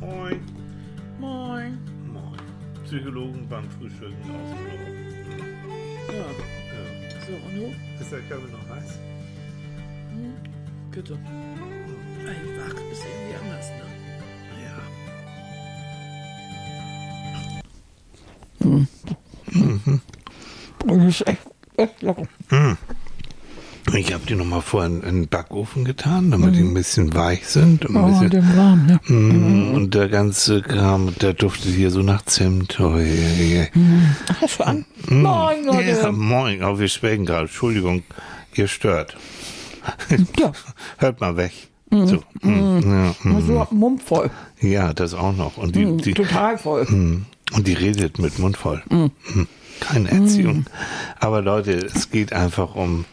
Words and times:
Moin. 0.00 0.40
Moin. 1.18 1.78
Moin. 2.12 2.38
Psychologen 2.84 3.46
beim 3.48 3.68
Frühstücken 3.70 4.14
aus 4.30 4.50
dem 4.50 4.58
Büro. 4.64 4.88
Ja, 6.12 6.14
Ja. 6.14 6.82
so, 7.26 7.32
und 7.32 7.54
du? 7.56 7.64
Ist 8.02 8.12
der 8.12 8.20
Körper 8.20 8.48
noch 8.48 8.66
heiß? 8.76 8.98
Bitte. 10.90 11.14
Ein 11.14 12.46
Wach 12.58 12.80
ist 12.92 13.04
irgendwie 13.04 13.36
anders, 13.40 13.68
ne? 13.70 13.86
Ja. 14.64 14.76
Und 20.84 20.98
das 21.00 21.20
ist 21.20 21.26
echt, 21.28 21.46
echt 21.76 22.02
lecker. 22.02 22.22
Ich 22.50 22.67
habe 24.18 24.26
die 24.26 24.34
nochmal 24.34 24.60
vorher 24.62 24.90
in 24.90 25.02
in 25.02 25.14
den 25.22 25.28
Backofen 25.28 25.84
getan, 25.84 26.30
damit 26.30 26.54
die 26.56 26.60
ein 26.60 26.74
bisschen 26.74 27.14
weich 27.14 27.46
sind. 27.46 27.86
und 27.86 27.96
Ein 27.96 28.04
Oh, 28.04 28.08
bisschen, 28.08 28.30
den 28.30 28.56
warm, 28.56 28.86
ne? 28.86 29.00
Mm, 29.06 29.74
Und 29.74 29.94
der 29.94 30.08
ganze 30.08 30.60
Kram, 30.60 31.14
der 31.20 31.34
duftet 31.34 31.72
hier 31.74 31.90
so 31.90 32.02
nach 32.02 32.22
Zimt. 32.22 32.78
Oh. 32.80 32.96
Ach, 32.98 34.40
hast 34.42 34.58
du 34.60 34.64
an? 34.66 34.84
Moin, 35.08 35.64
Leute. 35.64 35.82
Ja, 35.88 36.10
moin. 36.12 36.62
Oh, 36.64 36.78
wir 36.78 36.88
schwelgen 36.88 37.26
gerade. 37.26 37.42
Entschuldigung, 37.42 38.02
ihr 38.54 38.66
stört. 38.68 39.16
Ja. 40.38 40.52
Hört 40.98 41.20
mal 41.20 41.36
weg. 41.36 41.52
So. 41.90 42.16
mm, 42.42 42.80
Ja, 42.82 43.14
mm. 43.22 43.46
So 43.46 43.66
Mund 43.70 44.02
voll. 44.02 44.30
ja, 44.60 44.92
das 44.92 45.14
auch 45.14 45.34
noch. 45.34 45.56
Und 45.56 45.76
die, 45.76 45.96
die, 45.96 46.12
Total 46.14 46.58
voll. 46.58 46.84
Mm. 46.84 47.24
Und 47.54 47.66
die 47.66 47.72
redet 47.74 48.18
mit 48.18 48.38
Mund 48.38 48.56
voll. 48.56 48.82
Mm. 48.90 49.06
Keine 49.80 50.10
Erziehung. 50.10 50.66
Aber 51.20 51.40
Leute, 51.40 51.72
es 51.72 52.10
geht 52.10 52.32
einfach 52.32 52.74
um 52.74 53.04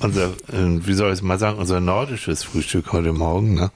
unser, 0.00 0.26
äh, 0.52 0.86
wie 0.86 0.92
soll 0.94 1.08
ich 1.08 1.14
es 1.18 1.22
mal 1.22 1.38
sagen, 1.38 1.58
unser 1.58 1.80
nordisches 1.80 2.42
Frühstück 2.44 2.92
heute 2.92 3.12
Morgen. 3.12 3.54
Ne? 3.54 3.70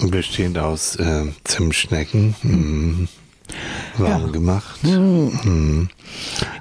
Bestehend 0.00 0.58
aus 0.58 0.96
äh, 0.96 1.26
Zimtschnecken. 1.44 2.34
Mm. 2.42 3.08
Warm 3.98 4.26
Ja. 4.26 4.32
gemacht. 4.32 4.80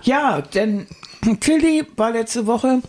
Ja, 0.03 0.41
denn 0.41 0.87
Tilly 1.39 1.83
war 1.95 2.11
letzte 2.11 2.45
Woche 2.47 2.81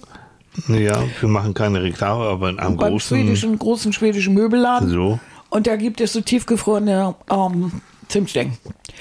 Ja, 0.69 1.03
wir 1.21 1.29
machen 1.29 1.55
keine 1.55 1.83
Reklame, 1.83 2.25
aber 2.25 2.51
in 2.51 2.59
einem 2.59 2.77
großen. 2.77 3.19
schwedischen, 3.19 3.59
großen 3.59 3.93
schwedischen 3.93 4.35
Möbelladen. 4.35 4.89
So. 4.91 5.21
Und 5.51 5.67
da 5.67 5.77
gibt 5.77 6.01
es 6.01 6.13
so 6.15 6.21
tiefgefrorene 6.21 7.15
ähm, 7.31 7.73
Zimtstecken. 8.13 8.57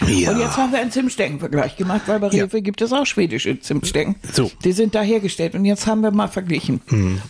Ja. 0.07 0.31
Und 0.31 0.39
jetzt 0.39 0.57
haben 0.57 0.71
wir 0.71 0.79
einen 0.79 0.91
Zimtsteckenvergleich 0.91 1.77
gemacht, 1.77 2.01
weil 2.07 2.19
bei 2.19 2.29
Ja. 2.29 2.45
Rewe 2.45 2.61
gibt 2.61 2.81
es 2.81 2.91
auch 2.93 3.05
schwedische 3.05 3.59
Zimtstecken. 3.59 4.15
So. 4.33 4.49
Die 4.63 4.71
sind 4.71 4.95
da 4.95 5.01
hergestellt. 5.01 5.53
Und 5.53 5.65
jetzt 5.65 5.85
haben 5.85 6.01
wir 6.01 6.11
mal 6.11 6.27
verglichen. 6.27 6.81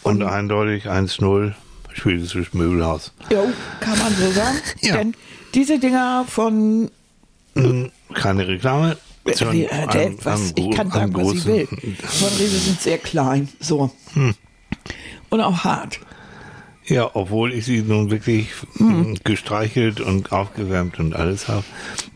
Und 0.03 0.23
eindeutig 0.23 0.85
1-0 0.87 1.53
schwedisches 1.93 2.53
Möbelhaus. 2.53 3.11
Jo, 3.31 3.49
kann 3.81 3.97
man 3.99 4.15
so 4.15 4.31
sagen. 4.31 4.57
Ja. 4.81 4.95
Denn 4.97 5.13
diese 5.53 5.79
Dinger 5.79 6.25
von 6.27 6.89
Mm, 7.53 7.87
Keine 8.13 8.47
Reklame. 8.47 8.95
sondern 9.33 9.57
Äh, 9.57 9.87
der, 9.87 10.13
was, 10.23 10.53
ich 10.55 10.71
kann 10.71 10.89
sagen, 10.89 11.13
was 11.13 11.33
ich 11.33 11.45
will. 11.45 11.67
Von 11.67 12.29
Rewe 12.29 12.47
sind 12.47 12.79
sehr 12.79 12.97
klein. 12.97 13.49
So. 13.59 13.91
Hm. 14.13 14.33
Und 15.29 15.41
auch 15.41 15.65
hart. 15.65 15.99
Ja, 16.91 17.09
obwohl 17.13 17.53
ich 17.53 17.65
sie 17.65 17.81
nun 17.81 18.11
wirklich 18.11 18.47
Hm. 18.77 19.11
mm, 19.13 19.17
gestreichelt 19.23 20.01
und 20.01 20.31
aufgewärmt 20.31 20.99
und 20.99 21.15
alles 21.15 21.47
habe. 21.47 21.63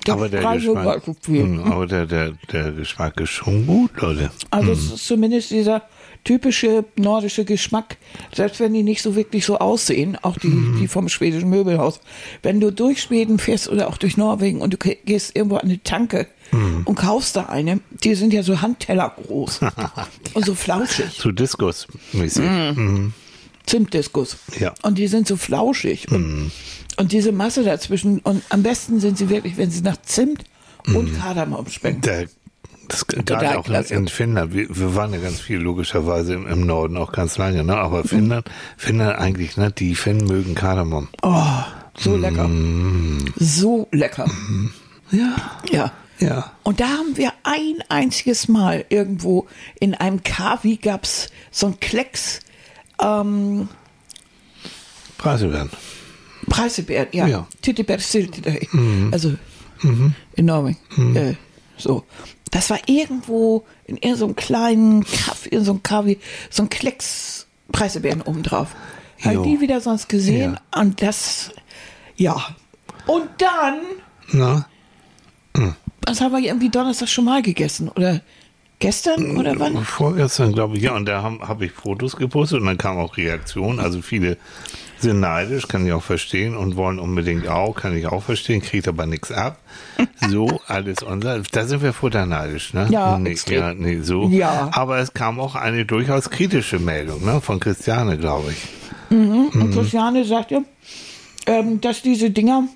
Aber 0.09 0.29
der 0.29 0.41
Geschmack, 0.53 1.01
viel. 1.21 1.43
Mm, 1.43 1.71
aber 1.71 1.87
der, 1.87 2.05
der, 2.05 2.33
der 2.51 2.71
Geschmack 2.71 3.19
ist 3.19 3.29
schon 3.31 3.65
gut, 3.65 3.91
Leute. 4.01 4.29
Also 4.51 4.71
es 4.71 4.91
ist 4.91 5.07
zumindest 5.07 5.51
dieser 5.51 5.83
typische 6.23 6.85
nordische 6.97 7.45
Geschmack, 7.45 7.97
selbst 8.33 8.59
wenn 8.59 8.73
die 8.73 8.81
nicht 8.83 9.01
so 9.01 9.15
wirklich 9.15 9.45
so 9.45 9.59
aussehen, 9.59 10.17
auch 10.23 10.37
die, 10.39 10.51
die 10.79 10.87
vom 10.87 11.07
schwedischen 11.07 11.49
Möbelhaus. 11.49 11.99
Wenn 12.41 12.59
du 12.59 12.71
durch 12.71 13.01
Schweden 13.03 13.37
fährst 13.39 13.69
oder 13.69 13.87
auch 13.87 13.97
durch 13.97 14.17
Norwegen 14.17 14.61
und 14.61 14.73
du 14.73 14.77
ge- 14.77 14.97
gehst 15.05 15.35
irgendwo 15.35 15.57
an 15.57 15.65
eine 15.69 15.81
Tanke 15.83 16.27
und 16.85 16.95
kaufst 16.95 17.35
da 17.35 17.43
eine, 17.47 17.79
die 18.03 18.15
sind 18.15 18.31
ja 18.33 18.41
so 18.43 18.61
Handteller 18.61 19.13
groß 19.23 19.59
und 20.33 20.45
so 20.45 20.55
flauschig. 20.55 21.11
So 21.17 21.29
Diskus-mäßig. 21.31 22.43
Mhm. 22.75 23.13
Zimtdiskus. 23.65 24.37
Ja. 24.59 24.73
Und 24.81 24.97
die 24.97 25.07
sind 25.07 25.27
so 25.27 25.37
flauschig. 25.37 26.11
Und, 26.11 26.51
und 26.97 27.11
diese 27.11 27.31
Masse 27.31 27.63
dazwischen, 27.63 28.19
und 28.19 28.43
am 28.49 28.63
besten 28.63 28.99
sind 28.99 29.17
sie 29.17 29.29
wirklich, 29.29 29.57
wenn 29.57 29.71
sie 29.71 29.81
nach 29.81 30.01
Zimt 30.01 30.43
und 30.93 31.17
Kardamom 31.17 31.67
schmecken. 31.67 32.01
Der, 32.01 32.27
das 32.87 33.07
gerade 33.07 33.51
auch 33.51 33.55
in, 33.57 33.63
klasse. 33.63 33.93
in 33.95 34.07
Finnland. 34.07 34.53
Wir, 34.53 34.67
wir 34.69 34.95
waren 34.95 35.13
ja 35.13 35.19
ganz 35.19 35.39
viel 35.39 35.57
logischerweise 35.57 36.33
im, 36.33 36.47
im 36.47 36.65
Norden 36.65 36.97
auch 36.97 37.11
ganz 37.11 37.37
lange, 37.37 37.63
ne? 37.63 37.75
Aber 37.75 38.03
Finnland, 38.03 38.49
Finnland 38.77 39.17
eigentlich, 39.17 39.57
ne? 39.57 39.71
Die 39.71 39.95
Finnen 39.95 40.27
mögen 40.27 40.55
Kardamom. 40.55 41.07
Oh, 41.23 41.43
so 41.97 42.15
lecker. 42.15 42.49
So 43.37 43.87
lecker. 43.91 44.29
Ja. 45.11 45.35
Ja. 45.71 45.91
Ja. 46.19 46.53
Und 46.63 46.79
da 46.79 46.87
haben 46.87 47.17
wir 47.17 47.33
ein 47.43 47.83
einziges 47.89 48.47
Mal 48.47 48.85
irgendwo 48.89 49.47
in 49.79 49.93
einem 49.95 50.23
Kavi 50.23 50.77
gab's 50.77 51.29
so 51.51 51.67
ein 51.67 51.79
Klecks 51.79 52.39
ähm, 53.01 53.67
Preise 55.17 55.51
werden. 55.51 55.69
Preisebär, 56.49 57.07
ja. 57.11 57.27
Ja. 57.27 57.47
Siltidei. 57.99 58.67
Also 59.11 59.35
in 60.35 60.45
Norwegen. 60.45 61.15
Äh, 61.15 61.35
so. 61.77 62.03
Das 62.51 62.69
war 62.69 62.79
irgendwo 62.85 63.65
in 63.85 63.97
irgendeinem 63.97 64.35
kleinen 64.35 65.03
Kaff, 65.03 65.45
in 65.47 65.63
so 65.65 65.71
einem 65.71 65.83
Kavi, 65.83 66.19
so 66.49 66.63
ein 66.63 66.69
Klecks 66.69 67.47
Preisebären 67.71 68.21
obendrauf. 68.21 68.69
Hab 69.21 69.33
Jo. 69.33 69.43
die 69.43 69.59
wieder 69.59 69.81
sonst 69.81 70.07
gesehen 70.07 70.59
und 70.75 71.01
das, 71.01 71.51
ja. 72.15 72.55
Und 73.07 73.29
dann, 73.37 73.79
Na? 74.31 74.67
das 76.01 76.21
haben 76.21 76.31
wir 76.31 76.39
irgendwie 76.39 76.69
Donnerstag 76.69 77.09
schon 77.09 77.25
mal 77.25 77.41
gegessen, 77.41 77.89
oder 77.89 78.21
gestern, 78.85 79.37
oder 79.37 79.59
wann? 79.59 79.83
Vorgestern, 79.83 80.53
glaube 80.53 80.77
ich, 80.77 80.83
ja. 80.83 80.95
Und 80.95 81.05
da 81.05 81.23
habe 81.23 81.47
hab 81.47 81.61
ich 81.61 81.71
Fotos 81.71 82.15
gepostet 82.15 82.61
und 82.61 82.67
dann 82.67 82.77
kam 82.77 82.97
auch 82.97 83.17
Reaktion. 83.17 83.79
Also 83.79 84.01
viele 84.01 84.37
sind 84.99 85.19
neidisch, 85.19 85.67
kann 85.67 85.85
ich 85.85 85.93
auch 85.93 86.03
verstehen 86.03 86.55
und 86.55 86.75
wollen 86.75 86.99
unbedingt 86.99 87.47
auch, 87.47 87.75
kann 87.75 87.95
ich 87.95 88.07
auch 88.07 88.23
verstehen, 88.23 88.61
kriegt 88.61 88.87
aber 88.87 89.05
nichts 89.05 89.31
ab. 89.31 89.59
So, 90.29 90.59
alles 90.67 91.03
unser. 91.03 91.41
Da 91.51 91.65
sind 91.65 91.83
wir 91.83 91.93
futterneidisch, 91.93 92.73
ne? 92.73 92.87
Ja, 92.89 93.17
nee, 93.19 93.35
ja, 93.47 93.73
nee, 93.73 93.99
so. 94.01 94.27
Ja. 94.29 94.69
Aber 94.71 94.97
es 94.97 95.13
kam 95.13 95.39
auch 95.39 95.55
eine 95.55 95.85
durchaus 95.85 96.29
kritische 96.29 96.79
Meldung, 96.79 97.23
ne? 97.23 97.41
Von 97.41 97.59
Christiane, 97.59 98.17
glaube 98.17 98.51
ich. 98.51 99.15
Und 99.15 99.71
Christiane 99.71 100.25
sagte, 100.25 100.63
ähm, 101.45 101.79
dass 101.79 102.01
diese 102.01 102.31
Dinger, 102.31 102.67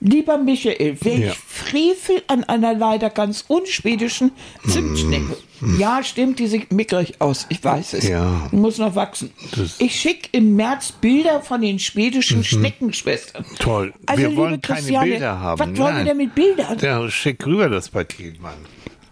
lieber 0.00 0.36
Michael, 0.36 0.98
welch 1.00 1.20
Ja. 1.20 1.32
Frevel 1.74 2.22
an 2.28 2.44
einer 2.44 2.72
leider 2.74 3.10
ganz 3.10 3.44
unschwedischen 3.48 4.30
Zimtschnecke. 4.68 5.36
Ja, 5.78 6.02
stimmt, 6.04 6.38
die 6.38 6.46
sieht 6.46 6.72
mickrig 6.72 7.20
aus. 7.20 7.46
Ich 7.48 7.64
weiß 7.64 7.94
es. 7.94 8.08
Ja. 8.08 8.48
Muss 8.52 8.78
noch 8.78 8.94
wachsen. 8.94 9.30
Das- 9.56 9.80
ich 9.80 9.98
schicke 9.98 10.28
im 10.32 10.54
März 10.54 10.92
Bilder 10.92 11.40
von 11.42 11.60
den 11.62 11.78
schwedischen 11.80 12.44
Schneckenschwestern. 12.44 13.44
Toll. 13.58 13.92
Also, 14.06 14.22
wir 14.22 14.36
wollen 14.36 14.60
keine 14.60 14.86
Bilder 15.00 15.40
haben. 15.40 15.58
Was 15.58 15.78
wollen 15.78 15.96
wir 15.96 16.04
denn 16.04 16.16
mit 16.16 16.34
Bildern? 16.34 16.78
Ja, 16.80 17.10
schick 17.10 17.44
rüber 17.44 17.68
das 17.68 17.88
Paket, 17.88 18.40
Mann. 18.40 18.54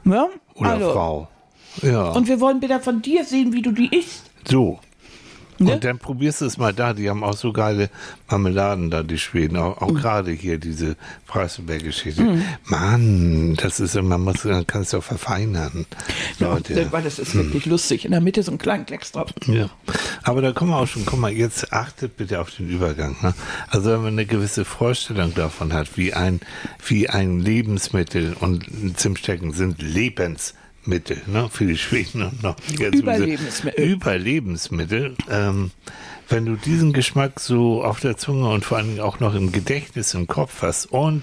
Ja? 0.04 0.28
Oder 0.54 0.70
also, 0.70 0.92
Frau. 0.92 1.28
Ja. 1.82 2.10
Und 2.10 2.28
wir 2.28 2.38
wollen 2.40 2.60
Bilder 2.60 2.78
von 2.80 3.02
dir 3.02 3.24
sehen, 3.24 3.52
wie 3.52 3.62
du 3.62 3.72
die 3.72 3.88
isst. 3.96 4.24
So. 4.48 4.78
Ne? 5.64 5.74
Und 5.74 5.84
dann 5.84 5.98
probierst 5.98 6.40
du 6.40 6.46
es 6.46 6.56
mal 6.58 6.72
da. 6.72 6.92
Die 6.92 7.08
haben 7.10 7.22
auch 7.24 7.36
so 7.36 7.52
geile 7.52 7.90
Marmeladen 8.30 8.90
da, 8.90 9.02
die 9.02 9.18
Schweden. 9.18 9.56
Auch, 9.56 9.80
Mhm. 9.80 9.86
auch 9.88 9.94
gerade 10.00 10.30
hier 10.32 10.58
diese 10.58 10.96
Preiselberg-Geschichte. 11.26 12.42
Mann, 12.66 13.54
das 13.56 13.80
ist 13.80 13.96
immer, 13.96 14.18
man 14.18 14.22
muss, 14.34 14.44
man 14.44 14.66
kann 14.66 14.82
es 14.82 14.90
doch 14.90 15.02
verfeinern. 15.02 15.86
Leute. 16.38 16.88
Weil 16.92 17.02
das 17.02 17.18
ist 17.18 17.34
wirklich 17.34 17.66
lustig. 17.66 18.04
In 18.04 18.10
der 18.12 18.20
Mitte 18.20 18.42
so 18.42 18.52
ein 18.52 18.58
kleiner 18.58 18.84
Klecks 18.84 19.12
drauf. 19.12 19.30
Ja. 19.46 19.70
Aber 20.22 20.40
da 20.42 20.52
kommen 20.52 20.70
wir 20.70 20.78
auch 20.78 20.86
schon, 20.86 21.04
guck 21.06 21.18
mal, 21.18 21.32
jetzt 21.32 21.72
achtet 21.72 22.16
bitte 22.16 22.40
auf 22.40 22.50
den 22.50 22.68
Übergang. 22.68 23.16
Ne? 23.22 23.34
Also 23.68 23.90
wenn 23.92 24.02
man 24.02 24.12
eine 24.14 24.26
gewisse 24.26 24.64
Vorstellung 24.64 25.34
davon 25.34 25.72
hat, 25.72 25.96
wie 25.96 26.14
ein, 26.14 26.40
wie 26.86 27.08
ein 27.08 27.40
Lebensmittel 27.40 28.34
und 28.38 28.64
Zimtstecken 28.96 29.52
sind 29.52 29.80
Lebensmittel, 29.82 30.61
ne, 30.86 31.48
für 31.50 31.66
die 31.66 31.78
Schweden 31.78 32.22
und 32.22 32.42
noch 32.42 32.56
Überlebensmittel. 32.78 33.84
Überlebensmittel. 33.84 35.16
Ähm, 35.30 35.70
wenn 36.28 36.46
du 36.46 36.56
diesen 36.56 36.92
Geschmack 36.92 37.40
so 37.40 37.84
auf 37.84 38.00
der 38.00 38.16
Zunge 38.16 38.48
und 38.48 38.64
vor 38.64 38.78
allen 38.78 38.88
Dingen 38.88 39.00
auch 39.00 39.20
noch 39.20 39.34
im 39.34 39.52
Gedächtnis 39.52 40.14
im 40.14 40.26
Kopf 40.26 40.62
hast 40.62 40.86
und 40.86 41.22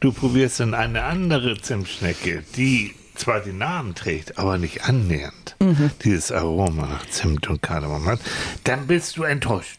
du 0.00 0.12
probierst 0.12 0.60
dann 0.60 0.74
eine 0.74 1.04
andere 1.04 1.60
Zimtschnecke, 1.60 2.42
die 2.56 2.94
zwar 3.20 3.40
den 3.40 3.58
Namen 3.58 3.94
trägt, 3.94 4.38
aber 4.38 4.58
nicht 4.58 4.84
annähernd 4.84 5.56
Mhm. 5.62 5.90
dieses 6.04 6.32
Aroma 6.32 6.86
nach 6.86 7.06
Zimt 7.08 7.48
und 7.50 7.60
Kardamom 7.60 8.06
hat, 8.06 8.20
dann 8.64 8.86
bist 8.86 9.16
du 9.18 9.24
enttäuscht. 9.24 9.78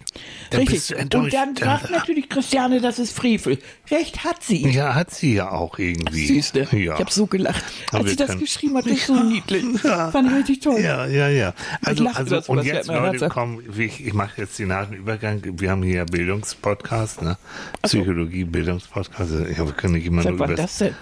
Dann 0.52 0.60
Richtig. 0.60 0.76
bist 0.78 0.92
du 0.92 0.96
enttäuscht. 0.96 1.34
Und 1.36 1.62
dann 1.62 1.80
sagt 1.80 1.90
natürlich 1.92 2.30
Christiane, 2.30 2.82
das 2.82 3.00
ist 3.00 3.16
Frevel. 3.18 3.58
Recht 3.90 4.24
hat 4.24 4.44
sie. 4.44 4.68
ja, 4.70 4.94
hat 4.94 5.12
sie 5.12 5.34
ja 5.36 5.50
auch 5.50 5.80
irgendwie. 5.80 6.28
Süße. 6.28 6.68
Ja. 6.72 6.94
Ich 6.94 7.00
habe 7.00 7.12
so 7.12 7.26
gelacht. 7.26 7.64
Als 7.92 8.10
sie 8.12 8.16
das 8.16 8.38
geschrieben 8.38 8.78
hat, 8.78 8.86
ist 8.88 9.08
so 9.08 9.16
niedlich. 9.24 9.64
Fand 9.82 10.28
ich 10.30 10.36
richtig 10.38 10.60
toll. 10.60 10.80
Ja, 10.82 11.06
ja, 11.08 11.30
ja. 11.30 11.54
Also, 11.84 12.06
also 12.08 12.42
und 12.52 12.64
ja 12.64 12.76
jetzt, 12.76 12.88
Leute, 12.88 13.30
komm, 13.30 13.62
ich, 13.78 14.06
ich 14.06 14.14
mache 14.14 14.42
jetzt 14.42 14.60
den 14.60 14.68
nahen 14.68 14.94
Übergang. 14.94 15.42
Wir 15.44 15.72
haben 15.72 15.82
hier 15.82 15.96
ja 15.96 16.06
Bildungspodcast, 16.06 17.22
ne? 17.24 17.38
Psychologie, 17.82 18.44
Bildungspodcast. 18.44 19.32
Ja, 19.58 19.66
wir 19.66 19.74
können 19.74 19.94
nicht 19.96 20.06
immer 20.06 20.22
Seit 20.24 20.34
nur 20.36 20.46
über 20.46 20.56
das 20.56 20.78
denn? 20.78 20.96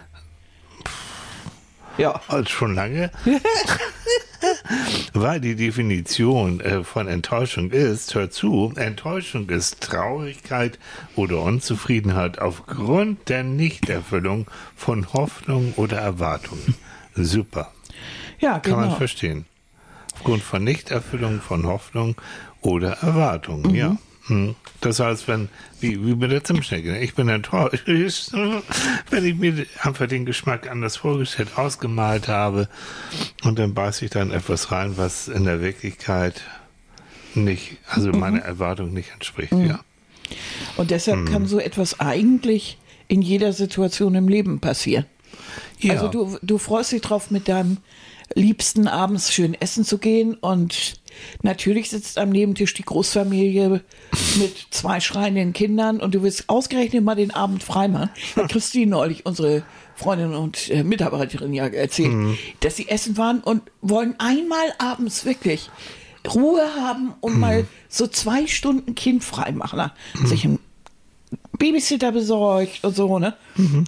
Ja. 2.00 2.22
Also 2.28 2.50
schon 2.50 2.76
lange. 2.76 3.12
Weil 5.14 5.42
die 5.42 5.56
Definition 5.56 6.62
äh, 6.62 6.84
von 6.84 7.08
Enttäuschung 7.08 7.72
ist, 7.72 8.16
hör 8.16 8.30
zu, 8.30 8.72
Enttäuschung 8.76 9.50
ist 9.50 9.82
Traurigkeit 9.82 10.80
oder 11.16 11.42
Unzufriedenheit 11.42 12.40
aufgrund 12.40 13.28
der 13.28 13.44
Nichterfüllung 13.44 14.48
von 14.76 15.12
Hoffnung 15.14 15.74
oder 15.76 15.98
Erwartungen. 15.98 16.76
Super. 17.16 17.74
Ja, 18.40 18.60
Kann 18.60 18.74
man 18.74 18.84
genau. 18.86 18.96
verstehen. 18.96 19.46
Aufgrund 20.16 20.44
von 20.44 20.64
Nichterfüllung 20.64 21.42
von 21.42 21.66
Hoffnung 21.66 22.16
oder 22.62 22.98
Erwartungen, 23.02 23.76
ja. 23.76 23.98
Hm. 24.30 24.56
Das 24.82 25.00
heißt, 25.00 25.28
wenn, 25.28 25.50
wie, 25.82 26.06
wie 26.06 26.16
mit 26.16 26.32
der 26.32 26.44
Zimtschnecke, 26.44 26.92
ne? 26.92 27.00
ich 27.02 27.16
bin 27.16 27.28
enttäuscht, 27.30 28.32
wenn 29.10 29.26
ich 29.26 29.36
mir 29.36 29.66
einfach 29.82 30.08
den 30.08 30.26
Geschmack 30.26 30.70
anders 30.70 30.98
vorgestellt, 30.98 31.58
ausgemalt 31.58 32.28
habe 32.28 32.70
und 33.44 33.60
dann 33.60 33.74
beiße 33.74 34.06
ich 34.06 34.12
dann 34.12 34.32
etwas 34.32 34.72
rein, 34.72 34.98
was 34.98 35.28
in 35.28 35.46
der 35.46 35.62
Wirklichkeit 35.62 36.42
nicht, 37.34 37.78
also 37.88 38.12
meiner 38.12 38.40
Erwartung 38.40 38.94
nicht 38.94 39.12
entspricht, 39.12 39.52
ja. 39.52 39.80
Und 40.78 40.92
deshalb 40.92 41.28
kann 41.30 41.48
so 41.48 41.60
etwas 41.60 42.00
eigentlich 42.00 42.78
in 43.08 43.24
jeder 43.24 43.52
Situation 43.52 44.14
im 44.14 44.28
Leben 44.28 44.60
passieren. 44.60 45.06
ja. 45.80 45.94
Also 45.94 46.08
du, 46.08 46.38
du 46.44 46.58
freust 46.60 46.92
dich 46.92 47.02
drauf, 47.02 47.32
mit 47.32 47.48
deinem 47.48 47.78
Liebsten 48.36 48.88
abends 48.88 49.34
schön 49.34 49.60
essen 49.60 49.84
zu 49.84 49.98
gehen 49.98 50.36
und 50.36 50.99
natürlich 51.42 51.90
sitzt 51.90 52.18
am 52.18 52.30
Nebentisch 52.30 52.74
die 52.74 52.84
Großfamilie 52.84 53.82
mit 54.38 54.68
zwei 54.72 55.00
schreienden 55.00 55.54
Kindern 55.54 56.00
und 56.00 56.16
du 56.16 56.24
willst 56.24 56.50
ausgerechnet 56.50 57.04
mal 57.04 57.16
den 57.16 57.32
Abend 57.32 57.64
freimachen. 57.64 58.10
Hat 58.36 58.50
Christine 58.52 58.92
neulich, 58.92 59.26
unsere 59.26 59.64
Freundin 59.96 60.34
und 60.34 60.70
äh, 60.70 60.84
Mitarbeiterin 60.84 61.54
ja 61.54 61.68
erzählt, 61.68 62.14
dass 62.62 62.78
sie 62.78 62.88
essen 62.88 63.18
waren 63.18 63.42
und 63.42 63.64
wollen 63.82 64.16
einmal 64.18 64.74
abends 64.78 65.26
wirklich 65.26 65.70
Ruhe 66.28 66.64
haben 66.76 67.14
und 67.22 67.40
mal 67.40 67.68
so 67.88 68.08
zwei 68.08 68.48
Stunden 68.48 68.96
Kind 68.96 69.24
freimachen. 69.24 69.92
Sich 70.26 70.46
ein 70.46 70.60
Babysitter 71.58 72.12
besorgt 72.12 72.84
und 72.84 72.96
so, 72.96 73.20
ne? 73.20 73.36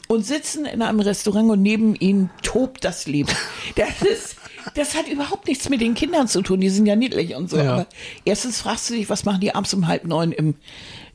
Und 0.08 0.26
sitzen 0.26 0.66
in 0.66 0.82
einem 0.82 1.00
Restaurant 1.00 1.50
und 1.50 1.62
neben 1.62 1.96
ihnen 1.96 2.30
tobt 2.44 2.84
das 2.84 3.08
Leben. 3.08 3.32
Das 3.76 4.02
ist, 4.02 4.36
das 4.76 4.96
hat 4.96 5.08
überhaupt 5.08 5.48
nichts 5.48 5.70
mit 5.70 5.82
den 5.82 5.94
Kindern 5.94 6.28
zu 6.28 6.42
tun, 6.42 6.60
die 6.62 6.70
sind 6.70 6.86
ja 6.86 6.96
niedlich 6.96 7.36
und 7.36 7.50
so. 7.50 7.58
Ja. 7.58 7.74
Aber 7.74 7.88
erstens 8.26 8.60
fragst 8.60 8.90
du 8.90 8.94
dich, 8.94 9.10
was 9.10 9.26
machen 9.26 9.42
die 9.42 9.54
abends 9.54 9.74
um 9.74 9.88
halb 9.88 10.06
neun 10.06 10.32
im, 10.32 10.56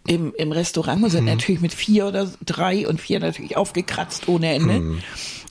im, 0.07 0.35
im 0.37 0.53
Restaurant 0.53 1.03
und 1.03 1.11
sind 1.11 1.25
natürlich 1.25 1.61
mit 1.61 1.75
vier 1.75 2.07
oder 2.07 2.31
drei 2.45 2.87
und 2.87 3.01
vier 3.01 3.21
natürlich 3.21 3.57
aufgekratzt 3.57 4.29
ohne 4.29 4.55
Ende. 4.55 5.01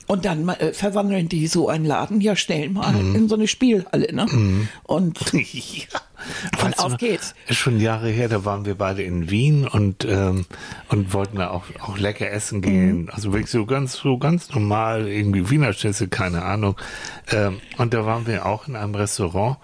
Und 0.08 0.26
dann 0.26 0.48
äh, 0.50 0.74
verwandeln 0.74 1.30
die 1.30 1.48
so 1.48 1.68
einen 1.68 1.86
Laden 1.86 2.22
ja 2.22 2.36
schnell 2.36 2.70
mal 2.70 2.96
in 2.96 3.28
so 3.28 3.36
eine 3.36 3.48
Spielhalle, 3.48 4.14
ne? 4.14 4.28
Und 4.84 5.20
ja. 5.34 6.00
Von 6.58 6.70
Weißt 6.70 6.80
du 6.80 6.84
auf 6.84 6.98
geht's. 6.98 7.36
Ist 7.48 7.58
schon 7.58 7.80
Jahre 7.80 8.10
her, 8.10 8.30
da 8.30 8.46
waren 8.46 8.66
wir 8.66 8.76
beide 8.76 9.04
in 9.04 9.30
Wien 9.30 9.68
und, 9.68 10.06
ähm, 10.06 10.46
und 10.90 11.14
wollten 11.14 11.38
da 11.38 11.50
auch, 11.50 11.66
auch 11.82 11.98
lecker 11.98 12.30
essen 12.32 12.62
gehen. 12.62 13.04
Mhm. 13.04 13.10
Also 13.12 13.32
wirklich 13.34 13.52
so 13.52 13.66
ganz, 13.66 13.94
so 13.94 14.18
ganz 14.18 14.50
normal, 14.50 15.08
irgendwie 15.08 15.50
Wiener 15.50 15.74
Schnitzel, 15.74 16.08
keine 16.08 16.44
Ahnung. 16.44 16.76
Ähm, 17.32 17.60
und 17.78 17.94
da 17.94 18.06
waren 18.06 18.28
wir 18.28 18.46
auch 18.46 18.68
in 18.68 18.76
einem 18.76 18.96
Restaurant 18.96 19.58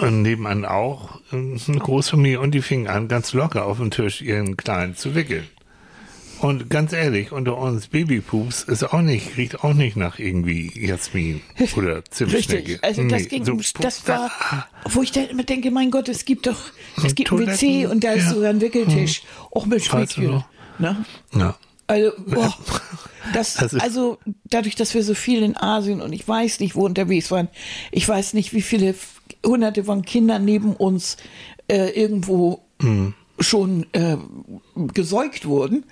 und 0.00 0.22
nebenan 0.22 0.64
auch 0.64 1.20
ähm, 1.32 1.58
eine 1.66 1.78
Großfamilie 1.78 2.40
und 2.40 2.52
die 2.52 2.62
fingen 2.62 2.88
an, 2.88 3.08
ganz 3.08 3.32
locker 3.32 3.64
auf 3.64 3.78
dem 3.78 3.90
Tisch 3.90 4.20
ihren 4.20 4.56
Kleinen 4.56 4.96
zu 4.96 5.14
wickeln. 5.14 5.46
Und 6.42 6.68
ganz 6.70 6.92
ehrlich, 6.92 7.30
unter 7.30 7.56
uns 7.56 7.86
Babypups 7.86 8.64
ist 8.64 8.82
auch 8.82 9.00
nicht, 9.00 9.36
riecht 9.36 9.62
auch 9.62 9.74
nicht 9.74 9.96
nach 9.96 10.18
irgendwie 10.18 10.72
Jasmin 10.74 11.40
oder 11.76 12.04
Zimtschnecke. 12.04 12.56
Richtig, 12.56 12.84
also 12.84 13.04
das 13.04 13.22
Nee, 13.22 13.28
ging, 13.28 13.44
so 13.44 13.56
das 13.80 14.08
war, 14.08 14.28
wo 14.90 15.02
ich 15.02 15.12
dann 15.12 15.28
immer 15.28 15.44
denke, 15.44 15.70
mein 15.70 15.92
Gott, 15.92 16.08
es 16.08 16.24
gibt 16.24 16.48
doch, 16.48 16.58
es 17.04 17.14
gibt 17.14 17.30
ein 17.30 17.46
WC 17.46 17.86
und 17.86 18.02
da 18.02 18.10
ist 18.10 18.24
ja. 18.24 18.30
Hm. 18.30 18.34
sogar 18.34 18.50
ein 18.50 18.60
Wickeltisch, 18.60 19.22
auch 19.52 19.66
mit 19.66 19.82
du 19.82 19.84
Spieltür. 19.84 20.32
noch? 20.32 20.44
Ne? 20.80 21.04
Ja. 21.32 21.56
Also, 21.86 22.10
boah, 22.26 22.52
das, 23.34 23.74
also 23.76 24.18
dadurch, 24.50 24.74
dass 24.74 24.94
wir 24.94 25.04
so 25.04 25.14
viel 25.14 25.44
in 25.44 25.56
Asien 25.56 26.00
und 26.00 26.12
ich 26.12 26.26
weiß 26.26 26.58
nicht, 26.58 26.74
wo 26.74 26.84
unterwegs 26.84 27.30
waren, 27.30 27.46
ich 27.92 28.08
weiß 28.08 28.34
nicht, 28.34 28.52
wie 28.52 28.62
viele 28.62 28.96
hunderte 29.46 29.84
von 29.84 30.04
Kindern 30.04 30.44
neben 30.44 30.74
uns 30.74 31.18
äh, 31.68 31.90
irgendwo 31.90 32.64
Hm. 32.82 33.14
Schon 33.42 33.86
äh, 33.92 34.16
gesäugt 34.92 35.46
wurden. 35.46 35.84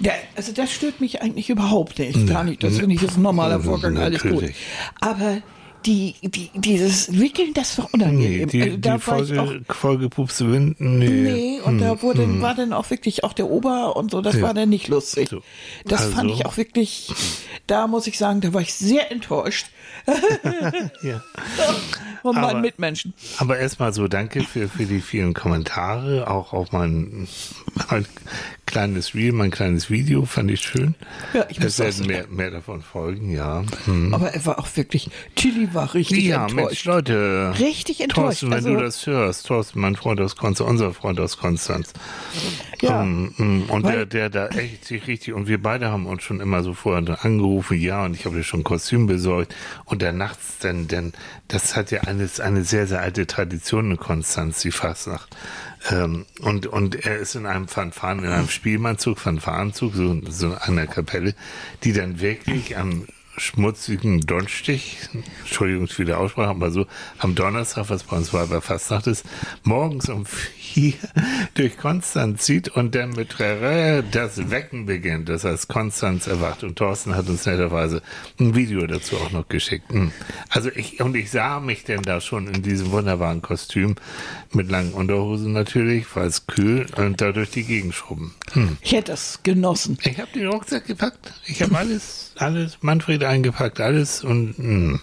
Da, 0.00 0.10
also 0.36 0.52
das 0.52 0.70
stört 0.72 1.00
mich 1.00 1.22
eigentlich 1.22 1.50
überhaupt 1.50 1.98
nicht. 1.98 2.26
Gar 2.26 2.44
nicht. 2.44 2.62
Das 2.62 2.78
finde 2.78 2.94
ich 2.94 3.02
ist 3.02 3.16
ein 3.16 3.22
normaler 3.22 3.58
Nee, 3.58 3.64
Vorgang, 3.64 3.96
alles 3.96 4.22
gut. 4.22 4.44
Aber 5.00 5.42
die, 5.88 6.14
die, 6.22 6.50
dieses 6.54 7.18
Wickeln, 7.18 7.54
das 7.54 7.78
war 7.78 7.86
Nee, 7.92 8.02
unangenehm. 8.04 8.48
die, 8.48 8.62
Also 8.62 8.74
die 8.76 8.80
da 8.82 9.06
war 9.06 9.22
ich 9.22 9.38
auch 9.38 9.46
Folge, 9.46 9.64
vollgepupste 9.74 10.52
Winden, 10.52 10.98
nee. 10.98 11.08
Nee, 11.08 11.60
und 11.64 11.78
da 11.78 12.02
wurde, 12.02 12.40
war 12.42 12.54
dann 12.54 12.72
auch 12.74 12.90
wirklich 12.90 13.24
auch 13.24 13.32
der 13.32 13.48
Ober 13.50 13.96
und 13.96 14.10
so, 14.10 14.20
das 14.20 14.36
Ja. 14.36 14.42
war 14.42 14.54
dann 14.54 14.68
nicht 14.68 14.88
lustig. 14.88 15.28
So. 15.30 15.40
Das 15.86 16.02
Also- 16.02 16.12
fand 16.16 16.30
ich 16.30 16.44
auch 16.46 16.56
wirklich, 16.58 17.10
da 17.66 17.86
muss 17.86 18.06
ich 18.06 18.18
sagen, 18.18 18.40
da 18.42 18.52
war 18.52 18.60
ich 18.60 18.74
sehr 18.74 19.10
enttäuscht 19.10 19.66
Ja. 21.02 21.22
von 22.22 22.36
Aber- 22.36 22.46
meinen 22.48 22.60
Mitmenschen. 22.60 23.14
Aber 23.38 23.58
erstmal 23.58 23.92
so 23.92 24.08
danke 24.08 24.42
für, 24.44 24.68
für 24.68 24.84
die 24.84 25.00
vielen 25.00 25.34
Kommentare, 25.34 26.30
auch 26.30 26.52
auf 26.52 26.72
mein, 26.72 27.26
mein 27.90 28.06
kleines 28.68 29.14
Reel, 29.14 29.32
mein 29.32 29.50
kleines 29.50 29.90
Video, 29.90 30.24
fand 30.24 30.50
ich 30.50 30.60
schön. 30.60 30.94
Ja, 31.34 31.44
ich 31.48 31.58
Es 31.60 31.78
werden 31.78 32.06
mehr, 32.06 32.26
mehr 32.28 32.50
davon 32.50 32.82
folgen, 32.82 33.30
ja. 33.30 33.64
Hm. 33.86 34.14
Aber 34.14 34.30
er 34.32 34.46
war 34.46 34.58
auch 34.58 34.68
wirklich, 34.76 35.10
Chili 35.36 35.74
war 35.74 35.92
richtig 35.94 36.24
Ja, 36.24 36.40
Mensch, 36.46 36.52
enttäuscht. 36.52 36.84
Leute. 36.86 37.54
Richtig 37.58 38.00
enttäuscht, 38.00 38.40
Thorsten, 38.40 38.46
wenn 38.50 38.54
also- 38.56 38.74
du 38.74 38.76
das 38.80 39.06
hörst, 39.06 39.46
Thorsten, 39.46 39.80
mein 39.80 39.96
Freund 39.96 40.20
aus 40.20 40.36
Konstanz, 40.36 40.70
unser 40.70 40.92
Freund 40.94 41.18
aus 41.20 41.36
Konstanz. 41.38 41.92
Ja. 42.80 43.02
Mm, 43.04 43.34
mm, 43.36 43.62
Und 43.70 43.82
Weil- 43.84 44.06
der, 44.06 44.28
der 44.28 44.30
da 44.30 44.56
echt 44.56 44.84
sich 44.84 45.06
richtig, 45.06 45.34
und 45.34 45.48
wir 45.48 45.60
beide 45.60 45.90
haben 45.90 46.06
uns 46.06 46.22
schon 46.22 46.40
immer 46.40 46.62
so 46.62 46.74
vorher 46.74 47.24
angerufen, 47.24 47.78
ja, 47.80 48.04
und 48.04 48.14
ich 48.14 48.24
habe 48.24 48.36
dir 48.36 48.44
schon 48.44 48.60
ein 48.60 48.64
Kostüm 48.64 49.06
besorgt. 49.06 49.54
Und 49.84 50.02
dann 50.02 50.18
nachts, 50.18 50.58
denn, 50.62 50.86
denn, 50.88 51.12
das 51.48 51.74
hat 51.74 51.90
ja 51.90 52.02
eine, 52.02 52.28
eine 52.42 52.64
sehr, 52.64 52.86
sehr 52.86 53.00
alte 53.00 53.26
Tradition 53.26 53.90
in 53.92 53.96
Konstanz, 53.96 54.60
die 54.60 54.70
Fastnacht. 54.70 55.34
Ähm, 55.90 56.26
und, 56.40 56.66
und 56.66 57.04
er 57.06 57.18
ist 57.18 57.34
in 57.34 57.46
einem 57.46 57.68
Fanfaren, 57.68 58.20
in 58.20 58.30
einem 58.30 58.48
Spielmannzug, 58.48 59.18
Fanfarenzug, 59.18 59.94
so, 59.94 60.20
so 60.28 60.56
einer 60.60 60.86
Kapelle, 60.86 61.34
die 61.84 61.92
dann 61.92 62.20
wirklich 62.20 62.76
am 62.76 63.06
schmutzigen 63.38 64.20
Donnerstich, 64.20 64.98
Entschuldigung 65.40 65.88
für 65.88 66.04
die 66.04 66.12
Aussprache, 66.12 66.48
aber 66.48 66.70
so 66.70 66.86
am 67.18 67.34
Donnerstag, 67.34 67.88
was 67.88 68.04
bei 68.04 68.16
uns 68.16 68.32
war, 68.32 68.46
bei 68.46 68.60
Fastnacht 68.60 69.06
ist, 69.06 69.24
morgens 69.64 70.08
um 70.08 70.26
vier 70.26 70.94
durch 71.54 71.76
Konstanz 71.76 72.42
zieht 72.42 72.68
und 72.68 72.94
dann 72.94 73.10
mit 73.10 73.30
Trerä 73.30 74.02
das 74.10 74.50
Wecken 74.50 74.86
beginnt. 74.86 75.28
Das 75.28 75.44
heißt, 75.44 75.68
Konstanz 75.68 76.26
erwacht 76.26 76.64
und 76.64 76.76
Thorsten 76.76 77.14
hat 77.14 77.28
uns 77.28 77.46
netterweise 77.46 78.02
ein 78.38 78.54
Video 78.54 78.86
dazu 78.86 79.16
auch 79.16 79.30
noch 79.30 79.48
geschickt. 79.48 79.90
Hm. 79.90 80.12
Also 80.48 80.70
ich, 80.74 81.00
und 81.00 81.16
ich 81.16 81.30
sah 81.30 81.60
mich 81.60 81.84
denn 81.84 82.02
da 82.02 82.20
schon 82.20 82.46
in 82.48 82.62
diesem 82.62 82.90
wunderbaren 82.90 83.42
Kostüm 83.42 83.96
mit 84.52 84.70
langen 84.70 84.92
Unterhosen 84.92 85.52
natürlich, 85.52 86.04
weil 86.14 86.26
es 86.26 86.46
kühl 86.46 86.86
und 86.96 87.20
da 87.20 87.32
durch 87.32 87.50
die 87.50 87.64
Gegend 87.64 87.94
schrubben. 87.94 88.34
Hm. 88.52 88.78
Ich 88.80 88.92
hätte 88.92 89.12
das 89.12 89.40
genossen. 89.42 89.98
Ich 90.02 90.18
habe 90.18 90.30
den 90.32 90.46
Rucksack 90.48 90.86
gepackt. 90.86 91.32
Ich 91.46 91.62
habe 91.62 91.76
alles, 91.76 92.32
alles, 92.36 92.78
Manfred 92.80 93.22
eingepackt, 93.28 93.80
alles 93.80 94.24
und 94.24 94.54
hm. 94.58 95.00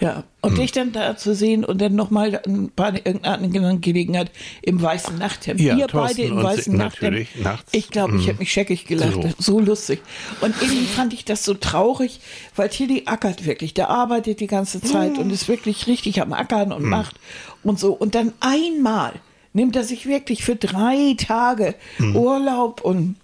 Ja, 0.00 0.22
und 0.40 0.56
dich 0.58 0.70
dann 0.72 0.92
da 0.92 1.16
zu 1.16 1.34
sehen 1.34 1.64
und 1.64 1.80
dann 1.82 1.94
nochmal 1.94 2.40
bei 2.76 2.92
irgendeiner 3.04 3.34
anderen 3.34 3.80
Gelegenheit 3.80 4.30
im 4.62 4.80
weißen 4.80 5.18
Nachthemd. 5.18 5.60
Ja, 5.60 5.76
Ihr 5.76 5.88
beide 5.92 6.22
im 6.22 6.42
weißen 6.42 6.74
Nachthemd. 6.76 7.02
natürlich, 7.02 7.28
nachts. 7.42 7.68
Ich 7.74 7.90
glaube, 7.90 8.16
ich 8.16 8.22
Mhm. 8.22 8.26
hätte 8.26 8.38
mich 8.38 8.52
scheckig 8.52 8.86
gelacht. 8.86 9.14
So. 9.38 9.58
So. 9.58 9.60
lustig. 9.60 10.00
Und 10.40 10.54
irgendwie 10.62 10.86
fand 10.86 11.12
ich 11.12 11.24
das 11.24 11.44
so 11.44 11.54
traurig, 11.54 12.20
weil 12.56 12.68
Tilly 12.70 13.02
ackert 13.06 13.44
wirklich. 13.44 13.74
Der 13.74 13.90
arbeitet 13.90 14.40
die 14.40 14.46
ganze 14.46 14.80
Zeit 14.80 15.18
und 15.18 15.30
ist 15.30 15.48
wirklich 15.48 15.86
richtig 15.88 16.22
am 16.22 16.32
Ackern 16.32 16.72
und 16.72 16.84
macht 16.84 17.16
und 17.64 17.78
so. 17.78 17.92
Und 17.92 18.14
dann 18.14 18.32
einmal 18.40 19.12
nimmt 19.52 19.74
er 19.76 19.84
sich 19.84 20.06
wirklich 20.06 20.44
für 20.44 20.54
drei 20.56 21.14
Tage. 21.18 21.74
Urlaub 22.14 22.80
und 22.82 23.16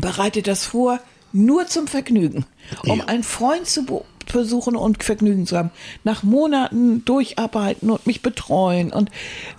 bereitet 0.00 0.46
das 0.46 0.64
vor, 0.64 1.00
nur 1.32 1.66
zum 1.66 1.86
Vergnügen, 1.86 2.44
um 2.84 2.98
Ja. 2.98 3.04
einen 3.06 3.22
Freund 3.22 3.66
zu, 3.66 3.84
be- 3.84 4.04
versuchen 4.26 4.76
und 4.76 5.02
Vergnügen 5.02 5.46
zu 5.46 5.56
haben. 5.56 5.70
Nach 6.04 6.22
Monaten 6.22 7.04
durcharbeiten 7.04 7.90
und 7.90 8.06
mich 8.06 8.22
betreuen 8.22 8.92
und 8.92 9.10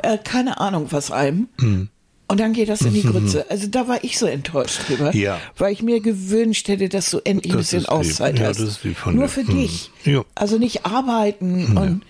äh, 0.03 0.17
keine 0.17 0.59
Ahnung 0.59 0.87
was 0.91 1.11
einem. 1.11 1.47
Mhm. 1.59 1.89
Und 2.27 2.39
dann 2.39 2.53
geht 2.53 2.69
das 2.69 2.79
in 2.81 2.93
die 2.93 3.01
Grütze. 3.05 3.45
Also 3.49 3.67
da 3.67 3.89
war 3.89 4.03
ich 4.05 4.17
so 4.17 4.25
enttäuscht 4.25 4.87
drüber, 4.87 5.13
Ja. 5.13 5.37
weil 5.57 5.73
ich 5.73 5.81
mir 5.83 5.99
gewünscht 5.99 6.69
hätte, 6.69 6.87
dass 6.87 7.09
du 7.11 7.19
endlich 7.25 7.51
ein 7.53 7.57
Das 7.57 7.67
bisschen 7.71 7.79
ist 7.81 7.89
lieb. 7.89 7.91
Auszeit 7.97 8.39
Ja, 8.39 8.47
hast. 8.47 8.85
Nur 9.07 9.27
für 9.27 9.43
Mhm. 9.43 9.49
dich. 9.57 9.91
Ja. 10.05 10.23
Also 10.35 10.57
nicht 10.57 10.85
arbeiten 10.85 11.77
und 11.77 12.01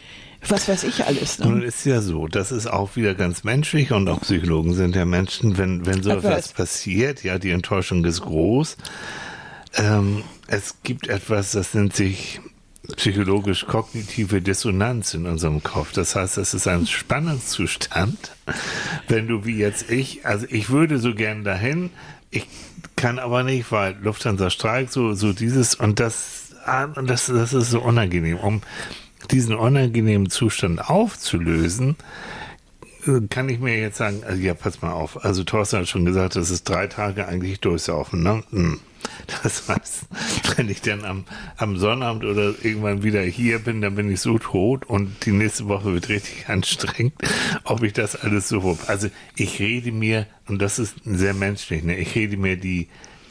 was 0.48 0.68
weiß 0.68 0.84
ich 0.86 1.06
alles. 1.06 1.40
Ne? 1.40 1.48
Nun 1.48 1.62
ist 1.64 1.86
ja 1.86 2.02
so, 2.02 2.28
das 2.28 2.52
ist 2.52 2.68
auch 2.68 2.96
wieder 2.96 3.14
ganz 3.16 3.44
menschlich 3.44 3.92
und 3.92 4.08
auch 4.10 4.22
Psychologen 4.22 4.74
sind 4.76 4.96
ja 4.96 5.06
Menschen, 5.06 5.58
wenn, 5.58 5.86
wenn 5.88 6.02
so 6.04 6.10
etwas 6.12 6.54
passiert, 6.54 7.24
ja, 7.24 7.40
die 7.40 7.50
Enttäuschung 7.52 8.06
ist 8.06 8.22
groß. 8.22 8.78
Ähm, 9.76 10.24
es 10.48 10.76
gibt 10.84 11.08
etwas, 11.08 11.52
das 11.52 11.74
nennt 11.74 11.96
sich 11.96 12.42
psychologisch 12.98 13.66
kognitive 13.68 14.42
Dissonanz 14.42 15.14
in 15.14 15.26
unserem 15.26 15.64
Kopf. 15.64 15.94
Das 15.94 16.16
heißt, 16.16 16.38
es 16.38 16.54
ist 16.54 16.68
ein 16.68 16.88
Spannungszustand, 16.88 18.32
wenn 19.08 19.28
du 19.28 19.46
wie 19.46 19.58
jetzt 19.58 19.90
ich, 19.90 20.26
also 20.26 20.46
ich 20.50 20.70
würde 20.70 20.98
so 20.98 21.14
gern 21.14 21.44
dahin, 21.44 21.92
ich 22.32 22.48
kann 22.96 23.20
aber 23.20 23.44
nicht, 23.44 23.72
weil 23.72 23.96
Lufthansa 24.02 24.50
streikt, 24.50 24.92
so, 24.92 25.14
so 25.14 25.34
dieses 25.34 25.76
und 25.76 26.00
das, 26.00 26.54
ah, 26.66 26.88
das, 26.88 27.28
das 27.28 27.54
ist 27.54 27.72
so 27.72 27.82
unangenehm. 27.82 28.38
Um 28.38 28.62
diesen 29.30 29.56
unangenehmen 29.56 30.30
Zustand 30.30 30.90
aufzulösen, 30.90 31.96
kann 33.30 33.50
ich 33.50 33.60
mir 33.60 33.80
jetzt 33.80 33.98
sagen, 33.98 34.24
also 34.26 34.42
ja, 34.42 34.54
pass 34.54 34.82
mal 34.82 34.92
auf. 34.92 35.24
Also 35.24 35.44
Thorsten 35.44 35.80
hat 35.80 35.88
schon 35.88 36.06
gesagt, 36.06 36.36
das 36.36 36.50
ist 36.50 36.68
drei 36.70 36.88
Tage 36.88 37.28
eigentlich 37.28 37.60
durchsaufen, 37.60 38.22
ne? 38.24 38.44
Hm. 38.52 38.80
Das 39.44 39.68
heißt, 39.68 40.06
wenn 40.58 40.70
ich 40.70 40.82
dann 40.82 41.06
am, 41.06 41.24
am 41.58 41.78
Sonnabend 41.78 42.26
oder 42.26 42.54
irgendwann 42.64 43.04
wieder 43.04 43.22
hier 43.22 43.60
bin, 43.60 43.82
dann 43.82 43.96
bin 43.96 44.12
ich 44.12 44.20
so 44.22 44.38
tot 44.38 44.86
und 44.86 45.26
die 45.26 45.32
nächste 45.32 45.68
Woche 45.68 45.94
wird 45.94 46.10
richtig 46.10 46.46
anstrengend, 46.50 47.14
ob 47.64 47.84
ich 47.84 47.94
das 47.94 48.16
alles 48.16 48.50
so, 48.50 48.78
also 48.88 49.08
ich 49.36 49.60
rede 49.60 49.92
mir, 49.92 50.28
und 50.48 50.62
das 50.62 50.80
ist 50.80 50.96
sehr 51.06 51.34
menschlich, 51.34 51.84
ne? 51.84 51.98
Ich 51.98 52.14
rede 52.16 52.36
mir 52.38 52.58
die, 52.58 52.88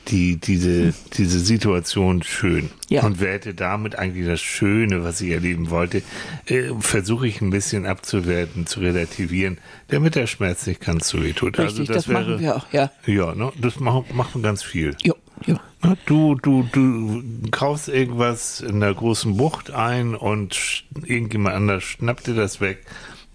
die, 0.08 0.38
diese, 0.38 0.94
diese 1.12 1.38
Situation 1.38 2.22
schön 2.22 2.70
Ja. 2.88 3.02
und 3.04 3.20
werte 3.20 3.52
damit 3.54 3.96
eigentlich 3.96 4.26
das 4.26 4.40
Schöne, 4.40 5.04
was 5.04 5.20
ich 5.20 5.30
erleben 5.30 5.68
wollte, 5.70 6.02
äh, 6.46 6.70
versuche 6.80 7.28
ich 7.28 7.40
ein 7.42 7.50
bisschen 7.50 7.84
abzuwerten, 7.86 8.66
zu 8.66 8.80
relativieren, 8.80 9.58
damit 9.88 10.14
der 10.14 10.26
Schmerz 10.26 10.66
nicht 10.66 10.80
ganz 10.80 11.08
so 11.08 11.22
weh 11.22 11.32
tut. 11.34 11.58
Richtig, 11.58 11.88
das 11.88 12.06
machen 12.08 12.40
wir 12.40 12.56
auch, 12.56 12.66
ja. 12.72 12.90
Ja, 13.06 13.34
ne, 13.34 13.52
das 13.60 13.78
machen, 13.78 14.04
machen 14.14 14.42
ganz 14.42 14.62
viel. 14.62 14.96
Jo, 15.02 15.14
jo. 15.46 15.56
Na, 15.82 15.96
Du, 16.06 16.34
du, 16.34 16.66
du 16.72 17.22
kaufst 17.50 17.88
irgendwas 17.88 18.60
in 18.60 18.80
der 18.80 18.94
großen 18.94 19.36
Bucht 19.36 19.70
ein 19.70 20.14
und 20.14 20.84
irgendjemand 21.06 21.56
anders 21.56 21.82
schnappt 21.84 22.26
dir 22.26 22.34
das 22.34 22.60
weg. 22.60 22.84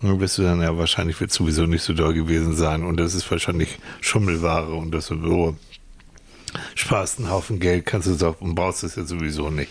Und 0.01 0.09
dann 0.09 0.17
bist 0.19 0.37
du 0.37 0.43
dann, 0.43 0.61
ja, 0.61 0.77
wahrscheinlich 0.77 1.19
wird 1.21 1.31
sowieso 1.31 1.65
nicht 1.65 1.81
so 1.83 1.93
doll 1.93 2.13
gewesen 2.13 2.55
sein 2.55 2.83
und 2.83 2.97
das 2.97 3.13
ist 3.15 3.29
wahrscheinlich 3.31 3.77
Schummelware 4.01 4.73
und 4.73 4.91
das 4.91 5.07
so 5.07 5.55
sparst 6.75 7.19
einen 7.19 7.29
Haufen 7.29 7.59
Geld, 7.59 7.85
kannst 7.85 8.07
du 8.07 8.13
sagen 8.13 8.35
und 8.39 8.55
brauchst 8.55 8.83
es 8.83 8.95
ja 8.95 9.05
sowieso 9.05 9.49
nicht. 9.49 9.69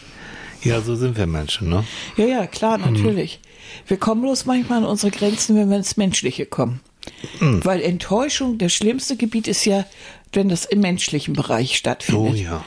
Ja, 0.62 0.80
so 0.80 0.96
sind 0.96 1.16
wir 1.18 1.26
Menschen, 1.26 1.68
ne? 1.68 1.84
Ja, 2.16 2.24
ja, 2.24 2.46
klar, 2.46 2.78
Mhm. 2.78 2.92
natürlich. 2.94 3.40
Wir 3.86 3.98
kommen 3.98 4.22
bloß 4.22 4.46
manchmal 4.46 4.78
an 4.78 4.84
unsere 4.84 5.10
Grenzen, 5.10 5.56
wenn 5.56 5.68
wir 5.68 5.76
ins 5.76 5.96
Menschliche 5.96 6.46
kommen. 6.46 6.80
Mhm. 7.40 7.64
Weil 7.64 7.80
Enttäuschung, 7.82 8.58
das 8.58 8.72
schlimmste 8.72 9.16
Gebiet 9.16 9.48
ist 9.48 9.64
ja, 9.64 9.84
wenn 10.32 10.48
das 10.48 10.64
im 10.64 10.80
menschlichen 10.80 11.34
Bereich 11.34 11.76
stattfindet. 11.76 12.32
Oh 12.32 12.36
ja. 12.36 12.64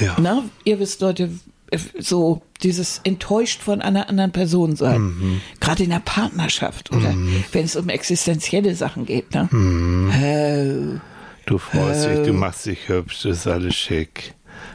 Ja. 0.00 0.16
Na, 0.20 0.42
ihr 0.64 0.78
wisst, 0.80 1.00
Leute, 1.00 1.30
äh, 1.70 1.78
so 1.98 2.42
dieses 2.62 3.00
enttäuscht 3.04 3.62
von 3.62 3.80
einer 3.82 4.08
anderen 4.08 4.32
Person 4.32 4.74
sein. 4.76 5.00
Mhm. 5.00 5.40
Gerade 5.60 5.84
in 5.84 5.90
der 5.90 6.00
Partnerschaft 6.00 6.90
oder 6.92 7.14
wenn 7.52 7.64
es 7.64 7.76
um 7.76 7.88
existenzielle 7.88 8.74
Sachen 8.74 9.06
geht. 9.06 9.32
Ne? 9.34 9.48
Mhm. 9.52 10.10
Äh, 10.10 10.98
Du 11.46 11.58
freust 11.58 12.06
dich, 12.06 12.20
du 12.22 12.32
machst 12.32 12.64
dich 12.64 12.88
hübsch, 12.88 13.26
ist 13.26 13.46
alles 13.46 13.74
schick. 13.76 14.32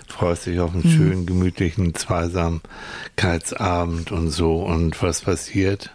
Freust 0.07 0.45
dich 0.45 0.59
auf 0.59 0.71
einen 0.73 0.83
Mhm. 0.83 0.91
schönen, 0.91 1.25
gemütlichen 1.25 1.95
Zweisamkeitsabend 1.95 4.11
und 4.11 4.29
so. 4.29 4.61
Und 4.63 5.01
was 5.01 5.21
passiert? 5.21 5.89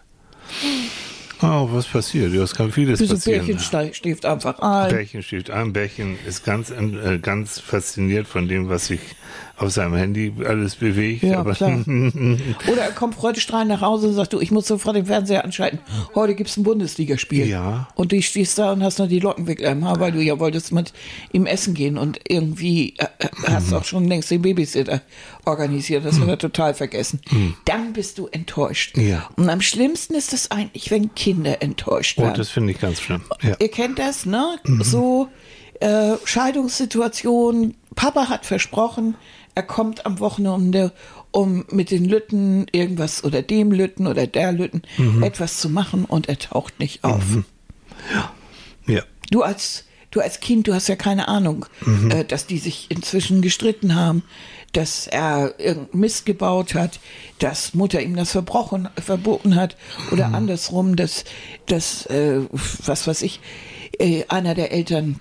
Oh, 1.43 1.69
was 1.73 1.87
passiert? 1.87 2.33
Ja, 2.33 2.43
es 2.43 2.55
kann 2.55 2.73
vieles 2.73 3.01
so 3.01 3.09
passieren. 3.09 3.47
Bärchen 3.47 3.95
schläft 3.95 4.25
einfach 4.25 4.59
ein. 4.61 4.91
Bärchen 4.91 5.23
steht 5.23 5.51
ein. 5.51 5.73
Bärchen 5.73 6.17
ist 6.27 6.45
ganz, 6.45 6.71
äh, 6.71 7.19
ganz 7.19 7.61
fasziniert 7.61 8.27
von 8.27 8.49
dem, 8.49 8.69
was 8.69 8.87
sich 8.87 9.01
auf 9.57 9.71
seinem 9.73 9.95
Handy 9.95 10.33
alles 10.47 10.77
bewegt. 10.77 11.23
Ja, 11.23 11.39
aber 11.41 11.53
klar. 11.55 11.79
Oder 11.87 12.83
er 12.83 12.93
kommt 12.93 13.15
freudestrahlend 13.15 13.69
nach 13.69 13.81
Hause 13.81 14.09
und 14.09 14.15
sagt, 14.15 14.33
du, 14.33 14.41
ich 14.41 14.51
muss 14.51 14.67
sofort 14.67 14.97
den 14.97 15.07
Fernseher 15.07 15.45
anschalten. 15.45 15.79
Heute 16.15 16.35
gibt's 16.35 16.57
ein 16.57 16.65
Bundesligaspiel. 16.65 17.47
Ja. 17.47 17.89
Und 17.95 18.13
du 18.13 18.21
stehst 18.23 18.59
da 18.59 18.73
und 18.73 18.83
hast 18.83 18.99
noch 18.99 19.09
die 19.09 19.21
Lockenwickler 19.21 19.71
im 19.71 19.85
Haar, 19.85 20.01
weil 20.01 20.13
du 20.13 20.21
ja 20.21 20.39
wolltest 20.39 20.73
mit 20.73 20.93
ihm 21.33 21.47
essen 21.47 21.75
gehen 21.75 21.99
und 21.99 22.21
irgendwie 22.29 22.95
äh, 22.99 23.07
äh, 23.19 23.29
hast 23.47 23.69
Mhm. 23.71 23.75
auch 23.75 23.85
schon 23.85 24.09
längst 24.09 24.31
den 24.31 24.43
Babysitter 24.43 25.01
organisiert. 25.45 26.05
Das 26.05 26.19
hat 26.19 26.29
er 26.29 26.39
total 26.39 26.75
vergessen. 26.75 27.21
Dann 27.65 27.93
bist 27.93 28.19
du 28.19 28.27
enttäuscht. 28.29 28.97
Mhm. 28.97 29.09
Ja. 29.09 29.29
Und 29.37 29.49
am 29.49 29.61
schlimmsten 29.61 30.15
ist 30.15 30.33
es 30.33 30.51
eigentlich, 30.51 30.91
wenn 30.91 31.15
Kinder 31.15 31.63
enttäuscht 31.63 32.19
oh, 32.19 32.23
werden. 32.23 32.35
das 32.37 32.51
finde 32.51 32.73
ich 32.73 32.81
ganz 32.81 33.01
schlimm. 33.01 33.23
Ja. 33.43 33.57
Ihr 33.61 33.69
kennt 33.71 33.99
das, 33.99 34.27
ne? 34.27 34.59
Mhm. 34.65 34.83
So 34.83 35.29
äh, 35.81 36.15
Scheidungssituation. 36.25 37.75
Papa 37.95 38.29
hat 38.29 38.47
versprochen, 38.47 39.15
er 39.55 39.63
kommt 39.63 40.05
am 40.07 40.19
Wochenende, 40.21 40.93
um 41.31 41.65
mit 41.71 41.91
den 41.91 42.05
Lütten 42.05 42.67
irgendwas 42.73 43.23
oder 43.25 43.43
dem 43.43 43.71
Lütten 43.73 44.07
oder 44.07 44.27
der 44.27 44.53
Lütten 44.53 44.83
Mhm. 44.99 45.23
etwas 45.23 45.59
zu 45.61 45.69
machen 45.69 46.05
und 46.05 46.29
er 46.29 46.39
taucht 46.39 46.79
nicht 46.81 47.05
auf. 47.05 47.23
ja. 48.87 49.03
Du 49.31 49.43
als 49.43 49.85
du 50.11 50.21
als 50.21 50.39
Kind, 50.39 50.69
du 50.69 50.75
hast 50.75 50.87
ja 50.89 50.95
keine 50.95 51.27
Ahnung, 51.27 51.67
Mhm. 51.85 52.11
äh, 52.13 52.25
dass 52.25 52.47
die 52.47 52.59
sich 52.59 52.87
inzwischen 52.89 53.43
gestritten 53.43 53.97
haben, 53.97 54.23
dass 54.73 55.09
er 55.09 55.55
irgendeinen 55.59 56.01
Mist 56.01 56.25
gebaut 56.27 56.75
hat, 56.75 57.01
dass 57.41 57.75
Mutter 57.75 58.01
ihm 58.01 58.15
das 58.15 58.31
verbrochen, 58.31 58.89
verboten 59.01 59.57
hat 59.57 59.77
oder 60.13 60.29
Mhm. 60.29 60.35
andersrum, 60.37 60.95
dass, 60.97 61.25
dass 61.67 62.07
äh, 62.07 62.43
was 62.87 63.07
weiß 63.09 63.23
ich, 63.23 63.41
äh, 63.99 64.25
einer 64.29 64.55
der 64.55 64.71
Eltern 64.73 65.19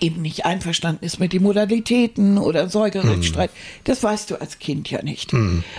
eben 0.00 0.22
nicht 0.22 0.44
einverstanden 0.44 1.04
ist 1.04 1.18
mit 1.18 1.32
den 1.32 1.42
Modalitäten 1.42 2.38
oder 2.38 2.68
Säugerechtsstreit. 2.68 3.50
Das 3.84 4.02
weißt 4.02 4.30
du 4.30 4.40
als 4.40 4.58
Kind 4.58 4.90
ja 4.90 5.02
nicht. 5.02 5.32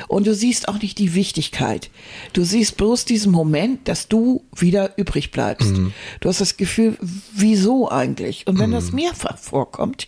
Und 0.07 0.27
du 0.27 0.33
siehst 0.33 0.67
auch 0.67 0.81
nicht 0.81 0.97
die 0.97 1.13
Wichtigkeit. 1.13 1.89
Du 2.33 2.43
siehst 2.43 2.77
bloß 2.77 3.05
diesen 3.05 3.31
Moment, 3.31 3.87
dass 3.87 4.07
du 4.07 4.43
wieder 4.55 4.97
übrig 4.97 5.31
bleibst. 5.31 5.73
Du 6.19 6.29
hast 6.29 6.41
das 6.41 6.57
Gefühl, 6.57 6.97
wieso 7.33 7.89
eigentlich? 7.89 8.47
Und 8.47 8.59
wenn 8.59 8.71
das 8.71 8.91
mehrfach 8.91 9.37
vorkommt, 9.37 10.07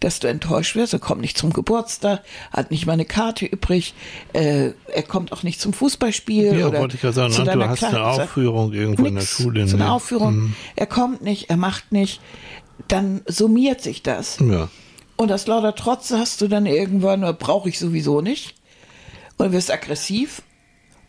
dass 0.00 0.20
du 0.20 0.28
enttäuscht 0.28 0.76
wirst, 0.76 0.92
er 0.92 0.98
kommt 0.98 1.20
nicht 1.20 1.36
zum 1.36 1.52
Geburtstag, 1.52 2.22
hat 2.52 2.70
nicht 2.70 2.86
mal 2.86 2.92
eine 2.92 3.04
Karte 3.04 3.46
übrig, 3.46 3.94
äh, 4.32 4.70
er 4.92 5.02
kommt 5.02 5.32
auch 5.32 5.42
nicht 5.42 5.60
zum 5.60 5.72
Fußballspiel. 5.72 6.58
Ja, 6.58 6.68
oder 6.68 6.80
wollte 6.80 6.94
ich 6.94 7.00
gerade 7.00 7.14
sagen, 7.14 7.32
zu 7.32 7.42
ne, 7.42 7.52
du 7.52 7.68
hast 7.68 7.84
eine 7.84 7.94
Klasse. 7.94 8.22
Aufführung 8.22 8.72
irgendwo 8.72 9.04
in 9.06 9.14
der 9.14 9.22
Nix. 9.22 9.36
Schule, 9.36 9.66
So 9.68 9.76
eine 9.76 9.86
ne? 9.86 9.92
Aufführung. 9.92 10.54
Er 10.76 10.86
kommt 10.86 11.22
nicht, 11.22 11.50
er 11.50 11.56
macht 11.56 11.92
nicht. 11.92 12.20
Dann 12.88 13.22
summiert 13.26 13.80
sich 13.82 14.02
das. 14.02 14.38
Ja. 14.40 14.68
Und 15.16 15.28
das 15.28 15.46
lauter 15.46 15.74
Trotz 15.74 16.10
hast 16.10 16.40
du 16.40 16.48
dann 16.48 16.66
irgendwann, 16.66 17.20
brauche 17.38 17.68
ich 17.68 17.78
sowieso 17.78 18.20
nicht. 18.20 18.54
Und 19.36 19.52
wirst 19.52 19.70
aggressiv 19.70 20.42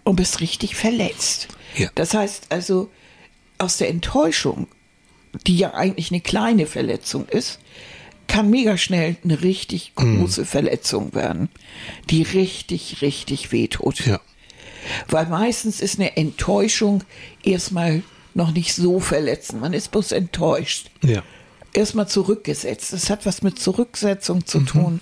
und 0.04 0.16
bist 0.16 0.40
richtig 0.42 0.75
verletzt. 0.75 1.48
Ja. 1.75 1.90
Das 1.96 2.13
heißt 2.13 2.48
also, 2.50 2.90
aus 3.58 3.78
der 3.78 3.90
Enttäuschung, 3.90 4.68
die 5.48 5.58
ja 5.58 5.74
eigentlich 5.74 6.12
eine 6.12 6.22
kleine 6.22 6.66
Verletzung 6.66 7.28
ist, 7.28 7.60
kann 8.28 8.50
mega 8.50 8.78
schnell 8.78 9.18
eine 9.24 9.42
richtig 9.42 9.92
Mhm. 10.00 10.20
große 10.20 10.46
Verletzung 10.46 11.13
werden, 11.13 11.50
die 12.10 12.22
richtig, 12.24 13.01
richtig 13.01 13.51
wehtut. 13.51 14.06
Ja. 14.06 14.20
Weil 15.10 15.28
meistens 15.28 15.82
ist 15.82 16.00
eine 16.00 16.16
Enttäuschung 16.18 17.04
erstmal 17.44 18.04
noch 18.34 18.51
nicht 18.51 18.74
so 18.74 19.00
verletzend. 19.01 19.62
Man 19.62 19.74
ist 19.74 19.92
bloß 19.92 20.13
enttäuscht 20.13 20.90
Ja. 21.04 21.24
Erstmal 21.74 22.08
zurückgesetzt. 22.08 22.94
Das 22.94 23.10
hat 23.10 23.25
was 23.25 23.42
mit 23.42 23.60
Zurücksetzung 23.60 24.46
zu 24.46 24.62
tun. 24.62 25.00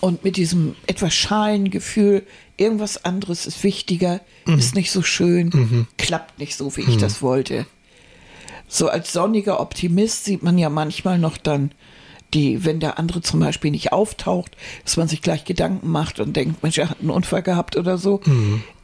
Und 0.00 0.24
mit 0.24 0.36
diesem 0.36 0.76
etwas 0.86 1.14
schalen 1.14 1.70
Gefühl, 1.70 2.26
irgendwas 2.56 3.04
anderes 3.04 3.46
ist 3.46 3.64
wichtiger, 3.64 4.20
ist 4.46 4.74
nicht 4.74 4.90
so 4.90 5.02
schön, 5.02 5.86
klappt 5.96 6.38
nicht 6.38 6.56
so, 6.56 6.76
wie 6.76 6.82
ich 6.82 6.96
das 6.98 7.22
wollte. 7.22 7.66
So 8.68 8.88
als 8.88 9.12
sonniger 9.12 9.60
Optimist 9.60 10.24
sieht 10.24 10.42
man 10.42 10.58
ja 10.58 10.68
manchmal 10.68 11.18
noch 11.18 11.36
dann 11.38 11.72
die, 12.34 12.64
wenn 12.64 12.80
der 12.80 12.98
andere 12.98 13.22
zum 13.22 13.40
Beispiel 13.40 13.70
nicht 13.70 13.92
auftaucht, 13.92 14.56
dass 14.84 14.96
man 14.96 15.08
sich 15.08 15.22
gleich 15.22 15.44
Gedanken 15.44 15.88
macht 15.90 16.20
und 16.20 16.34
denkt, 16.34 16.62
Mensch, 16.62 16.76
er 16.76 16.90
hat 16.90 17.00
einen 17.00 17.10
Unfall 17.10 17.42
gehabt 17.42 17.76
oder 17.76 17.98
so. 17.98 18.20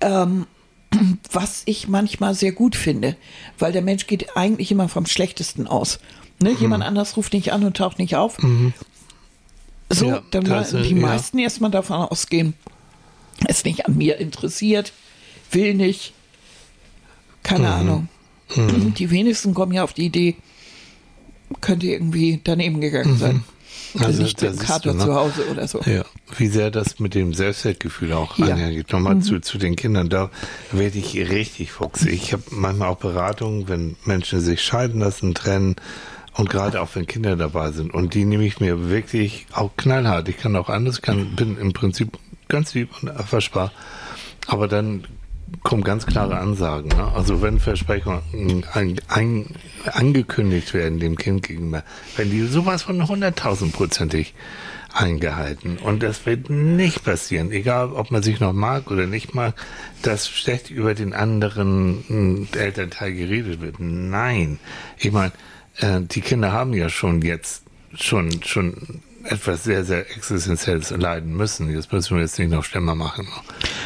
Ähm, 0.00 0.47
was 1.33 1.62
ich 1.64 1.88
manchmal 1.88 2.35
sehr 2.35 2.52
gut 2.52 2.76
finde, 2.76 3.17
weil 3.59 3.73
der 3.73 3.83
Mensch 3.83 4.07
geht 4.07 4.37
eigentlich 4.37 4.71
immer 4.71 4.88
vom 4.88 5.07
Schlechtesten 5.07 5.67
aus. 5.67 5.99
Ne? 6.42 6.52
Jemand 6.58 6.82
anders 6.84 7.16
ruft 7.16 7.32
nicht 7.32 7.52
an 7.52 7.64
und 7.64 7.76
taucht 7.76 7.99
nicht 7.99 8.16
auf. 8.16 8.38
So, 9.90 10.06
Ja, 10.06 10.22
dann 10.30 10.46
werden 10.49 10.82
die 10.82 10.94
ja. 10.94 11.00
meisten 11.00 11.38
erstmal 11.38 11.70
davon 11.70 11.96
ausgehen, 11.96 12.54
ist 13.49 13.64
nicht 13.66 13.87
an 13.87 13.96
mir 13.96 14.18
interessiert, 14.18 14.92
will 15.50 15.75
nicht, 15.75 16.14
keine 17.42 17.72
Ahnung. 17.72 18.08
Die 18.56 19.11
wenigsten 19.11 19.54
kommen 19.54 19.72
ja 19.72 19.82
auf 19.84 19.92
die 19.92 20.06
Idee, 20.06 20.37
könnte 21.61 21.87
irgendwie 21.87 22.40
daneben 22.42 22.80
gegangen 22.80 23.16
sein. 23.18 23.44
Also 23.94 24.06
Also, 24.06 24.22
nicht 24.22 24.40
mit 24.40 24.58
Kater 24.61 24.94
ne? 24.94 25.04
zu 25.04 25.14
Hause 25.14 25.46
oder 25.50 25.68
so. 25.68 25.80
Ja, 25.84 26.04
wie 26.38 26.46
sehr 26.49 26.70
das 26.70 26.99
mit 26.99 27.14
dem 27.14 27.34
Selbstwertgefühl 27.34 28.12
auch 28.14 28.38
Ja. 28.38 28.46
einhergeht. 28.46 28.90
Nochmal 28.92 29.20
zu, 29.20 29.38
zu 29.40 29.58
den 29.58 29.76
Kindern, 29.76 30.08
da 30.08 30.30
werde 30.70 30.99
ich 30.99 31.14
richtig 31.16 31.72
fuchsig. 31.72 32.12
Ich 32.12 32.32
habe 32.32 32.42
manchmal 32.50 32.88
auch 32.88 32.96
Beratungen, 32.99 33.68
wenn 33.68 33.96
Menschen 34.06 34.40
sich 34.40 34.62
scheiden 34.62 35.00
lassen, 35.00 35.34
trennen 35.34 35.76
und 36.35 36.49
gerade 36.49 36.81
auch 36.81 36.89
wenn 36.95 37.07
Kinder 37.07 37.37
dabei 37.37 37.73
sind. 37.73 37.93
Und 37.93 38.15
die 38.15 38.25
nehme 38.25 38.45
ich 38.45 38.61
mir 38.61 38.89
wirklich 38.89 39.47
auch 39.53 39.71
knallhart. 39.77 40.29
Ich 40.29 40.39
kann 40.39 40.57
auch 40.57 40.69
anders, 40.69 41.03
kann, 41.03 41.37
bin 41.37 41.59
im 41.59 41.73
Prinzip 41.73 42.19
ganz 42.49 42.75
lieb 42.75 42.91
und 43.01 43.09
erfassbar. 43.09 43.73
Aber 44.47 44.69
dann 44.69 45.05
kommen 45.62 45.85
ganz 45.85 46.07
klare 46.07 46.39
Ansagen. 46.39 46.89
Ne? 46.89 47.12
Also 47.15 47.43
wenn 47.43 47.61
Versprechungen 47.61 48.65
ein, 48.73 49.01
ein, 49.09 49.47
angekündigt 49.93 50.73
werden 50.75 50.99
dem 50.99 51.17
Kind 51.17 51.47
gegenüber, 51.47 51.85
wenn 52.17 52.31
die 52.31 52.43
sowas 52.43 52.83
von 52.83 53.07
hunderttausendprozentig 53.07 54.35
eingehalten 54.95 55.79
und 55.79 56.03
das 56.03 56.27
wird 56.27 56.51
nicht 56.51 57.03
passieren, 57.05 57.51
egal 57.51 57.93
ob 57.93 58.11
man 58.11 58.23
sich 58.23 58.41
noch 58.41 58.53
mag 58.53 58.91
oder 58.91 59.07
nicht 59.07 59.35
mag, 59.35 59.55
dass 60.03 60.29
schlecht 60.29 60.71
über 60.71 60.95
den 60.95 61.15
anderen 61.15 62.49
äh, 62.55 62.59
Elternteil 62.59 63.15
geredet 63.15 63.61
wird. 63.62 63.77
Nein, 63.79 64.59
ich 64.99 65.12
meine, 65.12 65.33
äh, 65.79 66.00
die 66.02 66.21
Kinder 66.21 66.52
haben 66.52 66.73
ja 66.75 66.88
schon 66.88 67.23
jetzt 67.23 67.64
schon 67.95 68.43
schon 68.43 69.00
etwas 69.25 69.64
sehr, 69.64 69.85
sehr 69.85 70.11
Existenzielles 70.17 70.91
leiden 70.91 71.37
müssen. 71.37 71.73
Das 71.73 71.91
müssen 71.93 72.17
wir 72.17 72.23
jetzt 72.23 72.38
nicht 72.38 72.50
noch 72.50 72.64
schlimmer 72.64 72.95
machen. 72.95 73.29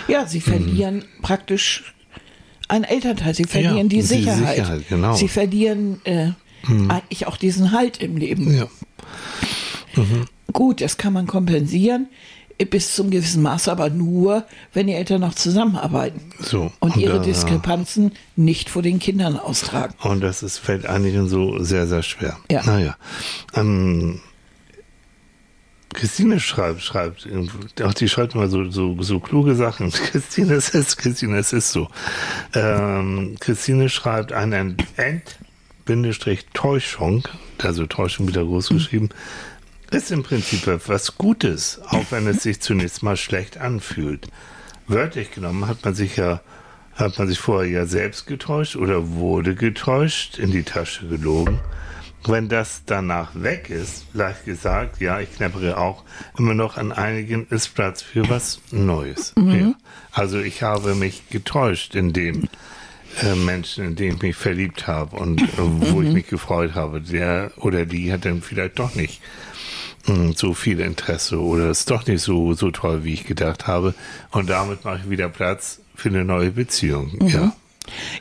Ja, 0.08 0.26
sie 0.26 0.40
verlieren 0.40 1.04
praktisch 1.22 1.94
ein 2.68 2.84
Elternteil. 2.84 3.34
Sie 3.34 3.44
verlieren 3.44 3.76
Ja, 3.76 3.82
die 3.84 3.96
die 3.96 4.02
Sicherheit. 4.02 4.56
Sicherheit, 4.56 4.88
genau. 4.88 5.14
Sie 5.14 5.28
verlieren 5.28 6.00
äh, 6.04 6.30
eigentlich 6.88 7.26
auch 7.26 7.36
diesen 7.36 7.72
Halt 7.72 7.98
im 8.02 8.16
Leben. 8.16 8.54
Ja. 8.56 8.66
Gut, 10.52 10.80
das 10.80 10.96
kann 10.96 11.12
man 11.12 11.26
kompensieren 11.26 12.08
bis 12.64 12.94
zum 12.94 13.10
gewissen 13.10 13.42
Maß, 13.42 13.68
aber 13.68 13.90
nur, 13.90 14.44
wenn 14.72 14.86
die 14.86 14.94
Eltern 14.94 15.20
noch 15.20 15.34
zusammenarbeiten 15.34 16.20
So, 16.40 16.72
und 16.80 16.94
und 16.94 16.96
ihre 16.96 17.18
da- 17.18 17.22
Diskrepanzen 17.24 18.12
nicht 18.34 18.70
vor 18.70 18.80
den 18.82 18.98
Kindern 18.98 19.38
austragen. 19.38 19.94
Und 20.02 20.22
das 20.22 20.42
ist, 20.42 20.58
fällt 20.58 20.86
einigen 20.86 21.28
so 21.28 21.62
sehr, 21.62 21.86
sehr 21.86 22.02
schwer. 22.02 22.38
Ja. 22.50 22.62
Naja. 22.64 22.96
Ähm, 23.54 24.20
Christine 25.92 26.40
schreibt, 26.40 26.82
schreibt, 26.82 27.26
auch 27.82 27.94
die 27.94 28.08
schreibt 28.08 28.34
immer 28.34 28.48
so, 28.48 28.70
so, 28.70 29.00
so 29.02 29.18
kluge 29.20 29.54
Sachen. 29.54 29.90
Christine, 30.10 30.54
es 30.54 30.70
ist, 30.70 30.96
Christine, 30.98 31.38
es 31.38 31.52
ist 31.52 31.72
so. 31.72 31.88
Ähm, 32.54 33.36
Christine 33.40 33.88
schreibt 33.88 34.32
eine 34.32 34.76
Ent, 34.96 35.38
Bindestrich 35.86 36.46
Täuschung, 36.52 37.26
also 37.62 37.86
Täuschung 37.86 38.28
wieder 38.28 38.44
groß 38.44 38.68
geschrieben, 38.70 39.08
ist 39.90 40.10
im 40.10 40.22
Prinzip 40.22 40.66
etwas 40.66 41.16
Gutes, 41.16 41.80
auch 41.88 42.04
wenn 42.10 42.26
es 42.26 42.42
sich 42.42 42.60
zunächst 42.60 43.02
mal 43.02 43.16
schlecht 43.16 43.58
anfühlt. 43.58 44.26
Wörtlich 44.86 45.30
genommen 45.30 45.66
hat 45.66 45.84
man 45.84 45.94
sich 45.94 46.16
ja, 46.16 46.40
hat 46.94 47.18
man 47.18 47.28
sich 47.28 47.38
vorher 47.38 47.70
ja 47.70 47.86
selbst 47.86 48.26
getäuscht 48.26 48.76
oder 48.76 49.10
wurde 49.10 49.54
getäuscht, 49.54 50.38
in 50.38 50.50
die 50.50 50.62
Tasche 50.62 51.06
gelogen. 51.06 51.60
Wenn 52.24 52.48
das 52.48 52.82
danach 52.86 53.30
weg 53.34 53.70
ist, 53.70 54.06
leicht 54.12 54.44
gesagt, 54.44 55.00
ja, 55.00 55.20
ich 55.20 55.32
knappere 55.36 55.78
auch 55.78 56.02
immer 56.36 56.54
noch 56.54 56.76
an 56.76 56.90
einigen, 56.90 57.46
ist 57.50 57.74
Platz 57.74 58.02
für 58.02 58.28
was 58.28 58.60
Neues. 58.72 59.32
Ja. 59.36 59.74
Also 60.10 60.40
ich 60.40 60.62
habe 60.62 60.96
mich 60.96 61.28
getäuscht 61.28 61.94
in 61.94 62.12
dem 62.12 62.48
äh, 63.22 63.34
Menschen, 63.34 63.84
in 63.84 63.96
den 63.96 64.16
ich 64.16 64.22
mich 64.22 64.36
verliebt 64.36 64.88
habe 64.88 65.16
und 65.16 65.40
äh, 65.40 65.46
wo 65.56 66.02
ich 66.02 66.12
mich 66.12 66.26
gefreut 66.26 66.74
habe. 66.74 67.00
Der 67.00 67.52
oder 67.58 67.86
die 67.86 68.12
hat 68.12 68.24
dann 68.24 68.42
vielleicht 68.42 68.78
doch 68.78 68.94
nicht 68.94 69.20
so 70.36 70.54
viel 70.54 70.80
Interesse 70.80 71.40
oder 71.40 71.70
ist 71.70 71.90
doch 71.90 72.06
nicht 72.06 72.22
so, 72.22 72.54
so 72.54 72.70
toll, 72.70 73.04
wie 73.04 73.14
ich 73.14 73.24
gedacht 73.24 73.66
habe. 73.66 73.94
Und 74.30 74.50
damit 74.50 74.84
mache 74.84 75.00
ich 75.02 75.10
wieder 75.10 75.28
Platz 75.28 75.80
für 75.94 76.08
eine 76.08 76.24
neue 76.24 76.50
Beziehung. 76.50 77.18
Ja. 77.26 77.54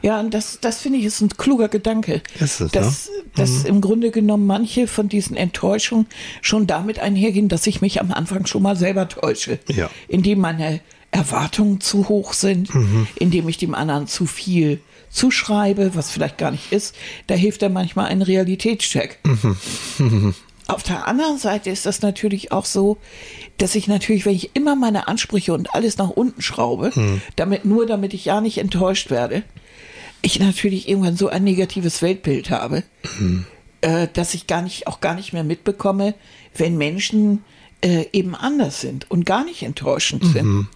Ja, 0.03 0.19
und 0.19 0.33
das, 0.33 0.59
das 0.61 0.81
finde 0.81 0.99
ich 0.99 1.05
ist 1.05 1.21
ein 1.21 1.29
kluger 1.29 1.69
Gedanke. 1.69 2.21
Ist 2.39 2.61
es, 2.61 2.71
dass, 2.71 3.09
ne? 3.09 3.23
dass 3.35 3.63
im 3.63 3.81
Grunde 3.81 4.11
genommen 4.11 4.45
manche 4.45 4.85
von 4.85 5.09
diesen 5.09 5.35
Enttäuschungen 5.35 6.05
schon 6.41 6.67
damit 6.67 6.99
einhergehen, 6.99 7.49
dass 7.49 7.65
ich 7.65 7.81
mich 7.81 7.99
am 7.99 8.11
Anfang 8.11 8.45
schon 8.45 8.61
mal 8.61 8.75
selber 8.75 9.09
täusche. 9.09 9.57
Ja. 9.67 9.89
Indem 10.07 10.39
meine 10.39 10.81
Erwartungen 11.09 11.81
zu 11.81 12.09
hoch 12.09 12.33
sind, 12.33 12.69
indem 13.15 13.48
ich 13.50 13.57
dem 13.57 13.74
anderen 13.74 14.05
zu 14.05 14.25
viel 14.25 14.81
zuschreibe, 15.09 15.95
was 15.95 16.11
vielleicht 16.11 16.37
gar 16.37 16.51
nicht 16.51 16.71
ist. 16.71 16.95
Da 17.27 17.35
hilft 17.35 17.61
dann 17.61 17.74
manchmal 17.74 18.07
ein 18.07 18.21
Realitätscheck. 18.21 19.19
Auf 20.67 20.83
der 20.83 21.07
anderen 21.07 21.37
Seite 21.37 21.69
ist 21.69 21.85
das 21.85 22.01
natürlich 22.01 22.51
auch 22.51 22.65
so, 22.65 22.97
dass 23.57 23.75
ich 23.75 23.87
natürlich, 23.87 24.25
wenn 24.25 24.35
ich 24.35 24.55
immer 24.55 24.75
meine 24.75 25.07
Ansprüche 25.07 25.53
und 25.53 25.73
alles 25.75 25.97
nach 25.97 26.09
unten 26.09 26.41
schraube, 26.41 26.91
damit 27.35 27.65
nur 27.65 27.85
damit 27.85 28.13
ich 28.13 28.25
ja 28.25 28.41
nicht 28.41 28.57
enttäuscht 28.57 29.11
werde, 29.11 29.43
ich 30.21 30.39
natürlich 30.39 30.89
irgendwann 30.89 31.17
so 31.17 31.29
ein 31.29 31.43
negatives 31.43 32.01
Weltbild 32.01 32.49
habe, 32.49 32.83
äh, 33.81 34.07
dass 34.13 34.33
ich 34.33 34.47
gar 34.47 34.63
nicht 34.63 34.87
auch 34.87 35.01
gar 35.01 35.13
nicht 35.13 35.33
mehr 35.33 35.43
mitbekomme, 35.43 36.15
wenn 36.57 36.77
Menschen 36.77 37.43
äh, 37.81 38.05
eben 38.11 38.33
anders 38.33 38.81
sind 38.81 39.09
und 39.11 39.25
gar 39.25 39.45
nicht 39.45 39.61
enttäuschend 39.61 40.23
sind. 40.25 40.67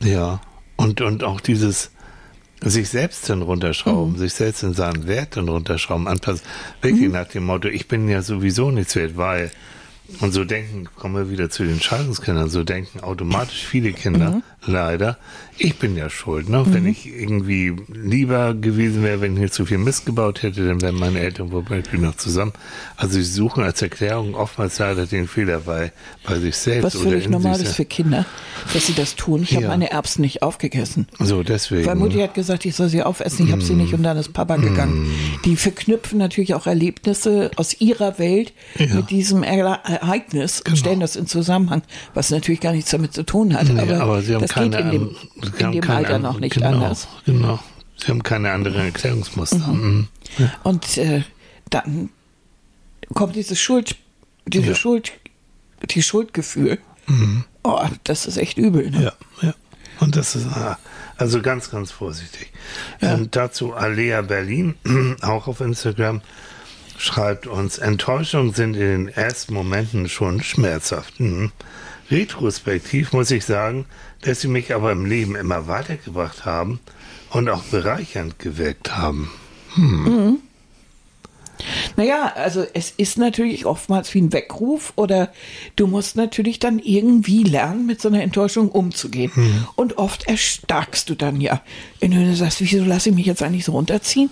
Ja. 0.00 0.40
Und, 0.76 1.02
und 1.02 1.22
auch 1.22 1.40
dieses 1.40 1.90
sich 2.62 2.88
selbst 2.88 3.28
dann 3.28 3.42
runterschrauben, 3.42 4.16
sich 4.18 4.34
selbst 4.34 4.62
in 4.62 4.74
seinen 4.74 5.06
Wert 5.06 5.36
dann 5.36 5.48
runterschrauben, 5.48 6.06
anpassen. 6.08 6.42
Wirklich 6.80 7.10
nach 7.10 7.26
dem 7.26 7.44
Motto, 7.44 7.68
ich 7.68 7.88
bin 7.88 8.08
ja 8.08 8.22
sowieso 8.22 8.70
nichts 8.70 8.96
wert, 8.96 9.16
weil 9.16 9.50
und 10.20 10.32
so 10.32 10.44
denken, 10.44 10.88
kommen 10.96 11.14
wir 11.14 11.30
wieder 11.30 11.48
zu 11.48 11.64
den 11.64 11.80
Scheidungskindern, 11.80 12.50
so 12.50 12.64
denken 12.64 13.00
automatisch 13.00 13.64
viele 13.64 13.92
Kinder, 13.92 14.42
leider, 14.64 15.16
ich 15.58 15.76
bin 15.78 15.96
ja 15.96 16.08
schuld. 16.10 16.48
Ne? 16.48 16.64
Wenn 16.68 16.86
ich 16.86 17.06
irgendwie 17.06 17.74
lieber 17.92 18.54
gewesen 18.54 19.02
wäre, 19.02 19.20
wenn 19.20 19.34
ich 19.34 19.40
nicht 19.40 19.54
so 19.54 19.64
viel 19.64 19.78
Mist 19.78 20.06
gebaut 20.06 20.42
hätte, 20.42 20.66
dann 20.66 20.80
wären 20.80 20.94
meine 20.96 21.20
Eltern 21.20 21.52
wohl 21.52 21.62
bald 21.62 21.92
wieder 21.92 22.02
noch 22.04 22.16
zusammen. 22.16 22.52
Also 22.96 23.14
sie 23.14 23.22
suchen 23.24 23.62
als 23.62 23.82
Erklärung 23.82 24.34
oftmals 24.34 24.78
leider 24.78 25.06
den 25.06 25.28
Fehler 25.28 25.60
bei, 25.60 25.92
bei 26.26 26.38
sich 26.38 26.56
selbst. 26.56 26.84
Was 26.84 27.02
völlig 27.02 27.28
normal 27.28 27.60
ist 27.60 27.76
für. 27.76 27.84
Kinder, 27.84 28.24
dass 28.72 28.86
sie 28.86 28.94
das 28.94 29.16
tun. 29.16 29.42
Ich 29.42 29.52
habe 29.54 29.64
Ja. 29.64 29.68
meine 29.68 29.90
Erbsen 29.90 30.22
nicht 30.22 30.42
aufgegessen. 30.42 31.06
So, 31.18 31.42
deswegen. 31.42 31.84
Weil 31.86 31.96
Mutti 31.96 32.18
hat 32.20 32.32
gesagt, 32.34 32.64
ich 32.64 32.74
soll 32.74 32.88
sie 32.88 33.02
aufessen, 33.02 33.46
ich 33.46 33.52
habe 33.52 33.60
sie 33.62 33.74
nicht 33.74 33.92
und 33.92 34.02
dann 34.02 34.16
ist 34.16 34.32
Papa 34.32 34.56
gegangen. 34.56 35.10
Die 35.44 35.56
verknüpfen 35.56 36.18
natürlich 36.18 36.54
auch 36.54 36.66
Erlebnisse 36.66 37.50
aus 37.56 37.80
ihrer 37.80 38.18
Welt 38.18 38.52
Ja. 38.78 38.94
mit 38.94 39.10
diesem 39.10 39.42
Ereignis 39.42 40.62
und 40.66 40.76
stellen 40.78 41.00
das 41.00 41.16
in 41.16 41.26
Zusammenhang, 41.26 41.82
was 42.14 42.30
natürlich 42.30 42.60
gar 42.60 42.72
nichts 42.72 42.90
damit 42.90 43.12
zu 43.12 43.24
tun 43.24 43.54
hat. 43.54 43.68
Nee, 43.68 43.80
aber, 43.80 44.00
aber 44.00 44.22
sie 44.22 44.34
haben 44.34 44.46
geht 44.54 44.74
in 44.74 44.90
dem, 44.90 45.16
in 45.58 45.72
dem 45.72 45.80
keine 45.80 45.98
Alter 45.98 46.18
noch 46.18 46.38
nicht 46.40 46.54
genau, 46.54 46.68
anders. 46.68 47.08
Genau. 47.24 47.58
Sie 47.96 48.08
haben 48.08 48.22
keine 48.22 48.52
anderen 48.52 48.82
Erklärungsmuster. 48.86 49.58
Mhm. 49.58 50.08
Und 50.62 50.98
äh, 50.98 51.22
dann 51.70 52.10
kommt 53.14 53.36
dieses 53.36 53.60
Schuld, 53.60 53.96
diese 54.46 54.68
Ja. 54.68 54.74
Schuld, 54.74 55.12
die 55.90 56.02
Schuldgefühl. 56.02 56.78
Oh, 57.62 57.80
das 58.04 58.26
ist 58.26 58.36
echt 58.36 58.58
übel. 58.58 58.90
Ne? 58.90 59.04
Ja, 59.04 59.12
ja. 59.46 59.54
Und 60.00 60.16
das 60.16 60.34
ist 60.34 60.46
ah, 60.46 60.78
also 61.16 61.42
ganz, 61.42 61.70
ganz 61.70 61.90
vorsichtig. 61.90 62.52
Ähm, 63.00 63.28
dazu 63.30 63.74
Alea 63.74 64.22
Berlin, 64.22 64.74
auch 65.22 65.46
auf 65.46 65.60
Instagram, 65.60 66.22
schreibt 66.98 67.46
uns, 67.46 67.78
Enttäuschungen 67.78 68.52
sind 68.54 68.74
in 68.74 69.06
den 69.06 69.08
ersten 69.08 69.54
Momenten 69.54 70.08
schon 70.08 70.42
schmerzhaft. 70.42 71.20
Mhm. 71.20 71.52
Retrospektiv 72.10 73.12
muss 73.12 73.30
ich 73.30 73.44
sagen, 73.44 73.86
dass 74.22 74.40
sie 74.40 74.48
mich 74.48 74.74
aber 74.74 74.92
im 74.92 75.04
Leben 75.04 75.36
immer 75.36 75.66
weitergebracht 75.66 76.44
haben 76.44 76.80
und 77.30 77.48
auch 77.48 77.62
bereichernd 77.64 78.38
gewirkt 78.38 78.96
haben. 78.96 79.30
Naja, 81.96 82.32
also 82.34 82.64
es 82.74 82.90
ist 82.90 83.18
natürlich 83.18 83.66
oftmals 83.66 84.12
wie 84.14 84.20
ein 84.20 84.32
Weckruf 84.32 84.92
oder 84.96 85.32
du 85.76 85.86
musst 85.86 86.16
natürlich 86.16 86.58
dann 86.58 86.78
irgendwie 86.78 87.44
lernen, 87.44 87.86
mit 87.86 88.00
so 88.00 88.08
einer 88.08 88.22
Enttäuschung 88.22 88.68
umzugehen. 88.70 89.30
Und 89.76 89.98
oft 89.98 90.26
erstarkst 90.26 91.08
du 91.08 91.14
dann 91.14 91.40
ja. 91.40 91.62
Wenn 92.00 92.10
du 92.10 92.34
sagst, 92.34 92.60
wieso 92.60 92.84
lasse 92.84 93.10
ich 93.10 93.14
mich 93.14 93.26
jetzt 93.26 93.42
eigentlich 93.42 93.64
so 93.64 93.72
runterziehen? 93.72 94.30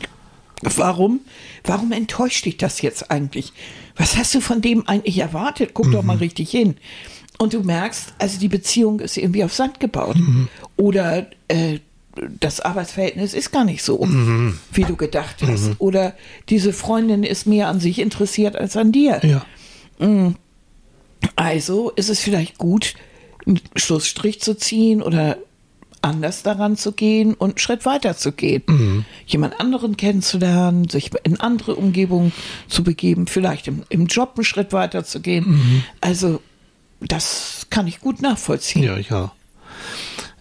Warum? 0.62 1.20
Warum 1.64 1.92
enttäuscht 1.92 2.44
dich 2.44 2.56
das 2.56 2.82
jetzt 2.82 3.10
eigentlich? 3.10 3.52
Was 3.96 4.16
hast 4.16 4.34
du 4.34 4.40
von 4.40 4.60
dem 4.60 4.86
eigentlich 4.88 5.18
erwartet? 5.18 5.70
Guck 5.74 5.90
doch 5.92 6.02
mal 6.02 6.16
richtig 6.16 6.50
hin. 6.50 6.76
Und 7.40 7.54
du 7.54 7.62
merkst, 7.62 8.12
also 8.18 8.38
die 8.38 8.48
Beziehung 8.48 9.00
ist 9.00 9.16
irgendwie 9.16 9.44
auf 9.44 9.54
Sand 9.54 9.80
gebaut. 9.80 10.16
Oder 10.76 11.26
äh, 11.48 11.78
das 12.38 12.60
Arbeitsverhältnis 12.60 13.32
ist 13.32 13.50
gar 13.50 13.64
nicht 13.64 13.82
so, 13.82 14.06
wie 14.72 14.84
du 14.84 14.94
gedacht 14.94 15.36
hast. 15.46 15.70
Oder 15.78 16.14
diese 16.50 16.74
Freundin 16.74 17.22
ist 17.22 17.46
mehr 17.46 17.68
an 17.68 17.80
sich 17.80 17.98
interessiert 17.98 18.56
als 18.56 18.76
an 18.76 18.92
dir. 18.92 19.20
Ja. 19.22 19.46
Also 21.34 21.90
ist 21.96 22.10
es 22.10 22.20
vielleicht 22.20 22.58
gut, 22.58 22.92
einen 23.46 23.60
Schlussstrich 23.74 24.42
zu 24.42 24.54
ziehen 24.54 25.00
oder 25.00 25.38
anders 26.02 26.42
daran 26.42 26.76
zu 26.76 26.92
gehen 26.92 27.32
und 27.32 27.50
einen 27.50 27.58
Schritt 27.58 27.86
weiter 27.86 28.18
zu 28.18 28.32
gehen. 28.32 28.62
Mhm. 28.66 29.04
Jemand 29.26 29.60
anderen 29.60 29.96
kennenzulernen, 29.96 30.90
sich 30.90 31.10
in 31.24 31.40
andere 31.40 31.76
Umgebungen 31.76 32.32
zu 32.68 32.84
begeben, 32.84 33.26
vielleicht 33.26 33.66
im, 33.66 33.82
im 33.88 34.08
Job 34.08 34.32
einen 34.36 34.44
Schritt 34.44 34.74
weiter 34.74 35.04
zu 35.04 35.20
gehen. 35.20 35.44
Mhm. 35.48 35.84
Also 36.02 36.42
das 37.00 37.66
kann 37.70 37.86
ich 37.86 38.00
gut 38.00 38.22
nachvollziehen. 38.22 38.84
Ja, 38.84 38.98
ja. 38.98 39.32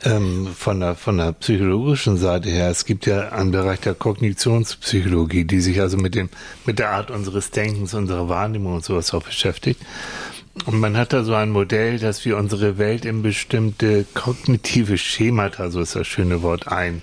Ähm, 0.01 0.47
von, 0.55 0.79
der, 0.79 0.95
von 0.95 1.17
der 1.17 1.33
psychologischen 1.33 2.15
Seite 2.15 2.49
her, 2.49 2.69
es 2.69 2.85
gibt 2.85 3.05
ja 3.05 3.29
einen 3.29 3.51
Bereich 3.51 3.81
der 3.81 3.93
Kognitionspsychologie, 3.93 5.43
die 5.43 5.59
sich 5.59 5.81
also 5.81 5.97
mit, 5.97 6.15
dem, 6.15 6.29
mit 6.65 6.79
der 6.79 6.91
Art 6.91 7.11
unseres 7.11 7.51
Denkens, 7.51 7.93
unserer 7.93 8.29
Wahrnehmung 8.29 8.75
und 8.75 8.85
sowas 8.85 9.13
auch 9.13 9.23
beschäftigt. 9.23 9.81
Und 10.65 10.79
man 10.79 10.95
hat 10.95 11.11
da 11.11 11.23
so 11.23 11.33
ein 11.33 11.49
Modell, 11.49 11.99
dass 11.99 12.23
wir 12.23 12.37
unsere 12.37 12.77
Welt 12.77 13.03
in 13.03 13.23
bestimmte 13.23 14.05
kognitive 14.13 14.97
Schemata, 14.97 15.69
so 15.69 15.81
ist 15.81 15.95
das 15.95 16.07
schöne 16.07 16.41
Wort, 16.43 16.67
ein, 16.69 17.01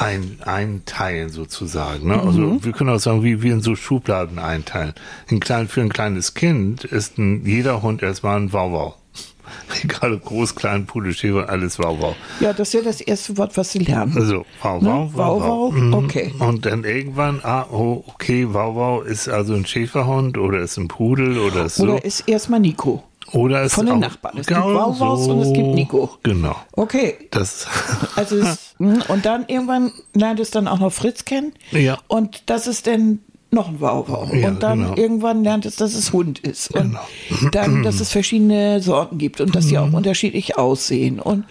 ein, 0.00 0.38
einteilen 0.44 1.28
sozusagen. 1.28 2.08
Ne? 2.08 2.20
Also 2.20 2.64
wir 2.64 2.72
können 2.72 2.90
auch 2.90 2.98
sagen, 2.98 3.22
wie 3.22 3.42
wir 3.42 3.52
in 3.52 3.60
so 3.60 3.76
Schubladen 3.76 4.38
einteilen. 4.38 4.94
Ein 5.30 5.40
klein, 5.40 5.68
für 5.68 5.82
ein 5.82 5.90
kleines 5.90 6.34
Kind 6.34 6.84
ist 6.84 7.18
ein, 7.18 7.44
jeder 7.44 7.82
Hund 7.82 8.02
erstmal 8.02 8.36
ein 8.40 8.52
Wauwau. 8.52 8.96
Egal 9.82 10.14
ob 10.14 10.24
groß, 10.24 10.54
klein, 10.54 10.86
Pudel, 10.86 11.12
Schäfer, 11.12 11.48
alles 11.48 11.78
Wauwau. 11.78 12.14
Ja, 12.38 12.52
das 12.52 12.68
ist 12.68 12.74
ja 12.74 12.82
das 12.82 13.00
erste 13.00 13.36
Wort, 13.36 13.56
was 13.56 13.72
Sie 13.72 13.80
lernen. 13.80 14.12
Also 14.16 14.44
Wauwau, 14.62 15.04
Ne? 15.04 15.10
Wauwau, 15.14 15.70
Mhm. 15.72 15.94
okay. 15.94 16.32
Und 16.38 16.66
dann 16.66 16.84
irgendwann, 16.84 17.40
ah, 17.42 17.66
oh, 17.70 18.04
okay, 18.06 18.46
Wauwau 18.54 19.02
ist 19.02 19.28
also 19.28 19.54
ein 19.54 19.66
Schäferhund 19.66 20.38
oder 20.38 20.60
ist 20.60 20.76
ein 20.78 20.88
Pudel 20.88 21.38
oder 21.38 21.64
ist 21.66 21.76
so. 21.76 21.82
Oder 21.84 22.04
ist 22.04 22.20
erstmal 22.28 22.60
Nico. 22.60 23.02
Oder 23.32 23.62
ist 23.62 23.74
von 23.74 23.86
den 23.86 23.96
auch- 23.96 24.00
Nachbarn. 24.00 24.38
Es 24.38 24.46
gibt 24.46 24.60
Genau 24.60 24.74
Wauwaus 24.74 25.26
und 25.28 25.40
es 25.40 25.52
gibt 25.52 25.68
Nico. 25.68 26.10
Genau. 26.22 26.56
Okay. 26.72 27.14
Das, 27.30 27.66
Also 28.16 28.36
es, 28.36 28.74
hm, 28.78 29.02
und 29.08 29.24
dann 29.24 29.44
irgendwann 29.48 29.92
lernt 30.14 30.40
es 30.40 30.50
dann 30.50 30.66
auch 30.68 30.78
noch 30.78 30.92
Fritz 30.92 31.24
kennen. 31.24 31.52
Ja. 31.70 31.98
Und 32.08 32.42
das 32.46 32.66
ist 32.66 32.86
dann 32.86 33.20
noch 33.52 33.68
ein 33.68 33.80
Wauwau. 33.80 34.28
Ja, 34.32 34.48
und 34.48 34.62
dann 34.62 34.80
genau. 34.82 34.96
irgendwann 34.96 35.42
lernt 35.42 35.66
es, 35.66 35.76
dass 35.76 35.94
es 35.94 36.12
Hund 36.12 36.38
ist. 36.40 36.72
Und 36.74 36.96
Genau. 37.30 37.50
dann, 37.52 37.82
dass 37.82 38.00
es 38.00 38.10
verschiedene 38.12 38.80
Sorten 38.80 39.18
gibt 39.18 39.40
und 39.40 39.54
dass 39.54 39.66
Mhm. 39.66 39.76
auch 39.76 39.92
unterschiedlich 39.92 40.56
aussehen 40.56 41.18
und 41.20 41.44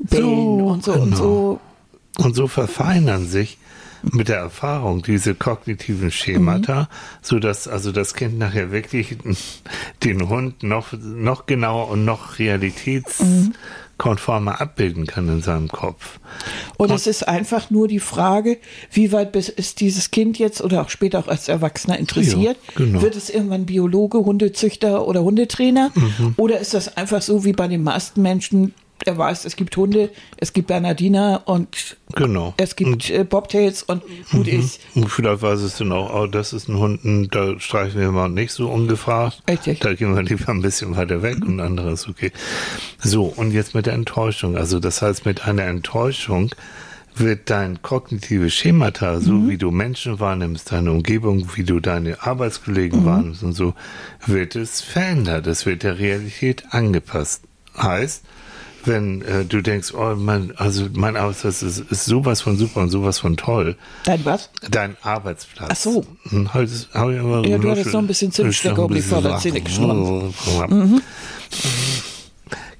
bellen 0.00 0.24
So, 0.24 0.66
und 0.66 0.84
so 0.84 0.92
und 0.92 1.04
genau. 1.10 1.16
so. 1.16 1.60
und 2.24 2.34
so 2.36 2.46
verfeinern 2.48 3.26
sich 3.26 3.58
mit 4.02 4.28
der 4.28 4.38
Erfahrung 4.38 5.02
diese 5.02 5.34
kognitiven 5.34 6.10
Schemata, 6.10 6.88
so 7.22 7.38
dass 7.38 7.68
also 7.68 7.92
das 7.92 8.14
Kind 8.14 8.38
nachher 8.38 8.72
wirklich 8.72 9.16
den 10.04 10.28
Hund 10.28 10.62
noch 10.62 10.92
noch 10.92 11.46
genauer 11.46 11.88
und 11.88 12.04
noch 12.04 12.38
realitätskonformer 12.38 14.60
abbilden 14.60 15.06
kann 15.06 15.26
in 15.28 15.40
seinem 15.42 15.68
Kopf. 15.68 16.18
Und 16.76 16.90
es 16.90 17.06
ist 17.06 17.28
einfach 17.28 17.70
nur 17.70 17.88
die 17.88 18.00
Frage, 18.00 18.58
wie 18.90 19.12
weit 19.12 19.34
ist 19.36 19.80
dieses 19.80 20.10
Kind 20.10 20.38
jetzt 20.38 20.62
oder 20.62 20.82
auch 20.82 20.90
später 20.90 21.18
auch 21.18 21.28
als 21.28 21.48
Erwachsener 21.48 21.98
interessiert? 21.98 22.58
Ja, 22.68 22.74
genau. 22.76 23.02
Wird 23.02 23.16
es 23.16 23.30
irgendwann 23.30 23.66
Biologe, 23.66 24.18
Hundezüchter 24.18 25.06
oder 25.06 25.22
Hundetrainer? 25.22 25.90
Mhm. 25.94 26.34
Oder 26.36 26.60
ist 26.60 26.74
das 26.74 26.96
einfach 26.96 27.22
so 27.22 27.44
wie 27.44 27.52
bei 27.52 27.68
den 27.68 27.82
meisten 27.82 28.22
Menschen, 28.22 28.74
er 29.04 29.16
weiß, 29.16 29.44
es 29.44 29.56
gibt 29.56 29.76
Hunde, 29.76 30.10
es 30.36 30.52
gibt 30.52 30.68
Bernardiner 30.68 31.42
und 31.46 31.96
Genau. 32.14 32.54
es 32.56 32.76
gibt 32.76 33.08
äh, 33.10 33.24
Bobtails 33.24 33.82
und 33.84 34.02
gut 34.30 34.48
ist. 34.48 34.80
Und 34.94 35.08
vielleicht 35.08 35.42
weiß 35.42 35.60
es 35.60 35.76
dann 35.78 35.92
auch, 35.92 36.12
oh, 36.14 36.26
das 36.26 36.52
ist 36.52 36.68
ein 36.68 36.76
Hund, 36.76 37.04
und 37.04 37.28
da 37.34 37.58
streichen 37.58 38.00
wir 38.00 38.10
mal 38.10 38.28
nicht 38.28 38.52
so 38.52 38.68
ungefragt. 38.68 39.42
Richtig. 39.48 39.80
Da 39.80 39.94
gehen 39.94 40.14
wir 40.14 40.22
lieber 40.22 40.48
ein 40.50 40.62
bisschen 40.62 40.96
weiter 40.96 41.22
weg 41.22 41.38
und 41.42 41.60
andere 41.60 41.92
ist 41.92 42.08
okay. 42.08 42.32
So, 42.98 43.24
und 43.24 43.52
jetzt 43.52 43.74
mit 43.74 43.86
der 43.86 43.94
Enttäuschung. 43.94 44.56
Also 44.56 44.80
das 44.80 45.02
heißt, 45.02 45.24
mit 45.24 45.46
einer 45.46 45.64
Enttäuschung 45.64 46.50
wird 47.16 47.50
dein 47.50 47.82
kognitives 47.82 48.54
Schemata, 48.54 49.20
so 49.20 49.48
wie 49.48 49.58
du 49.58 49.70
Menschen 49.70 50.20
wahrnimmst, 50.20 50.72
deine 50.72 50.92
Umgebung, 50.92 51.48
wie 51.54 51.64
du 51.64 51.80
deine 51.80 52.22
Arbeitskollegen 52.22 53.04
wahrnimmst 53.04 53.42
und 53.42 53.52
so, 53.52 53.74
wird 54.26 54.56
es 54.56 54.80
verändert. 54.80 55.46
Es 55.46 55.66
wird 55.66 55.82
der 55.82 55.98
Realität 55.98 56.64
angepasst. 56.70 57.42
Heißt, 57.76 58.24
wenn 58.84 59.22
äh, 59.22 59.44
du 59.44 59.60
denkst, 59.62 59.92
oh 59.94 60.14
mein, 60.16 60.52
also 60.56 60.86
mein 60.92 61.16
Arbeitsplatz 61.16 61.62
ist, 61.62 61.78
ist 61.90 62.04
sowas 62.04 62.40
von 62.40 62.56
super 62.56 62.80
und 62.80 62.90
sowas 62.90 63.18
von 63.18 63.36
toll, 63.36 63.76
Dein 64.04 64.24
was? 64.24 64.50
Dein 64.70 64.96
Arbeitsplatz. 65.02 65.68
Ach 65.72 65.76
so. 65.76 66.04
Hm, 66.30 66.52
Halt, 66.54 66.70
hab 66.94 67.10
ich 67.10 67.18
immer 67.18 67.46
Ja, 67.46 67.58
du 67.58 67.70
hattest 67.70 67.92
noch 67.92 68.00
ein 68.00 68.06
bisschen 68.06 68.32
ein 68.38 68.78
um 68.78 68.94
die 68.94 69.02
Vorderzähne 69.02 69.60
geschwommen. 69.60 70.32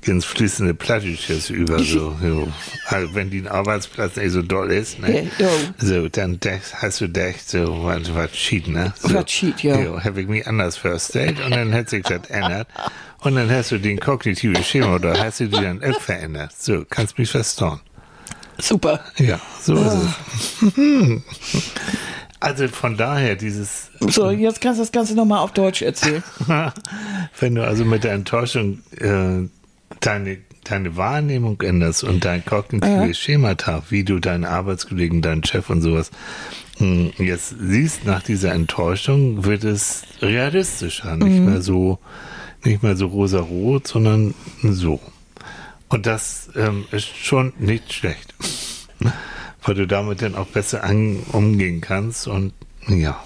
Ganz 0.02 0.24
fließende 0.24 0.72
Plattitüds 0.72 1.50
über 1.50 1.78
so. 1.80 2.16
jo. 2.24 2.48
Also 2.86 3.14
wenn 3.14 3.28
die 3.28 3.40
ein 3.40 3.48
Arbeitsplatz 3.48 4.16
nicht 4.16 4.30
so 4.30 4.40
doll 4.40 4.72
ist, 4.72 4.98
ne? 4.98 5.30
Ja, 5.38 5.48
so, 5.76 6.08
dann 6.08 6.40
denkst, 6.40 6.72
hast 6.76 7.02
du 7.02 7.06
gedacht, 7.06 7.46
so, 7.46 7.84
was, 7.84 8.14
was 8.14 8.34
schied, 8.34 8.66
ne? 8.68 8.94
So, 8.98 9.12
Was 9.12 9.30
schied, 9.30 9.62
ja. 9.62 9.78
Jo, 9.78 10.00
habe 10.02 10.22
ich 10.22 10.26
mich 10.26 10.46
anders 10.46 10.78
First 10.78 11.14
Date 11.14 11.38
und 11.44 11.50
dann 11.50 11.74
hat 11.74 11.90
sich 11.90 12.02
das 12.02 12.22
ändert. 12.30 12.68
Und 13.22 13.34
dann 13.34 13.50
hast 13.50 13.70
du 13.70 13.78
den 13.78 14.00
kognitiven 14.00 14.62
Schema 14.64 14.94
oder 14.94 15.18
hast 15.18 15.40
du 15.40 15.46
die 15.48 15.60
dann 15.60 15.82
auch 15.84 16.00
verändert. 16.00 16.52
So, 16.58 16.84
kannst 16.88 17.18
mich 17.18 17.30
verstauen. 17.30 17.80
Super. 18.58 19.00
Ja, 19.18 19.40
so 19.60 19.74
ist 19.74 19.94
es. 19.94 20.72
Also 22.42 22.68
von 22.68 22.96
daher 22.96 23.36
dieses 23.36 23.90
So, 24.00 24.30
jetzt 24.30 24.62
kannst 24.62 24.78
du 24.78 24.82
das 24.82 24.92
Ganze 24.92 25.14
nochmal 25.14 25.40
auf 25.40 25.52
Deutsch 25.52 25.82
erzählen. 25.82 26.22
Wenn 27.38 27.54
du 27.54 27.66
also 27.66 27.84
mit 27.84 28.02
der 28.02 28.12
Enttäuschung 28.12 28.78
äh, 28.98 29.46
deine, 30.00 30.38
deine 30.64 30.96
Wahrnehmung 30.96 31.60
änderst 31.60 32.02
und 32.02 32.24
dein 32.24 32.42
kognitives 32.42 33.18
Schemata, 33.18 33.82
wie 33.90 34.04
du 34.04 34.20
deinen 34.20 34.46
Arbeitskollegen, 34.46 35.20
deinen 35.20 35.44
Chef 35.44 35.68
und 35.68 35.82
sowas 35.82 36.10
mh, 36.78 37.10
jetzt 37.18 37.54
siehst 37.60 38.06
nach 38.06 38.22
dieser 38.22 38.52
Enttäuschung, 38.52 39.44
wird 39.44 39.64
es 39.64 40.04
realistischer, 40.22 41.16
nicht 41.16 41.42
mehr 41.42 41.60
so, 41.60 41.98
nicht 42.64 42.82
mehr 42.82 42.96
so 42.96 43.06
rosa-rot, 43.06 43.86
sondern 43.86 44.34
so. 44.62 45.00
Und 45.88 46.06
das 46.06 46.48
ähm, 46.56 46.84
ist 46.92 47.08
schon 47.16 47.52
nicht 47.58 47.92
schlecht. 47.92 48.34
Weil 49.62 49.74
du 49.74 49.86
damit 49.86 50.22
dann 50.22 50.34
auch 50.36 50.46
besser 50.46 50.84
an, 50.84 51.18
umgehen 51.32 51.80
kannst 51.80 52.26
und 52.28 52.52
ja. 52.88 53.22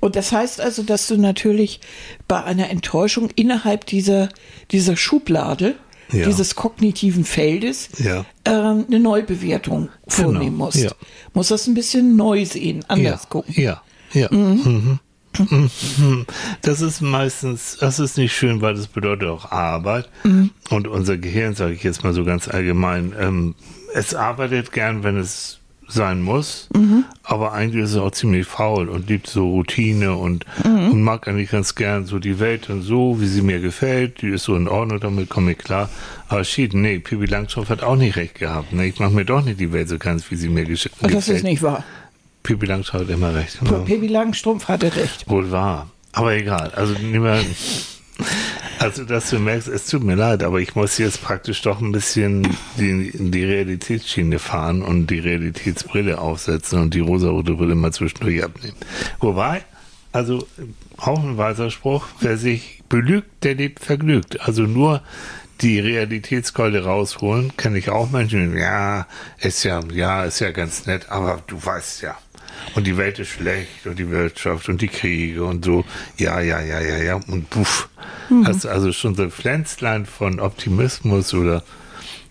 Und 0.00 0.14
das 0.14 0.30
heißt 0.32 0.60
also, 0.60 0.82
dass 0.84 1.08
du 1.08 1.16
natürlich 1.16 1.80
bei 2.28 2.42
einer 2.44 2.70
Enttäuschung 2.70 3.30
innerhalb 3.34 3.84
dieser, 3.86 4.28
dieser 4.70 4.96
Schublade, 4.96 5.74
Ja. 6.12 6.24
dieses 6.26 6.54
kognitiven 6.54 7.24
Feldes, 7.24 7.88
Ja. 7.98 8.24
ähm, 8.44 8.84
eine 8.86 9.00
Neubewertung 9.00 9.88
vornehmen 10.06 10.56
musst. 10.56 10.76
ja. 10.78 10.92
Musst 11.34 11.50
das 11.50 11.66
ein 11.66 11.74
bisschen 11.74 12.14
neu 12.14 12.44
sehen, 12.44 12.84
anders 12.86 13.28
gucken. 13.28 13.54
Ja, 13.60 13.82
ja. 14.12 14.28
Mhm. 14.30 14.60
Mhm. 14.64 14.98
Das 16.62 16.80
ist 16.80 17.00
meistens, 17.00 17.76
das 17.80 17.98
ist 17.98 18.16
nicht 18.18 18.34
schön, 18.34 18.60
weil 18.60 18.74
das 18.74 18.86
bedeutet 18.86 19.28
auch 19.28 19.50
Arbeit. 19.50 20.08
Mhm. 20.24 20.50
Und 20.70 20.88
unser 20.88 21.16
Gehirn, 21.16 21.54
sage 21.54 21.74
ich 21.74 21.82
jetzt 21.82 22.04
mal 22.04 22.12
so 22.12 22.24
ganz 22.24 22.48
allgemein, 22.48 23.12
ähm, 23.18 23.54
es 23.94 24.14
arbeitet 24.14 24.72
gern, 24.72 25.02
wenn 25.04 25.16
es 25.16 25.58
sein 25.88 26.20
muss, 26.20 26.68
Mhm. 26.74 27.04
aber 27.22 27.52
eigentlich 27.52 27.84
ist 27.84 27.92
es 27.92 27.96
auch 27.98 28.10
ziemlich 28.10 28.44
faul 28.44 28.88
und 28.88 29.08
liebt 29.08 29.28
so 29.28 29.48
Routine 29.48 30.16
und, 30.16 30.44
Mhm. 30.64 30.90
und 30.90 31.02
mag 31.02 31.28
eigentlich 31.28 31.50
ganz 31.52 31.76
gern 31.76 32.06
so 32.06 32.18
die 32.18 32.40
Welt 32.40 32.68
und 32.70 32.82
so, 32.82 33.20
wie 33.20 33.26
sie 33.28 33.40
mir 33.42 33.60
gefällt, 33.60 34.20
die 34.20 34.30
ist 34.30 34.42
so 34.42 34.56
in 34.56 34.66
Ordnung, 34.66 34.98
damit 34.98 35.28
komme 35.28 35.52
ich 35.52 35.58
klar. 35.58 35.88
Aber 36.26 36.42
shit, 36.42 36.74
nee, 36.74 36.98
Pippi 36.98 37.26
Langstrumpf 37.26 37.68
hat 37.68 37.84
auch 37.84 37.94
nicht 37.94 38.16
recht 38.16 38.34
gehabt. 38.34 38.72
Ne? 38.72 38.86
Ich 38.86 38.98
mache 38.98 39.12
mir 39.12 39.24
doch 39.24 39.44
nicht 39.44 39.60
die 39.60 39.72
Welt 39.72 39.88
so 39.88 39.96
ganz, 39.96 40.28
wie 40.28 40.34
sie 40.34 40.48
mir 40.48 40.64
gesch- 40.64 40.86
Und 40.98 41.02
gefällt. 41.02 41.14
das 41.14 41.28
ist 41.28 41.44
nicht 41.44 41.62
wahr. 41.62 41.84
Pippi 42.46 42.66
Langstrumpf 42.66 43.02
hat 43.02 43.10
immer 43.10 43.34
recht. 43.34 43.58
Ja. 43.64 43.78
Pippi 43.80 44.06
Langstrumpf 44.06 44.68
hatte 44.68 44.94
recht. 44.94 45.28
Wohl 45.28 45.50
wahr. 45.50 45.90
Aber 46.12 46.32
egal. 46.32 46.70
Also 46.76 46.94
wir, 47.00 47.44
also 48.78 49.04
dass 49.04 49.30
du 49.30 49.40
merkst, 49.40 49.66
es 49.66 49.86
tut 49.86 50.04
mir 50.04 50.14
leid, 50.14 50.44
aber 50.44 50.60
ich 50.60 50.76
muss 50.76 50.96
jetzt 50.96 51.22
praktisch 51.22 51.60
doch 51.62 51.80
ein 51.80 51.90
bisschen 51.90 52.46
die, 52.78 53.10
die 53.12 53.44
Realitätsschiene 53.44 54.38
fahren 54.38 54.82
und 54.82 55.08
die 55.08 55.18
Realitätsbrille 55.18 56.18
aufsetzen 56.18 56.80
und 56.80 56.94
die 56.94 57.00
rosarote 57.00 57.54
Brille 57.54 57.74
mal 57.74 57.92
zwischendurch 57.92 58.44
abnehmen. 58.44 58.76
Wobei, 59.18 59.64
also 60.12 60.46
auch 60.96 61.22
ein 61.22 61.36
weiser 61.36 61.70
Spruch, 61.70 62.06
wer 62.20 62.36
sich 62.36 62.82
belügt, 62.88 63.42
der 63.42 63.56
lebt 63.56 63.80
vergnügt. 63.80 64.40
Also 64.40 64.62
nur 64.62 65.02
die 65.60 65.80
Realitätskeule 65.80 66.84
rausholen, 66.84 67.56
kenne 67.56 67.78
ich 67.78 67.90
auch 67.90 68.10
Menschen, 68.10 68.56
ja, 68.56 69.06
ist 69.38 69.64
ja, 69.64 69.80
ja, 69.92 70.24
ist 70.24 70.40
ja 70.40 70.50
ganz 70.50 70.86
nett, 70.86 71.10
aber 71.10 71.42
du 71.46 71.64
weißt 71.64 72.02
ja. 72.02 72.16
Und 72.74 72.86
die 72.86 72.96
Welt 72.96 73.18
ist 73.18 73.28
schlecht 73.28 73.86
und 73.86 73.98
die 73.98 74.10
Wirtschaft 74.10 74.68
und 74.68 74.80
die 74.82 74.88
Kriege 74.88 75.44
und 75.44 75.64
so. 75.64 75.84
Ja, 76.18 76.40
ja, 76.40 76.60
ja, 76.60 76.80
ja, 76.80 76.98
ja. 76.98 77.14
Und 77.28 77.48
puff. 77.50 77.88
Hast 78.44 78.64
du 78.64 78.68
also 78.68 78.92
schon 78.92 79.14
so 79.14 79.22
ein 79.22 79.30
Pflänzlein 79.30 80.04
von 80.06 80.40
Optimismus 80.40 81.32
oder 81.34 81.62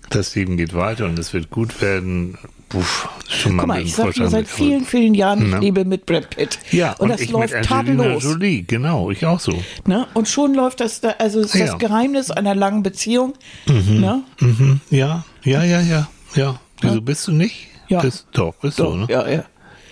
das 0.10 0.36
Leben 0.36 0.58
geht 0.58 0.74
weiter 0.76 1.06
und 1.06 1.18
es 1.18 1.34
wird 1.34 1.50
gut 1.50 1.82
werden. 1.82 2.38
uff, 2.74 3.10
schon 3.28 3.56
mal 3.56 3.62
Guck 3.64 3.68
mal, 3.70 3.82
ich 3.82 3.96
sag 3.96 4.04
Vorstand 4.06 4.32
seit 4.32 4.48
vielen, 4.48 4.86
vielen 4.86 5.16
Jahren, 5.16 5.54
ich 5.54 5.60
lebe 5.62 5.84
mit 5.86 6.06
Brad 6.06 6.30
Pitt. 6.30 6.60
Ja, 6.72 6.94
und, 6.94 7.10
das 7.10 7.22
ich 7.22 7.32
läuft 7.32 7.54
mit 7.54 7.72
Angelina 7.72 8.04
tadellos. 8.04 8.24
Jolie, 8.24 8.64
genau, 8.64 9.10
ich 9.10 9.26
auch 9.26 9.40
so. 9.40 9.64
Ne? 9.86 10.06
Und 10.14 10.28
schon 10.28 10.54
läuft 10.54 10.80
das, 10.82 11.02
da, 11.02 11.16
also 11.18 11.40
ist 11.40 11.56
Ja. 11.56 11.66
das 11.68 11.80
Geheimnis 11.80 12.30
einer 12.30 12.54
langen 12.54 12.84
Beziehung. 12.84 13.34
Ne? 13.68 14.24
Mhm, 14.40 14.80
ja, 14.92 15.24
ja, 15.44 15.64
ja, 15.64 15.82
ja, 15.82 16.08
ja. 16.36 16.60
Wieso 16.82 17.02
bist 17.02 17.28
du 17.28 17.32
nicht? 17.32 17.68
Ja. 17.88 18.02
Bist, 18.02 18.28
doch, 18.34 18.54
bist 18.56 18.78
So, 18.78 18.92
du, 18.92 18.98
ne? 18.98 19.08
ja, 19.10 19.28
ja. 19.28 19.46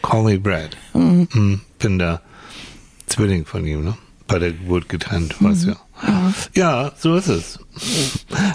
Call 0.03 0.23
me 0.23 0.37
Brad. 0.37 0.77
Mhm. 0.93 1.61
Bin 1.79 1.97
der 1.97 2.21
Zwilling 3.07 3.45
von 3.45 3.65
ihm, 3.65 3.83
ne? 3.83 3.97
Bei 4.27 4.37
der 4.37 4.51
Geburt 4.51 4.89
getrennt, 4.89 5.41
weißt 5.41 5.65
ja. 5.65 5.75
Ja, 6.53 6.91
so 6.97 7.15
ist 7.15 7.27
es. 7.27 7.59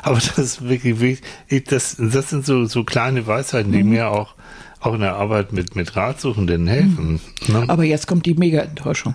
Aber 0.03 0.17
das 0.17 0.39
ist 0.39 0.69
wirklich 0.69 1.01
wichtig. 1.01 1.27
Ich, 1.49 1.65
das, 1.65 1.97
das 1.99 2.31
sind 2.31 2.47
so, 2.47 2.67
so 2.67 2.85
kleine 2.85 3.27
Weisheiten, 3.27 3.73
die 3.73 3.83
mir 3.83 4.11
auch, 4.11 4.35
auch 4.81 4.95
in 4.95 5.01
der 5.01 5.17
Arbeit 5.17 5.53
mit, 5.53 5.77
mit 5.77 5.97
Ratsuchenden 5.97 6.67
helfen. 6.67 7.21
Ne? 7.47 7.65
Aber 7.69 7.85
jetzt 7.85 8.07
kommt 8.07 8.27
die 8.27 8.35
Mega-Enttäuschung. 8.35 9.15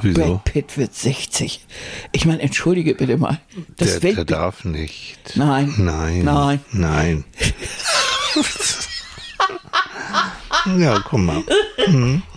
Wieso? 0.00 0.20
Brad 0.20 0.44
Pitt 0.44 0.78
wird 0.78 0.94
60. 0.94 1.66
Ich 2.12 2.26
meine, 2.26 2.42
entschuldige 2.42 2.94
bitte 2.94 3.16
mal. 3.16 3.40
Das 3.76 4.00
Der, 4.00 4.14
der 4.14 4.24
darf 4.24 4.64
nicht. 4.64 5.18
Nein. 5.34 5.74
Nein. 5.78 6.24
Nein. 6.24 6.60
Nein. 6.72 7.24
ja, 10.78 10.98
guck 11.08 11.20
mal. 11.20 11.42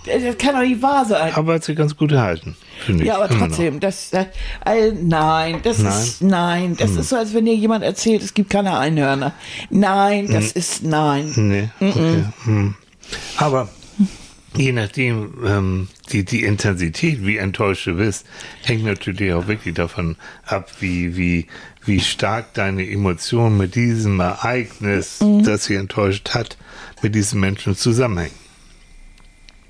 das 0.06 0.38
kann 0.38 0.56
doch 0.56 0.62
nicht 0.62 0.82
wahr 0.82 1.06
sein. 1.06 1.34
Aber 1.36 1.56
hat 1.56 1.64
sich 1.64 1.76
ganz 1.76 1.96
gut 1.96 2.12
erhalten, 2.12 2.56
finde 2.86 3.04
ich. 3.04 3.08
Ja, 3.08 3.16
aber 3.18 3.30
trotzdem, 3.30 3.80
das, 3.80 4.10
das 4.10 4.28
äh, 4.66 4.92
nein, 4.92 5.60
das 5.64 5.80
Nein? 5.80 5.94
ist 5.94 6.22
nein, 6.22 6.76
das 6.78 6.92
ist 6.92 7.10
so, 7.10 7.16
als 7.16 7.34
wenn 7.34 7.46
dir 7.46 7.56
jemand 7.56 7.84
erzählt, 7.84 8.22
es 8.22 8.34
gibt 8.34 8.50
keine 8.50 8.78
Einhörner. 8.78 9.34
Nein, 9.70 10.28
das 10.32 10.52
ist 10.52 10.84
nein. 10.84 11.32
Nee, 11.36 11.70
okay. 11.80 12.24
Hm. 12.46 12.76
Aber 13.38 13.70
je 14.56 14.72
nachdem, 14.72 15.34
ähm, 15.46 15.88
die, 16.12 16.26
die 16.26 16.44
Intensität, 16.44 17.26
wie 17.26 17.38
enttäuscht 17.38 17.88
du 17.88 17.96
bist, 17.96 18.26
hängt 18.64 18.84
natürlich 18.84 19.34
auch 19.34 19.48
wirklich 19.48 19.76
davon 19.76 20.18
ab, 20.46 20.70
wie, 20.80 21.16
wie, 21.16 21.48
wie 21.86 22.00
stark 22.00 22.54
deine 22.54 22.90
Emotionen 22.90 23.58
mit 23.58 23.76
diesem 23.76 24.20
Ereignis, 24.20 25.20
das 25.44 25.66
sie 25.66 25.76
enttäuscht 25.76 26.32
hat, 26.34 26.58
mit 27.02 27.16
diesen 27.16 27.40
Menschen 27.40 27.76
zusammenhängen. 27.76 28.36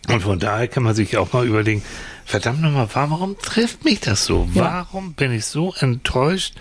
Und 0.07 0.21
von 0.21 0.39
daher 0.39 0.67
kann 0.67 0.83
man 0.83 0.95
sich 0.95 1.17
auch 1.17 1.31
mal 1.33 1.45
überlegen, 1.45 1.83
verdammt 2.31 2.61
nochmal, 2.61 2.87
warum 2.93 3.37
trifft 3.37 3.85
mich 3.85 3.99
das 3.99 4.25
so? 4.25 4.47
Ja. 4.53 4.63
Warum 4.91 5.13
bin 5.13 5.31
ich 5.31 5.45
so 5.45 5.73
enttäuscht, 5.79 6.55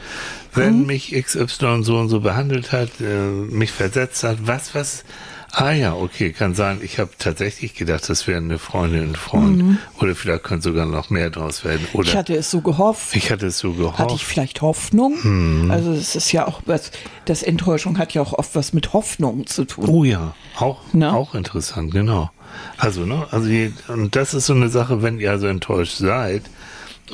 wenn 0.52 0.84
mich 0.86 1.12
XY 1.12 1.82
so 1.82 1.96
und 1.98 2.08
so 2.08 2.20
behandelt 2.20 2.72
hat, 2.72 2.90
äh, 3.00 3.04
mich 3.30 3.72
versetzt 3.72 4.22
hat? 4.24 4.38
Was, 4.46 4.74
was? 4.74 5.04
Ah 5.52 5.72
ja, 5.72 5.94
okay, 5.94 6.30
kann 6.32 6.54
sein. 6.54 6.78
Ich 6.80 7.00
habe 7.00 7.10
tatsächlich 7.18 7.74
gedacht, 7.74 8.08
das 8.08 8.28
wäre 8.28 8.38
eine 8.38 8.60
Freundin, 8.60 9.10
ein 9.10 9.14
Freund. 9.16 9.78
Oder 9.98 10.14
vielleicht 10.14 10.44
könnte 10.44 10.62
sogar 10.62 10.86
noch 10.86 11.10
mehr 11.10 11.28
draus 11.30 11.64
werden. 11.64 11.88
Oder 11.92 12.06
Ich 12.06 12.14
hatte 12.16 12.36
es 12.36 12.52
so 12.52 12.60
gehofft. 12.60 13.16
ich 13.16 13.32
hatte 13.32 13.46
es 13.48 13.58
so 13.58 13.72
gehofft. 13.72 13.98
Hatte 13.98 14.14
ich 14.14 14.24
vielleicht 14.24 14.60
Hoffnung? 14.62 15.18
Mhm. 15.22 15.70
Also 15.72 15.90
es 15.92 16.14
ist 16.14 16.30
ja 16.30 16.46
auch 16.46 16.62
was, 16.66 16.92
das 17.24 17.42
Enttäuschung 17.42 17.98
hat 17.98 18.14
ja 18.14 18.22
auch 18.22 18.32
oft 18.34 18.54
was 18.54 18.72
mit 18.72 18.92
Hoffnung 18.92 19.44
zu 19.48 19.64
tun. 19.64 19.88
Oh 19.88 20.04
ja, 20.04 20.34
auch, 20.56 20.78
Ne? 20.92 21.12
auch 21.12 21.34
interessant, 21.34 21.90
genau. 21.90 22.30
Also, 22.76 23.04
ne, 23.04 23.26
also, 23.30 23.48
je, 23.48 23.72
und 23.88 24.16
das 24.16 24.34
ist 24.34 24.46
so 24.46 24.54
eine 24.54 24.68
Sache, 24.68 25.02
wenn 25.02 25.18
ihr 25.18 25.30
also 25.30 25.46
enttäuscht 25.46 25.96
seid 25.96 26.42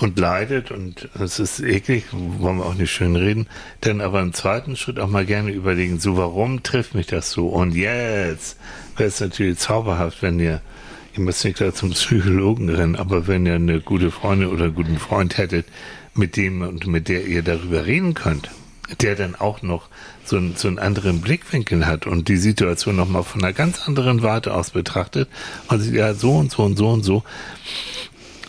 und 0.01 0.19
leidet 0.19 0.71
und 0.71 1.09
es 1.19 1.39
ist 1.39 1.61
eklig, 1.61 2.05
wollen 2.13 2.59
wir 2.59 2.67
auch 2.67 2.75
nicht 2.75 2.93
schön 2.93 3.17
reden, 3.17 3.47
dann 3.81 4.01
aber 4.01 4.21
im 4.21 4.33
zweiten 4.33 4.77
Schritt 4.77 4.99
auch 4.99 5.09
mal 5.09 5.25
gerne 5.25 5.51
überlegen, 5.53 5.99
so, 5.99 6.17
warum 6.17 6.63
trifft 6.63 6.95
mich 6.95 7.07
das 7.07 7.31
so? 7.31 7.49
Und 7.49 7.75
jetzt 7.75 8.59
wäre 8.97 9.09
es 9.09 9.21
natürlich 9.21 9.59
zauberhaft, 9.59 10.23
wenn 10.23 10.39
ihr, 10.39 10.61
ihr 11.15 11.21
müsst 11.21 11.45
nicht 11.45 11.57
gleich 11.57 11.75
zum 11.75 11.91
Psychologen 11.91 12.69
rennen, 12.69 12.97
aber 12.97 13.27
wenn 13.27 13.47
ihr 13.47 13.55
eine 13.55 13.81
gute 13.81 14.11
Freundin 14.11 14.49
oder 14.49 14.65
einen 14.65 14.75
guten 14.75 14.99
Freund 14.99 15.39
hättet, 15.39 15.67
mit 16.15 16.37
dem 16.37 16.63
und 16.63 16.87
mit 16.87 17.09
der 17.09 17.27
ihr 17.27 17.43
darüber 17.43 17.87
reden 17.87 18.15
könnt, 18.15 18.51
der 19.01 19.15
dann 19.17 19.35
auch 19.35 19.63
noch 19.63 19.89
so, 20.25 20.37
einen- 20.37 20.57
so 20.57 20.69
einen 20.69 20.79
anderen 20.79 21.21
Blickwinkel 21.21 21.87
hat 21.87 22.07
und 22.07 22.29
die 22.29 22.37
Situation 22.37 22.97
nochmal 22.97 23.23
von 23.25 23.43
einer 23.43 23.53
ganz 23.53 23.87
anderen 23.87 24.23
Warte 24.23 24.55
aus 24.55 24.71
betrachtet 24.71 25.29
und 25.69 25.81
sieht, 25.81 25.95
ja, 25.95 26.15
so 26.15 26.33
und 26.37 26.51
so 26.53 26.63
und 26.65 26.77
so 26.77 26.89
und 26.89 27.03
so. 27.03 27.23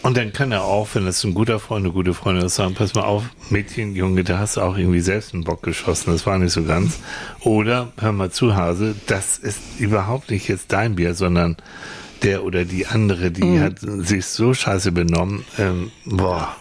Und 0.04 0.16
dann 0.16 0.32
kann 0.32 0.52
er 0.52 0.64
auch, 0.64 0.88
wenn 0.94 1.06
es 1.08 1.24
ein 1.24 1.34
guter 1.34 1.60
Freund, 1.60 1.84
eine 1.86 1.94
gute 1.94 2.14
Freundin 2.14 2.46
ist, 2.46 2.56
sagen, 2.56 2.76
pass 2.76 2.94
mal 2.94 3.02
auf, 3.04 3.24
Mädchen, 3.50 3.96
Junge, 3.96 4.24
da 4.24 4.38
hast 4.38 4.56
du 4.56 4.62
auch 4.62 4.78
irgendwie 4.78 5.02
selbst 5.02 5.34
einen 5.34 5.44
Bock 5.44 5.64
geschossen, 5.64 6.12
das 6.12 6.26
war 6.26 6.38
nicht 6.38 6.54
so 6.54 6.64
ganz. 6.64 7.00
Oder, 7.42 7.92
hör 7.98 8.12
mal 8.14 8.32
zu, 8.32 8.56
Hase, 8.56 8.96
das 9.08 9.38
ist 9.38 9.60
überhaupt 9.80 10.30
nicht 10.30 10.48
jetzt 10.48 10.72
dein 10.72 10.96
Bier, 10.96 11.14
sondern 11.14 11.58
der 12.24 12.44
oder 12.44 12.64
die 12.64 12.88
andere, 12.88 13.32
die 13.32 13.60
hat 13.60 13.80
sich 13.82 14.26
so 14.28 14.54
scheiße 14.54 14.92
benommen, 14.92 15.44
ähm, 15.58 15.92
boah, 16.06 16.56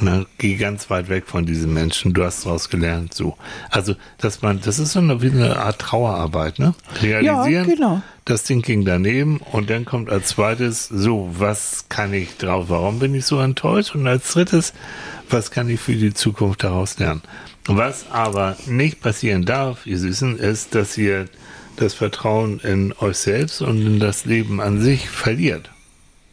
ne, 0.00 0.26
geh 0.38 0.56
ganz 0.56 0.90
weit 0.90 1.08
weg 1.08 1.24
von 1.26 1.46
diesen 1.46 1.72
Menschen, 1.72 2.12
du 2.12 2.24
hast 2.24 2.44
daraus 2.46 2.68
gelernt, 2.68 3.14
so. 3.14 3.36
Also, 3.70 3.94
dass 4.18 4.42
man, 4.42 4.60
das 4.60 4.78
ist 4.78 4.92
so 4.92 4.98
eine, 5.00 5.22
wie 5.22 5.30
eine 5.30 5.56
Art 5.58 5.78
Trauerarbeit, 5.78 6.58
ne? 6.58 6.74
Realisieren, 7.02 7.68
Ja, 7.68 7.74
genau. 7.74 8.02
das 8.24 8.44
Ding 8.44 8.62
ging 8.62 8.84
daneben 8.84 9.38
und 9.52 9.70
dann 9.70 9.84
kommt 9.84 10.10
als 10.10 10.28
zweites, 10.28 10.88
so, 10.88 11.30
was 11.38 11.86
kann 11.88 12.12
ich 12.14 12.36
drauf, 12.36 12.66
warum 12.68 12.98
bin 12.98 13.14
ich 13.14 13.24
so 13.26 13.38
enttäuscht? 13.40 13.94
Und 13.94 14.06
als 14.06 14.32
drittes, 14.32 14.72
was 15.28 15.50
kann 15.50 15.68
ich 15.68 15.80
für 15.80 15.94
die 15.94 16.14
Zukunft 16.14 16.64
daraus 16.64 16.98
lernen? 16.98 17.22
Was 17.66 18.10
aber 18.10 18.56
nicht 18.66 19.00
passieren 19.00 19.44
darf, 19.44 19.86
ihr 19.86 19.98
Süßen, 19.98 20.38
ist, 20.38 20.74
dass 20.74 20.96
ihr 20.98 21.26
das 21.76 21.94
Vertrauen 21.94 22.58
in 22.60 22.92
euch 23.00 23.18
selbst 23.18 23.62
und 23.62 23.80
in 23.80 24.00
das 24.00 24.24
Leben 24.24 24.60
an 24.60 24.80
sich 24.80 25.08
verliert. 25.08 25.70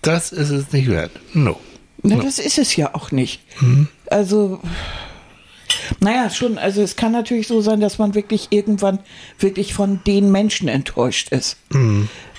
Das 0.01 0.31
ist 0.31 0.49
es 0.49 0.71
nicht 0.71 0.89
wert. 0.89 1.11
No. 1.33 1.59
Na, 2.03 2.15
das 2.17 2.39
ist 2.39 2.57
es 2.57 2.75
ja 2.75 2.93
auch 2.95 3.11
nicht. 3.11 3.41
Mhm. 3.61 3.87
Also, 4.09 4.59
naja, 5.99 6.29
schon, 6.29 6.57
also 6.57 6.81
es 6.81 6.95
kann 6.95 7.11
natürlich 7.11 7.47
so 7.47 7.61
sein, 7.61 7.79
dass 7.81 7.97
man 7.97 8.15
wirklich 8.15 8.47
irgendwann 8.51 8.99
wirklich 9.39 9.73
von 9.73 9.99
den 10.05 10.31
Menschen 10.31 10.67
enttäuscht 10.67 11.29
ist. 11.31 11.57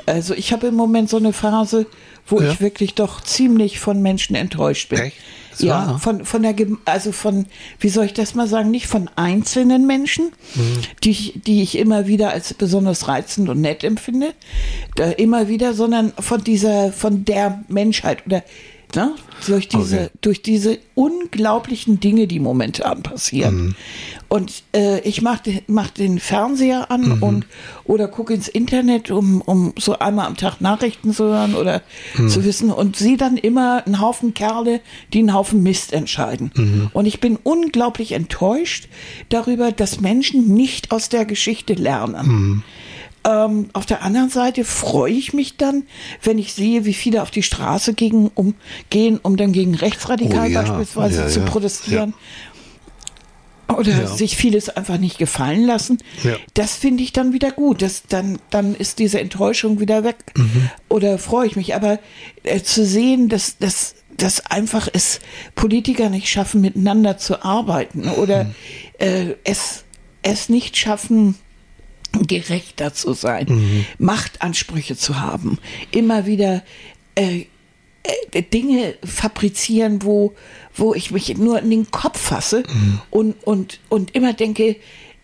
Also 0.07 0.35
ich 0.35 0.53
habe 0.53 0.68
im 0.68 0.75
Moment 0.75 1.11
so 1.11 1.16
eine 1.18 1.33
Phase, 1.33 1.87
wo 2.27 2.37
Mhm. 2.38 2.42
Ja. 2.47 2.53
ich 2.53 2.61
wirklich 2.61 2.94
doch 2.94 3.21
ziemlich 3.21 3.79
von 3.81 4.01
Menschen 4.03 4.35
enttäuscht 4.37 4.88
bin. 4.90 4.99
Echt? 5.01 5.16
Ja, 5.59 5.88
wahr? 5.88 5.99
von, 5.99 6.25
von 6.25 6.42
der, 6.42 6.55
also 6.85 7.11
von, 7.11 7.47
wie 7.81 7.88
soll 7.88 8.05
ich 8.07 8.12
das 8.14 8.35
mal 8.37 8.47
sagen, 8.47 8.71
nicht 8.71 8.87
von 8.87 9.11
einzelnen 9.16 9.87
Menschen, 9.87 10.31
Mhm. 10.55 10.79
die, 11.03 11.11
ich, 11.11 11.33
die 11.44 11.62
ich 11.62 11.77
immer 11.77 12.07
wieder 12.07 12.31
als 12.31 12.55
besonders 12.55 13.09
reizend 13.09 13.49
und 13.49 13.61
nett 13.61 13.83
empfinde, 13.83 14.35
da 14.94 15.11
immer 15.11 15.49
wieder, 15.49 15.75
sondern 15.75 16.12
von 16.21 16.42
dieser, 16.44 16.92
von 16.92 17.25
der 17.25 17.64
Menschheit 17.68 18.25
oder 18.27 18.44
ne, 18.94 19.14
durch 19.46 19.68
diese, 19.68 19.96
Okay. 19.96 20.09
durch 20.20 20.42
diese 20.42 20.79
unglaublichen 20.94 22.01
Dinge, 22.01 22.27
die 22.27 22.40
momentan 22.40 23.03
passieren. 23.03 23.57
Mhm. 23.57 23.74
Und 24.29 24.62
äh, 24.74 25.01
ich 25.01 25.22
mach, 25.22 25.38
den- 25.40 25.61
mach 25.68 25.90
den 25.90 26.18
Fernseher 26.18 26.90
an 26.90 27.16
Mhm. 27.16 27.22
und 27.22 27.46
oder 27.85 28.09
gucke 28.09 28.35
ins 28.35 28.48
Internet, 28.48 29.11
um, 29.11 29.40
um 29.40 29.72
so 29.79 29.98
einmal 29.98 30.27
am 30.27 30.37
Tag 30.37 30.61
Nachrichten 30.61 31.12
zu 31.12 31.24
hören 31.24 31.55
oder 31.55 31.83
Mhm. 32.16 32.29
zu 32.29 32.44
wissen 32.44 32.70
und 32.70 32.96
sehe 32.96 33.16
dann 33.16 33.37
immer 33.37 33.85
einen 33.87 34.01
Haufen 34.01 34.35
Kerle, 34.35 34.81
die 35.12 35.20
einen 35.20 35.33
Haufen 35.35 35.62
Mist 35.62 35.92
entscheiden. 35.92 36.51
Mhm. 36.55 36.90
Und 36.92 37.07
ich 37.07 37.20
bin 37.20 37.38
unglaublich 37.42 38.12
enttäuscht 38.12 38.88
darüber, 39.31 39.72
dass 39.72 40.01
Menschen 40.01 40.53
nicht 40.55 40.90
aus 40.92 41.09
der 41.09 41.24
Geschichte 41.24 41.74
lernen. 41.74 42.64
Ähm, 43.24 43.68
auf 43.72 43.85
der 43.87 44.02
anderen 44.02 44.31
Seite 44.31 44.64
freue 44.64 45.12
ich 45.12 45.33
mich 45.33 45.57
dann, 45.57 45.85
wenn 46.22 46.38
ich 46.38 46.54
sehe, 46.54 46.85
wie 46.85 46.94
viele 46.94 47.22
auf 47.22 47.31
die 47.31 47.42
Straße 47.42 47.94
gegen, 47.94 48.28
um, 48.35 48.54
gehen, 48.90 49.18
um 49.22 49.37
dann 49.37 49.52
gegen 49.52 49.74
Rechtsradikal 49.74 50.46
Oh 50.46 50.50
ja, 50.50 50.62
beispielsweise 50.62 51.22
ja, 51.22 51.28
zu 51.28 51.40
ja, 51.40 51.46
protestieren. 51.46 52.14
Oder 53.76 54.07
sich 54.07 54.37
vieles 54.38 54.70
einfach 54.70 54.96
nicht 54.96 55.18
gefallen 55.18 55.66
lassen. 55.66 55.98
Das 56.54 56.74
finde 56.74 57.02
ich 57.02 57.12
dann 57.12 57.35
wieder 57.35 57.50
gut. 57.50 57.83
Das, 57.83 58.04
dann, 58.09 58.38
dann 58.48 58.74
ist 58.74 58.98
diese 58.98 59.20
Enttäuschung 59.20 59.78
wieder 59.78 60.04
weg. 60.04 60.16
Mhm. 60.38 60.70
Oder 60.88 61.18
freue 61.18 61.46
ich 61.46 61.54
mich. 61.54 61.74
Aber 61.74 61.98
äh, 62.44 62.62
zu 62.62 62.87
sehen, 62.87 63.28
dass, 63.28 63.59
dass, 63.59 63.94
dass 64.16 64.46
einfach 64.46 64.88
es 64.90 65.20
Politiker 65.54 66.09
nicht 66.09 66.31
schaffen, 66.31 66.62
miteinander 66.62 67.18
zu 67.18 67.44
arbeiten 67.44 68.09
oder 68.09 68.44
Mhm. 68.44 68.54
äh, 69.00 69.35
es, 69.44 69.85
es 70.22 70.48
nicht 70.48 70.78
schaffen, 70.78 71.35
gerechter 72.12 72.94
zu 72.94 73.12
sein, 73.12 73.47
Machtansprüche 73.99 74.97
zu 74.97 75.21
haben, 75.21 75.59
immer 75.90 76.27
wieder 76.27 76.62
äh, 77.14 77.47
äh, 78.33 78.42
Dinge 78.42 78.94
fabrizieren, 79.05 80.03
wo, 80.03 80.35
wo 80.75 80.94
ich 80.94 81.11
mich 81.11 81.37
nur 81.37 81.61
in 81.61 81.71
den 81.71 81.90
Kopf 81.90 82.18
fasse 82.18 82.62
und, 83.11 83.35
und, 83.44 83.81
und 83.88 84.14
immer 84.14 84.33
denke, 84.33 84.77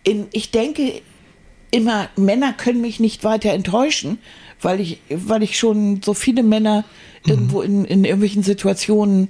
in, 0.03 0.27
ich 0.31 0.51
denke 0.51 1.01
immer, 1.71 2.09
Männer 2.15 2.53
können 2.53 2.81
mich 2.81 2.99
nicht 2.99 3.23
weiter 3.23 3.51
enttäuschen, 3.51 4.19
weil 4.61 4.79
ich, 4.79 4.99
weil 5.09 5.43
ich 5.43 5.57
schon 5.57 6.01
so 6.03 6.13
viele 6.13 6.43
Männer 6.43 6.85
irgendwo 7.25 7.61
in, 7.61 7.85
in 7.85 8.05
irgendwelchen 8.05 8.43
Situationen 8.43 9.29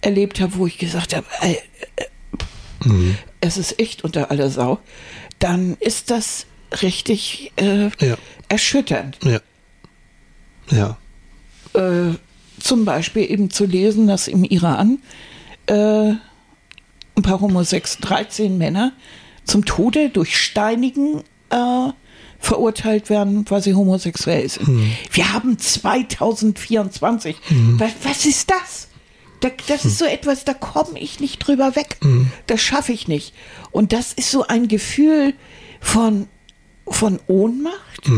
erlebt 0.00 0.40
habe, 0.40 0.56
wo 0.56 0.66
ich 0.66 0.78
gesagt 0.78 1.14
habe, 1.14 1.26
äh, 1.42 1.56
es 3.40 3.56
ist 3.56 3.78
echt 3.78 4.04
unter 4.04 4.30
aller 4.30 4.50
Sau, 4.50 4.78
dann 5.38 5.76
ist 5.80 6.10
das 6.10 6.46
richtig 6.82 7.52
äh, 7.56 7.90
Ja. 8.00 8.16
erschütternd. 8.48 9.18
Ja. 9.24 9.40
Ja. 10.70 10.96
Äh, 11.80 12.14
zum 12.60 12.84
Beispiel 12.84 13.30
eben 13.30 13.50
zu 13.50 13.64
lesen, 13.66 14.06
dass 14.06 14.28
im 14.28 14.44
Iran 14.44 14.98
äh, 15.66 15.74
ein 15.74 17.22
paar 17.22 17.40
Homosex, 17.40 17.98
13 17.98 18.56
Männer 18.58 18.92
zum 19.44 19.64
Tode 19.64 20.08
durch 20.10 20.36
Steinigen 20.38 21.22
äh, 21.50 21.90
verurteilt 22.38 23.08
werden, 23.10 23.44
weil 23.48 23.62
sie 23.62 23.74
homosexuell 23.74 24.48
sind. 24.48 24.82
Wir 25.12 25.32
haben 25.32 25.58
2024. 25.58 27.36
Was, 27.78 27.92
was 28.02 28.26
ist 28.26 28.50
das? 28.50 28.88
Da, 29.40 29.50
das 29.68 29.84
ist 29.84 29.98
so 29.98 30.04
etwas, 30.04 30.44
da 30.44 30.54
komme 30.54 30.98
ich 30.98 31.20
nicht 31.20 31.38
drüber 31.38 31.76
weg. 31.76 31.98
Das 32.46 32.60
schaffe 32.60 32.92
ich 32.92 33.06
nicht. 33.08 33.34
Und 33.70 33.92
das 33.92 34.12
ist 34.12 34.30
so 34.30 34.46
ein 34.46 34.68
Gefühl 34.68 35.34
von, 35.80 36.26
von 36.88 37.18
Ohnmacht, 37.26 38.10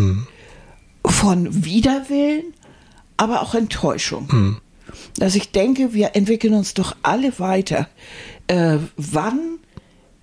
von 1.04 1.64
Widerwillen, 1.64 2.54
aber 3.16 3.42
auch 3.42 3.54
Enttäuschung. 3.54 4.28
Dass 5.16 5.35
ich 5.35 5.50
denke, 5.50 5.92
wir 5.94 6.14
entwickeln 6.16 6.54
uns 6.54 6.74
doch 6.74 6.96
alle 7.02 7.38
weiter. 7.38 7.88
Äh, 8.46 8.78
wann 8.96 9.59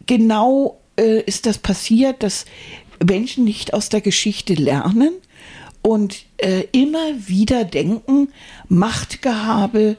genau 0.06 0.82
äh, 0.98 1.22
ist 1.22 1.46
das 1.46 1.58
passiert, 1.58 2.24
dass 2.24 2.46
Menschen 3.06 3.44
nicht 3.44 3.74
aus 3.74 3.90
der 3.90 4.02
Geschichte 4.02 4.54
lernen 4.54 5.12
und 5.82 6.26
äh, 6.38 6.64
immer 6.72 7.28
wieder 7.28 7.64
denken, 7.64 8.30
Machtgehabe 8.70 9.98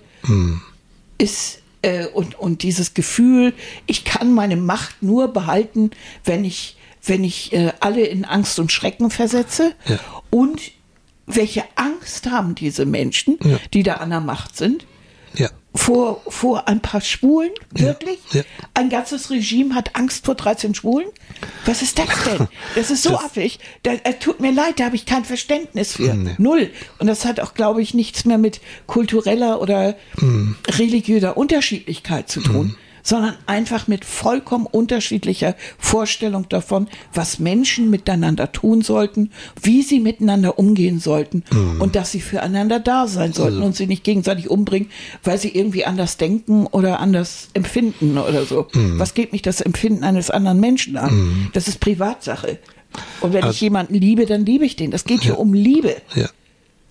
ist 1.19 1.61
äh, 1.83 2.07
und, 2.07 2.39
und 2.39 2.63
dieses 2.63 2.95
Gefühl, 2.95 3.55
ich 3.87 4.05
kann 4.05 4.35
meine 4.35 4.57
Macht 4.57 5.03
nur 5.03 5.29
behalten, 5.29 5.91
wenn 6.25 6.45
ich, 6.45 6.76
wenn 7.07 7.25
ich 7.25 7.53
äh, 7.53 7.73
alle 7.81 8.05
in 8.05 8.25
Angst 8.25 8.59
und 8.59 8.73
Schrecken 8.73 9.11
versetze. 9.11 9.73
Ja. 9.87 9.99
Und 10.31 10.61
welche 11.27 11.64
Angst 11.75 12.31
haben 12.31 12.55
diese 12.55 12.87
Menschen, 12.87 13.38
Ja. 13.42 13.59
die 13.75 13.83
da 13.83 13.95
an 13.95 14.11
der 14.11 14.21
Macht 14.21 14.57
sind? 14.57 14.87
Ja. 15.35 15.51
Vor, 15.75 16.23
vor 16.29 16.69
ein 16.69 16.81
paar 16.81 17.03
Schwulen? 17.03 17.51
Wirklich? 17.71 18.19
Ein 18.73 18.88
ganzes 18.88 19.29
Regime 19.31 19.75
hat 19.75 19.95
Angst 19.95 20.25
vor 20.25 20.35
13 20.35 20.75
Schwulen? 20.75 21.09
Was 21.66 21.83
ist 21.83 21.99
das 21.99 22.09
denn? 22.25 22.49
Das 22.75 22.90
ist 22.90 23.03
so 23.03 23.11
Das- 23.11 23.25
affig. 23.25 23.59
Da, 23.83 23.92
äh, 23.92 24.14
tut 24.14 24.40
mir 24.40 24.53
leid, 24.53 24.81
da 24.81 24.85
habe 24.87 24.97
ich 24.97 25.05
kein 25.05 25.27
Verständnis 25.27 25.92
für. 25.92 26.14
Nee. 26.14 26.35
Null. 26.38 26.71
Und 26.99 27.09
das 27.09 27.27
hat 27.27 27.40
auch, 27.40 27.53
glaube 27.53 27.83
ich, 27.83 27.92
nichts 27.92 28.25
mehr 28.25 28.38
mit 28.38 28.61
kultureller 28.87 29.61
oder 29.61 29.97
Mhm. 30.19 30.57
religiöser 30.69 31.37
Unterschiedlichkeit 31.37 32.31
zu 32.31 32.40
tun, 32.40 32.75
sondern 33.07 33.35
einfach 33.47 33.87
mit 33.87 34.05
vollkommen 34.05 34.66
unterschiedlicher 34.66 35.55
Vorstellung 35.79 36.49
davon, 36.49 36.88
was 37.14 37.38
Menschen 37.38 37.88
miteinander 37.88 38.51
tun 38.51 38.83
sollten, 38.83 39.31
wie 39.62 39.83
sie 39.83 40.01
miteinander 40.01 40.59
umgehen 40.59 40.99
sollten 40.99 41.45
Mhm. 41.53 41.81
und 41.81 41.95
dass 41.95 42.11
sie 42.11 42.21
füreinander 42.21 42.81
da 42.81 43.07
sein 43.07 43.33
sollten 43.33 43.59
Also 43.59 43.66
und 43.66 43.77
sie 43.77 43.87
nicht 43.87 44.03
gegenseitig 44.03 44.51
umbringen, 44.51 44.90
weil 45.23 45.38
sie 45.38 45.51
irgendwie 45.51 45.85
anders 45.85 46.16
denken 46.16 46.66
oder 46.66 46.99
anders 46.99 47.49
empfinden 47.55 48.19
oder 48.19 48.45
so. 48.45 48.66
Mhm. 48.75 48.99
Was 48.99 49.14
geht 49.14 49.31
mich 49.33 49.42
das 49.42 49.61
Empfinden 49.61 50.03
eines 50.03 50.31
anderen 50.31 50.59
Menschen 50.59 50.97
an? 50.97 51.49
Das 51.53 51.69
ist 51.69 51.79
Privatsache. 51.79 52.59
Und 53.21 53.33
wenn 53.35 53.40
ich 53.40 53.45
Also- 53.47 53.64
jemanden 53.66 53.95
liebe, 53.95 54.27
dann 54.27 54.45
liebe 54.45 54.64
ich 54.64 54.75
den. 54.75 54.90
Das 54.90 55.05
geht 55.05 55.23
hier 55.23 55.38
um 55.38 55.55
Liebe. 55.55 55.95
Ja. 56.16 56.27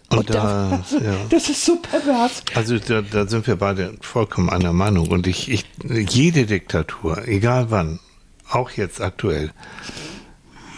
Und, 0.10 0.18
Und 0.20 0.30
da, 0.30 0.84
da, 0.92 0.98
ja. 0.98 1.16
das 1.30 1.50
ist 1.50 1.66
so 1.66 1.78
pervers. 1.78 2.44
Also 2.54 2.78
da, 2.78 3.02
da 3.02 3.28
sind 3.28 3.48
wir 3.48 3.56
beide 3.56 3.94
vollkommen 4.02 4.50
einer 4.50 4.74
Meinung. 4.74 5.10
Und 5.10 5.26
ich, 5.28 5.50
ich, 5.52 5.66
jede 5.84 6.46
Diktatur, 6.46 7.28
egal 7.28 7.72
wann, 7.72 8.00
auch 8.50 8.70
jetzt 8.72 9.02
aktuell, 9.02 9.52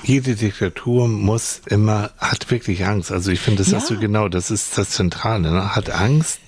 jede 0.03 0.35
Diktatur 0.35 1.09
muss 1.09 1.61
immer, 1.65 2.11
hat 2.17 2.49
wirklich 2.49 2.85
Angst. 2.85 3.11
Also 3.11 3.29
ich 3.31 3.41
finde, 3.41 3.63
das 3.63 3.71
Ja. 3.71 3.79
hast 3.79 3.89
du 3.89 3.99
genau, 3.99 4.29
das 4.29 4.51
ist 4.51 4.77
das 4.77 4.91
Zentrale, 4.91 5.51
ne? 5.51 5.75
hat 5.75 5.89
Angst 5.89 6.39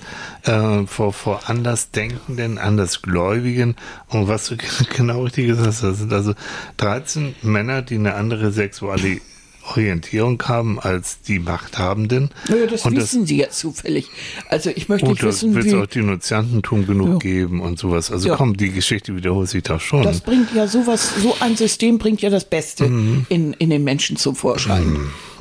äh, 0.43 0.85
vor, 0.85 1.11
vor 1.11 1.49
Andersdenkenden, 1.49 2.57
Andersgläubigen. 2.57 3.75
Und 4.07 4.29
was 4.29 4.47
du 4.47 4.55
genau 4.95 5.23
richtig 5.23 5.47
gesagt 5.47 5.67
hast, 5.67 5.83
das 5.83 5.97
sind 5.97 6.13
also 6.13 6.33
13 6.77 7.35
Männer, 7.41 7.81
die 7.81 7.95
eine 7.95 8.13
andere 8.13 8.51
sexuelle 8.53 9.19
Orientierung 9.69 10.41
haben 10.43 10.79
als 10.79 11.21
die 11.21 11.39
Machthabenden. 11.39 12.31
Naja, 12.47 12.65
das 12.67 12.85
Und 12.85 12.95
wissen 12.95 13.25
Sie 13.25 13.37
jetzt 13.37 13.59
zufällig. 13.59 14.07
Also 14.49 14.69
ich 14.75 14.89
möchte 14.89 15.05
nicht 15.07 15.21
und 15.21 15.23
da 15.23 15.27
wissen, 15.27 15.53
wird 15.55 15.67
es 15.67 15.73
auch 15.73 15.85
Denunziantentum 15.85 16.85
genug 16.87 17.09
Ja. 17.09 17.17
geben 17.17 17.61
und 17.61 17.77
sowas. 17.79 18.11
Also 18.11 18.29
Ja. 18.29 18.35
komm, 18.35 18.57
die 18.57 18.71
Geschichte 18.71 19.15
wiederholt 19.15 19.49
sich 19.49 19.63
da 19.63 19.79
schon. 19.79 20.03
Das 20.03 20.21
bringt 20.21 20.53
ja 20.55 20.67
sowas, 20.67 21.11
so 21.21 21.35
ein 21.39 21.55
System 21.55 21.97
bringt 21.97 22.21
ja 22.21 22.29
das 22.29 22.45
Beste 22.45 22.87
Mhm. 22.87 23.25
in, 23.29 23.53
in 23.53 23.69
den 23.69 23.83
Menschen 23.83 24.15
zum 24.17 24.35
Vorschein. 24.35 24.97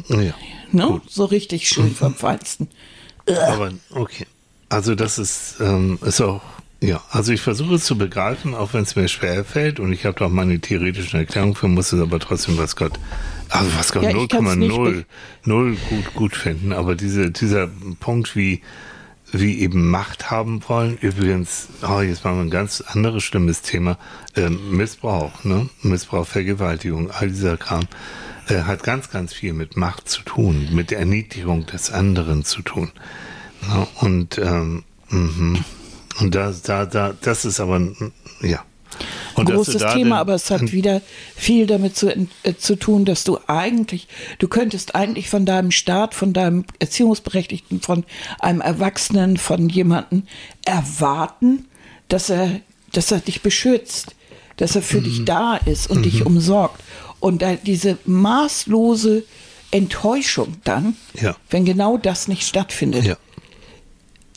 ja. 0.08 0.34
Ne? 0.72 1.00
So 1.08 1.24
richtig 1.24 1.62
Mhm. 1.62 1.66
schön 1.66 1.94
vom 1.94 2.14
Feinsten. 2.14 2.68
Aber 3.26 3.70
okay. 3.90 4.26
Also 4.68 4.94
das 4.94 5.18
ist, 5.18 5.56
ähm, 5.60 5.98
ist 6.04 6.20
auch, 6.20 6.42
ja, 6.80 7.02
also 7.10 7.32
ich 7.32 7.40
versuche 7.40 7.74
es 7.76 7.84
zu 7.84 7.96
begreifen, 7.96 8.54
auch 8.54 8.74
wenn 8.74 8.82
es 8.82 8.94
mir 8.96 9.08
schwer 9.08 9.44
fällt 9.44 9.80
und 9.80 9.92
ich 9.92 10.04
habe 10.04 10.18
da 10.18 10.26
auch 10.26 10.30
meine 10.30 10.60
theoretischen 10.60 11.18
Erklärungen 11.18 11.54
für, 11.54 11.68
muss 11.68 11.92
es 11.92 12.00
aber 12.00 12.18
trotzdem 12.20 12.58
was 12.58 12.76
Gott, 12.76 12.98
also 13.50 13.70
was 13.76 13.92
Gott 13.92 14.02
Ja, 14.02 14.10
ich 14.10 14.28
kann's 14.28 14.56
nicht 14.56 14.72
0,0 14.72 15.04
null 15.44 15.76
gut, 15.88 16.14
gut 16.14 16.36
finden. 16.36 16.72
Aber 16.72 16.94
diese, 16.94 17.30
dieser 17.30 17.68
Punkt, 18.00 18.36
wie, 18.36 18.62
wie 19.32 19.60
eben 19.60 19.90
Macht 19.90 20.30
haben 20.30 20.62
wollen, 20.68 20.98
übrigens, 20.98 21.68
oh, 21.82 22.00
jetzt 22.00 22.24
machen 22.24 22.36
wir 22.36 22.44
ein 22.44 22.50
ganz 22.50 22.80
anderes 22.80 23.24
schlimmes 23.24 23.62
Thema, 23.62 23.98
ähm, 24.36 24.76
Missbrauch, 24.76 25.44
ne? 25.44 25.68
Missbrauch, 25.82 26.26
Vergewaltigung, 26.26 27.10
all 27.10 27.28
dieser 27.28 27.56
Kram, 27.56 27.86
äh, 28.48 28.62
hat 28.62 28.82
ganz, 28.82 29.10
ganz 29.10 29.32
viel 29.32 29.52
mit 29.52 29.76
Macht 29.76 30.08
zu 30.08 30.22
tun, 30.22 30.68
mit 30.72 30.90
der 30.90 30.98
Erniedrigung 31.00 31.66
des 31.66 31.90
anderen 31.90 32.44
zu 32.44 32.62
tun. 32.62 32.90
Ja, 33.68 33.86
und 34.00 34.38
ähm, 34.38 34.84
mhm. 35.10 35.64
und 36.20 36.34
da, 36.34 36.52
da, 36.64 36.86
da, 36.86 37.14
das 37.20 37.44
ist 37.44 37.60
aber 37.60 37.80
ja. 38.40 38.64
Und 39.34 39.50
Großes 39.50 39.82
Thema, 39.94 40.18
aber 40.18 40.34
es 40.34 40.50
hat 40.50 40.72
wieder 40.72 41.00
viel 41.36 41.66
damit 41.66 41.96
zu, 41.96 42.08
äh, 42.42 42.54
zu 42.56 42.74
tun, 42.76 43.04
dass 43.04 43.22
du 43.24 43.38
eigentlich, 43.46 44.08
du 44.38 44.48
könntest 44.48 44.94
eigentlich 44.94 45.28
von 45.30 45.46
deinem 45.46 45.70
Staat, 45.70 46.14
von 46.14 46.32
deinem 46.32 46.64
Erziehungsberechtigten, 46.80 47.80
von 47.80 48.04
einem 48.40 48.60
Erwachsenen, 48.60 49.36
von 49.36 49.68
jemandem 49.68 50.24
erwarten, 50.64 51.66
dass 52.08 52.30
er, 52.30 52.60
dass 52.92 53.10
er 53.12 53.20
dich 53.20 53.42
beschützt, 53.42 54.14
dass 54.56 54.74
er 54.74 54.82
für 54.82 54.98
Mhm. 55.00 55.04
dich 55.04 55.24
da 55.24 55.56
ist 55.56 55.88
und 55.88 56.02
dich 56.04 56.26
umsorgt. 56.26 56.80
Und 57.20 57.42
da 57.42 57.54
diese 57.54 57.98
maßlose 58.06 59.24
Enttäuschung 59.70 60.56
dann, 60.64 60.96
Ja. 61.20 61.36
wenn 61.50 61.64
genau 61.64 61.96
das 61.98 62.26
nicht 62.28 62.46
stattfindet 62.46 63.04
ja. 63.04 63.16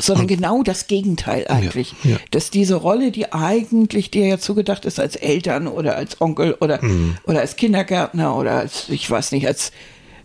Sondern 0.02 0.28
genau 0.28 0.64
das 0.64 0.88
Gegenteil 0.88 1.48
eigentlich. 1.48 1.94
ja. 2.04 2.18
Dass 2.32 2.50
diese 2.50 2.76
Rolle, 2.76 3.12
die 3.12 3.32
eigentlich 3.34 4.12
dir 4.12 4.26
ja 4.28 4.38
zugedacht 4.40 4.86
ist 4.86 5.00
als 5.00 5.16
Eltern 5.16 5.68
oder 5.68 5.96
als 5.96 6.20
Onkel 6.22 6.54
oder, 6.60 6.84
Mhm. 6.84 7.18
oder 7.26 7.42
als 7.42 7.56
Kindergärtner 7.56 8.36
oder 8.36 8.52
als, 8.60 8.90
ich 8.90 9.10
weiß 9.10 9.32
nicht, 9.32 9.48
als, 9.48 9.72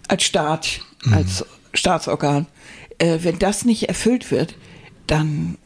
als 0.09 0.23
Staat, 0.25 0.81
Mhm. 1.05 1.13
als 1.15 1.45
Staatsorgan, 1.75 2.47
äh, 2.99 3.19
wenn 3.23 3.39
das 3.39 3.65
nicht 3.65 3.89
erfüllt 3.89 4.31
wird, 4.31 4.55
dann 5.07 5.59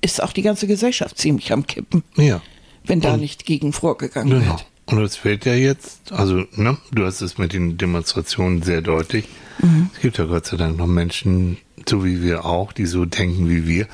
ist 0.00 0.22
auch 0.22 0.32
die 0.32 0.42
ganze 0.42 0.66
Gesellschaft 0.66 1.18
ziemlich 1.18 1.52
am 1.52 1.66
Kippen, 1.66 2.02
Ja. 2.16 2.40
wenn 2.84 3.00
da 3.00 3.14
Und- 3.14 3.20
nicht 3.20 3.44
gegen 3.44 3.72
vorgegangen 3.72 4.40
Genau. 4.40 4.52
wird. 4.52 4.66
Und 4.86 4.98
es 5.04 5.14
fällt 5.16 5.44
ja 5.44 5.54
jetzt, 5.54 6.10
also, 6.10 6.44
ne, 6.56 6.76
du 6.90 7.04
hast 7.04 7.20
es 7.20 7.38
mit 7.38 7.52
den 7.52 7.76
Demonstrationen 7.78 8.62
sehr 8.62 8.80
deutlich. 8.82 9.26
Mhm. 9.60 9.90
Es 9.94 10.00
gibt 10.00 10.18
ja 10.18 10.24
Gott 10.24 10.46
sei 10.46 10.56
Dank 10.56 10.78
noch 10.78 10.86
Menschen, 10.88 11.58
so 11.88 12.04
wie 12.04 12.22
wir 12.22 12.44
auch, 12.44 12.72
die 12.72 12.86
so 12.86 13.04
denken 13.04 13.48
wie 13.48 13.66
wir. 13.66 13.86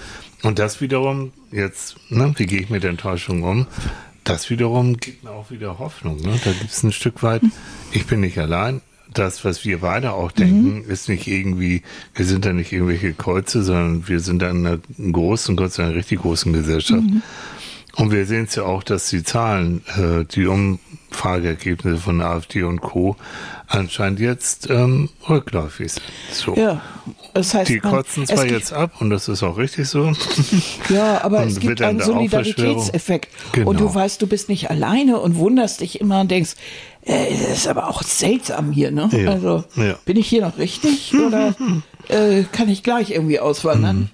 Und 0.42 0.58
das 0.58 0.80
wiederum, 0.80 1.32
jetzt, 1.50 1.96
ne, 2.10 2.32
wie 2.36 2.46
gehe 2.46 2.60
ich 2.60 2.70
mit 2.70 2.82
der 2.82 2.90
Enttäuschung 2.90 3.42
um? 3.42 3.66
Das 4.24 4.50
wiederum 4.50 4.96
gibt 4.96 5.24
mir 5.24 5.30
auch 5.30 5.50
wieder 5.50 5.78
Hoffnung. 5.78 6.16
Ne? 6.16 6.38
Da 6.44 6.52
gibt 6.52 6.70
es 6.70 6.82
ein 6.82 6.92
Stück 6.92 7.22
weit, 7.22 7.42
ich 7.92 8.06
bin 8.06 8.20
nicht 8.20 8.38
allein. 8.38 8.80
Das, 9.14 9.44
was 9.44 9.64
wir 9.64 9.78
beide 9.78 10.12
auch 10.12 10.30
denken, 10.30 10.84
ist 10.84 11.08
nicht 11.08 11.26
irgendwie, 11.26 11.82
wir 12.14 12.26
sind 12.26 12.44
da 12.44 12.52
nicht 12.52 12.72
irgendwelche 12.72 13.14
Kreuze, 13.14 13.62
sondern 13.62 14.08
wir 14.08 14.20
sind 14.20 14.42
da 14.42 14.50
in 14.50 14.66
einer 14.66 14.78
großen, 15.10 15.56
Gott 15.56 15.72
sei 15.72 15.84
Dank 15.84 15.96
richtig 15.96 16.20
großen 16.20 16.52
Gesellschaft. 16.52 17.04
Und 17.96 18.10
wir 18.10 18.26
sehen 18.26 18.44
es 18.44 18.54
ja 18.54 18.64
auch, 18.64 18.82
dass 18.82 19.08
die 19.08 19.22
Zahlen, 19.22 19.82
äh, 19.96 20.24
die 20.24 20.46
Umfrageergebnisse 20.46 21.96
von 21.96 22.20
AfD 22.20 22.62
und 22.62 22.80
Co. 22.82 23.16
anscheinend 23.68 24.20
jetzt 24.20 24.68
ähm, 24.68 25.08
rückläufig 25.28 25.92
sind. 25.92 26.04
So. 26.30 26.54
Ja, 26.56 26.82
das 27.32 27.54
heißt, 27.54 27.70
Die 27.70 27.78
kotzen 27.78 28.26
zwar 28.26 28.44
jetzt 28.46 28.72
ab 28.72 29.00
und 29.00 29.10
das 29.10 29.28
ist 29.28 29.42
auch 29.42 29.56
richtig 29.56 29.88
so. 29.88 30.12
Ja, 30.90 31.22
aber 31.24 31.40
Und 31.40 31.48
es 31.48 31.60
gibt 31.60 31.80
einen 31.82 32.00
Solidaritätseffekt. 32.00 33.28
Genau. 33.52 33.70
Und 33.70 33.80
du 33.80 33.92
weißt, 33.92 34.20
du 34.20 34.26
bist 34.26 34.48
nicht 34.48 34.70
alleine 34.70 35.18
und 35.18 35.36
wunderst 35.36 35.80
dich 35.80 36.00
immer 36.00 36.20
und 36.20 36.30
denkst, 36.30 36.52
äh, 37.02 37.30
das 37.30 37.58
ist 37.58 37.68
aber 37.68 37.88
auch 37.88 38.02
seltsam 38.02 38.72
hier, 38.72 38.90
ne? 38.90 39.08
Ja, 39.12 39.30
Also 39.30 39.64
ja. 39.76 39.94
bin 40.04 40.16
ich 40.16 40.28
hier 40.28 40.42
noch 40.42 40.58
richtig 40.58 41.14
oder 41.14 41.54
äh, 42.08 42.44
kann 42.52 42.68
ich 42.68 42.82
gleich 42.82 43.10
irgendwie 43.10 43.40
auswandern? 43.40 44.10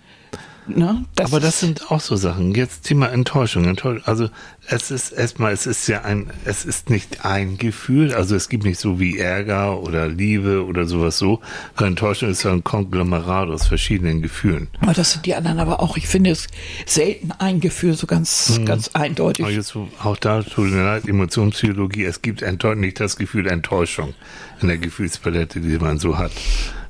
Ne? 0.67 1.05
Aber 1.19 1.41
das 1.41 1.59
sind 1.59 1.91
auch 1.91 2.01
so 2.01 2.15
Sachen. 2.15 2.55
Jetzt 2.55 2.85
Thema 2.85 3.11
Enttäuschung. 3.11 3.65
Enttäuschung. 3.65 4.05
Also 4.07 4.29
es 4.69 4.93
ist 4.93 5.11
erstmal, 5.11 5.53
es 5.53 5.67
ist 5.67 5.89
ja 5.89 6.03
ein, 6.03 6.31
es 6.45 6.65
ist 6.65 6.89
nicht 6.89 7.25
ein 7.25 7.59
Gefühl. 7.59 8.15
Also 8.15 8.37
es 8.37 8.49
gibt 8.49 8.65
nicht 8.65 8.79
so 8.79 9.01
wie 9.01 9.19
Ärger 9.19 9.81
oder 9.81 10.07
Liebe 10.07 10.65
oder 10.65 10.87
sowas 10.87 11.19
so. 11.19 11.41
Enttäuschung 11.79 12.31
ist 12.31 12.45
ja 12.45 12.53
ein 12.53 12.63
Konglomerat 12.63 13.49
aus 13.49 13.67
verschiedenen 13.67 14.23
Gefühlen. 14.23 14.69
Aber 14.81 14.93
das 14.93 15.13
sind 15.13 15.27
die 15.27 15.35
anderen 15.35 15.59
aber 15.59 15.81
auch. 15.81 15.97
Ich 15.97 16.07
finde 16.07 16.31
es 16.31 16.47
selten 16.87 17.33
ein 17.39 17.61
Gefühl 17.61 17.95
so 17.95 18.07
ganz, 18.07 18.59
mhm. 18.59 18.67
ganz 18.67 18.91
eindeutig. 18.93 19.45
Aber 19.45 19.53
jetzt 19.53 19.75
auch 19.77 20.17
da, 20.17 20.43
tut 20.43 20.71
mir 20.71 20.85
leid, 20.85 21.09
Emotionspsychologie, 21.09 22.05
es 22.05 22.23
gibt 22.23 22.43
nicht 22.77 23.01
das 23.01 23.17
Gefühl 23.17 23.49
Enttäuschung 23.49 24.15
in 24.61 24.69
der 24.69 24.79
Gefühlspalette, 24.79 25.61
die 25.61 25.79
man 25.79 25.99
so 25.99 26.19
hat. 26.19 26.31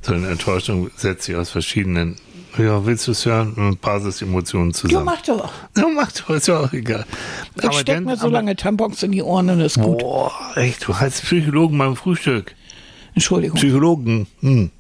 Sondern 0.03 0.33
Enttäuschung 0.33 0.91
setzt 0.97 1.25
sich 1.25 1.37
aus 1.37 1.51
verschiedenen 1.51 2.17
ja, 2.59 2.85
willst 2.85 3.07
du 3.07 3.13
es 3.13 3.25
hören? 3.25 3.79
Basisemotionen 3.81 4.75
zusammen. 4.75 5.07
Ja, 5.07 5.13
mach 5.13 5.23
doch. 5.23 5.53
Ja, 5.77 5.87
mach 5.89 6.13
doch, 6.13 6.31
ist 6.31 6.49
ja 6.49 6.61
auch 6.61 6.73
egal. 6.73 7.07
Ich 7.57 7.65
aber 7.65 7.73
steck 7.73 8.05
mir 8.05 8.17
so 8.17 8.25
aber, 8.25 8.33
lange 8.33 8.57
Tampons 8.57 9.03
in 9.03 9.13
die 9.13 9.23
Ohren 9.23 9.49
und 9.51 9.61
ist 9.61 9.81
gut. 9.81 9.99
Boah, 9.99 10.33
echt, 10.57 10.87
du 10.87 10.99
heißt 10.99 11.23
Psychologen 11.23 11.79
beim 11.79 11.97
Frühstück. 11.97 12.55
Entschuldigung. 13.15 13.57
Psychologen, 13.57 14.27
hm. 14.41 14.71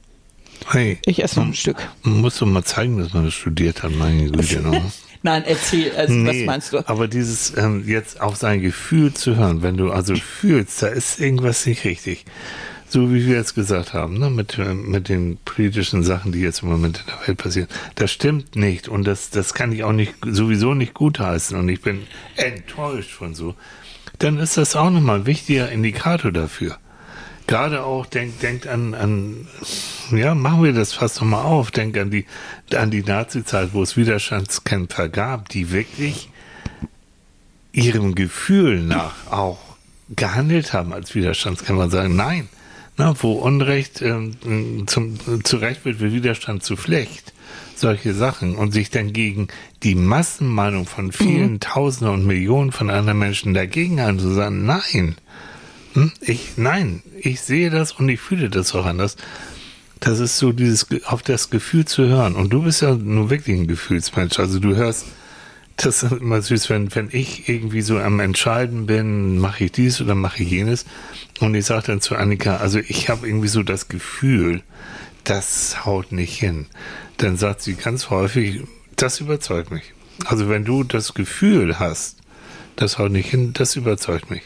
Hey. 0.68 0.98
Ich 1.06 1.22
esse 1.22 1.40
noch 1.40 1.46
ein 1.46 1.54
Stück. 1.54 1.76
Man 2.02 2.20
muss 2.20 2.38
doch 2.38 2.46
mal 2.46 2.62
zeigen, 2.62 2.98
dass 2.98 3.12
man 3.12 3.24
das 3.24 3.34
studiert 3.34 3.82
hat, 3.82 3.92
meine 3.92 4.30
Güte. 4.30 4.60
Ne? 4.60 4.82
Nein, 5.22 5.44
erzähl, 5.46 5.94
also, 5.96 6.12
nee, 6.12 6.40
was 6.40 6.46
meinst 6.46 6.72
du? 6.72 6.88
Aber 6.88 7.08
dieses 7.08 7.56
ähm, 7.56 7.84
jetzt 7.86 8.20
auf 8.20 8.36
sein 8.36 8.60
Gefühl 8.60 9.14
zu 9.14 9.36
hören, 9.36 9.62
wenn 9.62 9.76
du 9.76 9.92
also 9.92 10.14
fühlst, 10.16 10.82
da 10.82 10.88
ist 10.88 11.20
irgendwas 11.20 11.64
nicht 11.66 11.84
richtig 11.84 12.24
so 12.93 13.11
wie 13.11 13.26
wir 13.26 13.36
jetzt 13.36 13.55
gesagt 13.55 13.95
haben, 13.95 14.18
ne, 14.18 14.28
mit, 14.28 14.59
mit 14.59 15.09
den 15.09 15.38
politischen 15.47 16.03
Sachen, 16.03 16.30
die 16.30 16.40
jetzt 16.40 16.62
im 16.62 16.68
Moment 16.68 17.01
in 17.01 17.07
der 17.07 17.26
Welt 17.26 17.38
passieren. 17.38 17.68
Das 17.95 18.11
stimmt 18.11 18.55
nicht 18.55 18.86
und 18.86 19.05
das, 19.05 19.30
das 19.30 19.55
kann 19.55 19.72
ich 19.72 19.82
auch 19.82 19.93
nicht, 19.93 20.12
sowieso 20.22 20.74
nicht 20.74 20.93
gutheißen 20.93 21.59
und 21.59 21.70
ich 21.70 21.80
bin 21.80 22.03
enttäuscht 22.36 23.12
von 23.12 23.34
so. 23.34 23.55
Dann 24.18 24.38
ist 24.38 24.59
das 24.59 24.76
auch 24.76 24.90
nochmal 24.90 25.20
ein 25.20 25.26
wichtiger 25.26 25.72
Indikator 25.72 26.32
dafür. 26.32 26.76
Gerade 27.47 27.82
auch, 27.82 28.05
denkt 28.05 28.43
denk 28.43 28.66
an, 28.66 28.93
an, 28.93 29.49
ja, 30.11 30.34
machen 30.34 30.62
wir 30.62 30.74
das 30.74 30.93
fast 30.93 31.18
nochmal 31.22 31.47
auf, 31.47 31.70
denk 31.70 31.97
an 31.97 32.11
die, 32.11 32.26
an 32.76 32.90
die 32.90 33.03
Nazi-Zeit, 33.03 33.70
wo 33.72 33.82
es 33.82 33.97
Widerstandskämpfer 33.97 35.09
gab, 35.09 35.49
die 35.49 35.72
wirklich 35.72 36.28
ihrem 37.72 38.14
Gefühl 38.14 38.82
nach 38.82 39.14
auch 39.30 39.59
gehandelt 40.11 40.74
haben 40.74 40.93
als 40.93 41.14
Widerstandskämpfer 41.14 41.84
und 41.84 41.90
sagen, 41.90 42.16
nein, 42.16 42.51
na, 42.97 43.14
wo 43.20 43.32
Unrecht 43.32 44.03
ähm, 44.03 44.86
zum, 44.86 45.18
zu 45.45 45.57
Recht 45.57 45.84
wird, 45.84 46.01
wird 46.01 46.12
Widerstand 46.12 46.62
zu 46.62 46.76
Pflicht. 46.76 47.32
Solche 47.74 48.14
Sachen 48.14 48.55
und 48.55 48.72
sich 48.72 48.90
dann 48.90 49.12
gegen 49.12 49.49
die 49.82 49.95
Massenmeinung 49.95 50.86
von 50.86 51.11
vielen 51.11 51.53
mhm. 51.53 51.61
Tausenden 51.61 52.14
und 52.14 52.26
Millionen 52.26 52.70
von 52.70 52.90
anderen 52.90 53.18
Menschen 53.18 53.55
dagegen 53.55 53.99
an 53.99 54.18
zu 54.18 54.32
sagen, 54.32 54.64
nein, 54.66 55.16
hm, 55.95 56.12
ich, 56.20 56.53
nein, 56.57 57.03
ich 57.18 57.40
sehe 57.40 57.70
das 57.70 57.93
und 57.93 58.09
ich 58.09 58.20
fühle 58.20 58.51
das 58.51 58.74
auch 58.74 58.86
anders. 58.86 59.16
Das 60.01 60.20
ist 60.20 60.38
so 60.38 60.53
dieses, 60.53 60.86
auf 61.05 61.22
das 61.22 61.51
Gefühl 61.51 61.84
zu 61.84 62.07
hören. 62.07 62.34
Und 62.34 62.51
du 62.51 62.62
bist 62.62 62.82
ja 62.82 62.95
nur 62.95 63.30
wirklich 63.30 63.57
ein 63.57 63.66
Gefühlsmensch. 63.66 64.38
Also 64.38 64.59
du 64.59 64.74
hörst, 64.74 65.07
das 65.76 66.02
ist 66.02 66.12
immer 66.12 66.40
süß, 66.40 66.70
wenn, 66.70 66.94
wenn 66.94 67.08
ich 67.12 67.48
irgendwie 67.48 67.82
so 67.82 67.98
am 67.98 68.20
Entscheiden 68.20 68.86
bin, 68.86 69.38
mache 69.38 69.64
ich 69.64 69.72
dies 69.72 70.00
oder 70.00 70.14
mache 70.14 70.42
ich 70.42 70.50
jenes. 70.50 70.84
Und 71.40 71.54
ich 71.54 71.64
sage 71.64 71.86
dann 71.86 72.00
zu 72.00 72.16
Annika, 72.16 72.56
also 72.56 72.78
ich 72.78 73.08
habe 73.08 73.26
irgendwie 73.26 73.48
so 73.48 73.62
das 73.62 73.88
Gefühl, 73.88 74.62
das 75.24 75.84
haut 75.84 76.12
nicht 76.12 76.38
hin. 76.38 76.66
Dann 77.16 77.36
sagt 77.36 77.62
sie 77.62 77.74
ganz 77.74 78.10
häufig, 78.10 78.62
das 78.96 79.20
überzeugt 79.20 79.70
mich. 79.70 79.94
Also 80.24 80.48
wenn 80.48 80.64
du 80.64 80.84
das 80.84 81.14
Gefühl 81.14 81.78
hast, 81.78 82.18
das 82.76 82.98
haut 82.98 83.12
nicht 83.12 83.30
hin, 83.30 83.52
das 83.52 83.76
überzeugt 83.76 84.30
mich. 84.30 84.42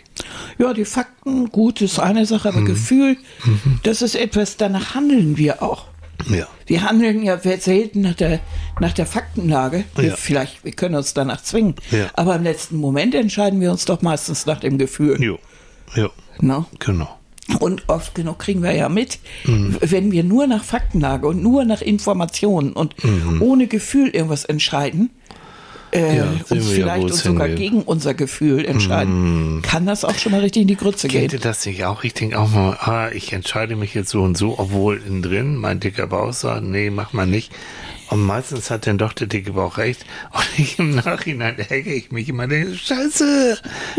Ja, 0.59 0.73
die 0.73 0.85
Fakten, 0.85 1.51
gut, 1.51 1.81
ist 1.81 1.99
eine 1.99 2.27
Sache, 2.27 2.49
aber 2.49 2.61
mhm. 2.61 2.67
Gefühl, 2.67 3.17
mhm. 3.45 3.81
das 3.83 4.03
ist 4.03 4.17
etwas, 4.17 4.57
danach 4.57 4.95
handeln 4.95 5.37
wir 5.37 5.63
auch. 5.63 5.87
Ja. 6.29 6.49
Wir 6.67 6.83
handeln 6.83 7.23
ja 7.23 7.39
selten 7.39 8.01
nach 8.03 8.15
der, 8.15 8.41
nach 8.81 8.93
der 8.93 9.07
Faktenlage. 9.07 9.85
Wir 9.95 10.09
ja. 10.09 10.17
Vielleicht, 10.17 10.65
wir 10.65 10.73
können 10.73 10.95
uns 10.95 11.15
danach 11.15 11.43
zwingen. 11.43 11.77
Ja. 11.91 12.11
Aber 12.15 12.37
im 12.37 12.43
letzten 12.43 12.77
Moment 12.77 13.15
entscheiden 13.15 13.61
wir 13.61 13.71
uns 13.71 13.85
doch 13.85 14.03
meistens 14.03 14.47
nach 14.47 14.61
dem 14.61 14.79
Gefühl. 14.79 15.23
Jo. 15.23 15.39
Jo. 15.95 16.11
No? 16.41 16.67
Genau. 16.79 17.17
Und 17.61 17.89
oft 17.89 18.15
genug 18.15 18.41
kriegen 18.41 18.63
wir 18.63 18.73
ja 18.73 18.89
mit, 18.89 19.21
mhm. 19.45 19.77
wenn 19.81 20.11
wir 20.11 20.25
nur 20.25 20.49
nach 20.49 20.65
Faktenlage 20.65 21.29
und 21.29 21.43
nur 21.43 21.65
nach 21.65 21.81
Informationen 21.81 22.73
und 22.73 23.03
mhm. 23.05 23.41
ohne 23.41 23.69
Gefühl 23.69 24.09
irgendwas 24.09 24.45
entscheiden, 24.45 25.11
äh, 25.93 26.17
ja, 26.17 26.25
und 26.49 26.61
vielleicht 26.63 27.05
uns 27.05 27.23
sogar 27.23 27.47
hingeht. 27.47 27.71
gegen 27.71 27.83
unser 27.83 28.15
Gefühl 28.15 28.65
entscheiden, 28.65 29.59
mm. 29.59 29.63
kann 29.63 29.87
das 29.87 30.05
auch 30.05 30.17
schon 30.17 30.33
mal 30.33 30.41
richtig 30.41 30.63
in 30.63 30.69
die 30.69 30.77
Grütze 30.77 31.09
gehen. 31.09 31.29
Kennt 31.29 31.45
das 31.45 31.65
nicht 31.65 31.85
auch? 31.85 32.05
Ich 32.05 32.15
denke 32.15 32.39
auch 32.39 32.51
mal, 32.51 32.77
ah, 32.81 33.11
ich 33.13 33.33
entscheide 33.33 33.77
mich 33.77 33.95
jetzt 33.95 34.11
so 34.11 34.23
und 34.23 34.37
so, 34.37 34.59
obwohl 34.59 35.01
innen 35.07 35.23
drin 35.23 35.57
mein 35.57 35.81
dicker 35.81 36.07
Bauch 36.07 36.33
sagt, 36.33 36.65
nee, 36.65 36.91
mach 36.91 37.13
mal 37.13 37.27
nicht. 37.27 37.53
Und 38.09 38.25
meistens 38.25 38.71
hat 38.71 38.87
dann 38.87 38.99
doch 38.99 39.13
der 39.13 39.27
dicke 39.27 39.53
Bauch 39.53 39.79
recht. 39.79 40.05
Und 40.33 40.47
ich 40.59 40.79
im 40.79 40.95
Nachhinein 40.95 41.59
ärgere 41.59 41.95
ich 41.95 42.13
mich 42.13 42.29
immer, 42.29 42.47
denke, 42.47 42.77
Scheiße, 42.77 43.59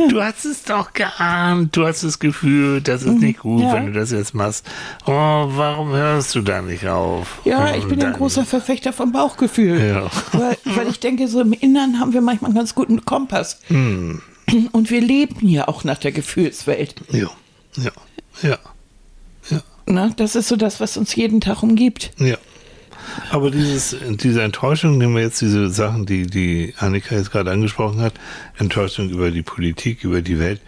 du 0.10 0.22
hast 0.22 0.45
es 0.45 0.64
doch 0.64 0.93
geahnt, 0.93 1.76
du 1.76 1.86
hast 1.86 2.03
das 2.03 2.20
Gefühl, 2.20 2.82
das 2.82 3.03
ist 3.03 3.20
nicht 3.20 3.39
gut, 3.39 3.64
ja. 3.64 3.74
wenn 3.74 3.88
du 3.88 3.93
das 3.93 4.12
jetzt 4.12 4.34
machst. 4.34 4.66
Oh, 5.05 5.12
warum 5.12 5.91
hörst 5.91 6.36
du 6.36 6.41
da 6.41 6.62
nicht 6.62 6.88
auf? 6.88 7.41
Ja, 7.43 7.76
ich 7.76 7.86
bin 7.86 8.01
ein 8.01 8.14
großer 8.14 8.45
Verfechter 8.45 8.93
vom 8.93 9.12
Bauchgefühl. 9.12 9.80
Ja. 9.80 10.10
Weil, 10.32 10.58
weil 10.64 10.88
ich 10.88 10.99
denke, 10.99 11.28
so 11.28 11.41
im 11.41 11.53
Innern 11.53 11.99
haben 11.99 12.14
wir 12.14 12.22
manchmal 12.22 12.49
einen 12.49 12.58
ganz 12.58 12.76
guten 12.76 13.03
Kompass. 13.03 13.60
Hm. 13.68 14.22
Und 14.72 14.89
wir 14.89 15.01
leben 15.01 15.47
ja 15.47 15.68
auch 15.68 15.84
nach 15.84 15.97
der 15.97 16.14
Gefühlswelt. 16.14 16.95
Ja, 17.12 17.30
ja, 17.76 17.91
ja. 18.41 18.58
ja. 19.49 19.62
Na, 19.86 20.10
das 20.16 20.36
ist 20.36 20.47
so 20.47 20.55
das, 20.55 20.80
was 20.80 20.95
uns 20.95 21.14
jeden 21.16 21.41
Tag 21.41 21.64
umgibt. 21.64 22.12
Ja. 22.18 22.38
Aber 23.30 23.51
dieses, 23.51 23.95
diese 24.10 24.41
Enttäuschung, 24.41 24.97
nehmen 24.97 25.16
wir 25.16 25.24
jetzt 25.24 25.41
diese 25.41 25.70
Sachen, 25.70 26.05
die, 26.05 26.28
die 26.28 26.74
Annika 26.78 27.16
jetzt 27.16 27.32
gerade 27.32 27.51
angesprochen 27.51 28.01
hat, 28.01 28.14
Enttäuschung 28.58 29.10
über 29.10 29.32
die 29.32 29.43
Politik, 29.43 30.03
über 30.03 30.22
die 30.22 30.39
Welt, 30.39 30.62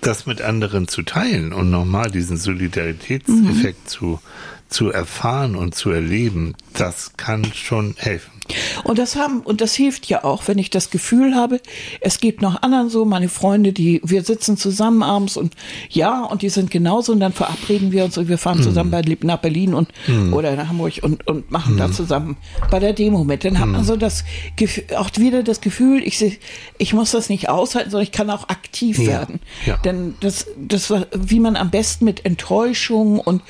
das 0.00 0.26
mit 0.26 0.40
anderen 0.40 0.88
zu 0.88 1.02
teilen 1.02 1.52
und 1.52 1.70
nochmal 1.70 2.10
diesen 2.10 2.36
Solidaritätseffekt 2.36 3.84
mhm. 3.84 3.88
zu, 3.88 4.20
zu 4.68 4.90
erfahren 4.90 5.56
und 5.56 5.74
zu 5.74 5.90
erleben, 5.90 6.54
das 6.74 7.12
kann 7.16 7.44
schon 7.52 7.94
helfen. 7.98 8.37
Und 8.84 8.98
das 8.98 9.16
haben, 9.16 9.40
und 9.40 9.60
das 9.60 9.74
hilft 9.74 10.06
ja 10.06 10.24
auch, 10.24 10.46
wenn 10.46 10.58
ich 10.58 10.70
das 10.70 10.90
Gefühl 10.90 11.34
habe, 11.34 11.60
es 12.00 12.20
geht 12.20 12.42
noch 12.42 12.62
anderen 12.62 12.88
so, 12.90 13.04
meine 13.04 13.28
Freunde, 13.28 13.72
die, 13.72 14.00
wir 14.04 14.22
sitzen 14.22 14.56
zusammen 14.56 15.02
abends 15.02 15.36
und 15.36 15.54
ja, 15.90 16.24
und 16.24 16.42
die 16.42 16.48
sind 16.48 16.70
genauso 16.70 17.12
und 17.12 17.20
dann 17.20 17.32
verabreden 17.32 17.92
wir 17.92 18.04
uns 18.04 18.18
und 18.18 18.28
wir 18.28 18.38
fahren 18.38 18.62
zusammen 18.62 18.90
mm. 18.90 18.92
bei, 18.92 19.16
nach 19.22 19.38
Berlin 19.38 19.74
und, 19.74 19.88
mm. 20.06 20.32
oder 20.32 20.54
nach 20.56 20.68
Hamburg 20.68 20.94
und, 21.02 21.26
und 21.26 21.50
machen 21.50 21.76
mm. 21.76 21.78
da 21.78 21.92
zusammen 21.92 22.36
bei 22.70 22.78
der 22.78 22.92
Demo 22.92 23.24
mit. 23.24 23.44
Dann 23.44 23.58
hat 23.58 23.68
man 23.68 23.84
so 23.84 23.96
das 23.96 24.24
Gefühl, 24.56 24.84
auch 24.96 25.10
wieder 25.16 25.42
das 25.42 25.60
Gefühl, 25.60 26.02
ich, 26.04 26.38
ich 26.78 26.92
muss 26.92 27.10
das 27.10 27.28
nicht 27.28 27.48
aushalten, 27.48 27.90
sondern 27.90 28.04
ich 28.04 28.12
kann 28.12 28.30
auch 28.30 28.48
aktiv 28.48 28.98
ja. 28.98 29.06
werden. 29.06 29.40
Ja. 29.66 29.76
Denn 29.78 30.14
das, 30.20 30.46
das 30.56 30.90
war, 30.90 31.06
wie 31.12 31.40
man 31.40 31.56
am 31.56 31.70
besten 31.70 32.04
mit 32.04 32.24
Enttäuschung 32.24 33.20
und, 33.20 33.42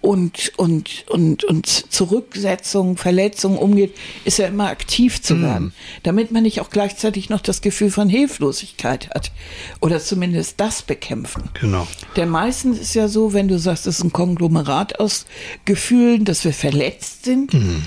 und, 0.00 0.52
und, 0.56 1.04
und, 1.08 1.44
und 1.44 1.66
Zurücksetzung, 1.66 2.96
Verletzung 2.96 3.58
umgeht, 3.58 3.94
ist 4.24 4.38
ja 4.38 4.45
immer 4.46 4.68
aktiv 4.68 5.22
zu 5.22 5.34
mhm. 5.34 5.42
werden, 5.42 5.72
damit 6.02 6.32
man 6.32 6.42
nicht 6.42 6.60
auch 6.60 6.70
gleichzeitig 6.70 7.28
noch 7.28 7.40
das 7.40 7.60
Gefühl 7.60 7.90
von 7.90 8.08
Hilflosigkeit 8.08 9.10
hat 9.10 9.32
oder 9.80 10.00
zumindest 10.00 10.60
das 10.60 10.82
bekämpfen. 10.82 11.50
Genau. 11.60 11.86
Denn 12.16 12.28
meistens 12.28 12.78
ist 12.78 12.94
ja 12.94 13.08
so, 13.08 13.32
wenn 13.32 13.48
du 13.48 13.58
sagst, 13.58 13.86
es 13.86 13.98
ist 13.98 14.04
ein 14.04 14.12
Konglomerat 14.12 15.00
aus 15.00 15.26
Gefühlen, 15.64 16.24
dass 16.24 16.44
wir 16.44 16.52
verletzt 16.52 17.24
sind, 17.24 17.54
mhm. 17.54 17.82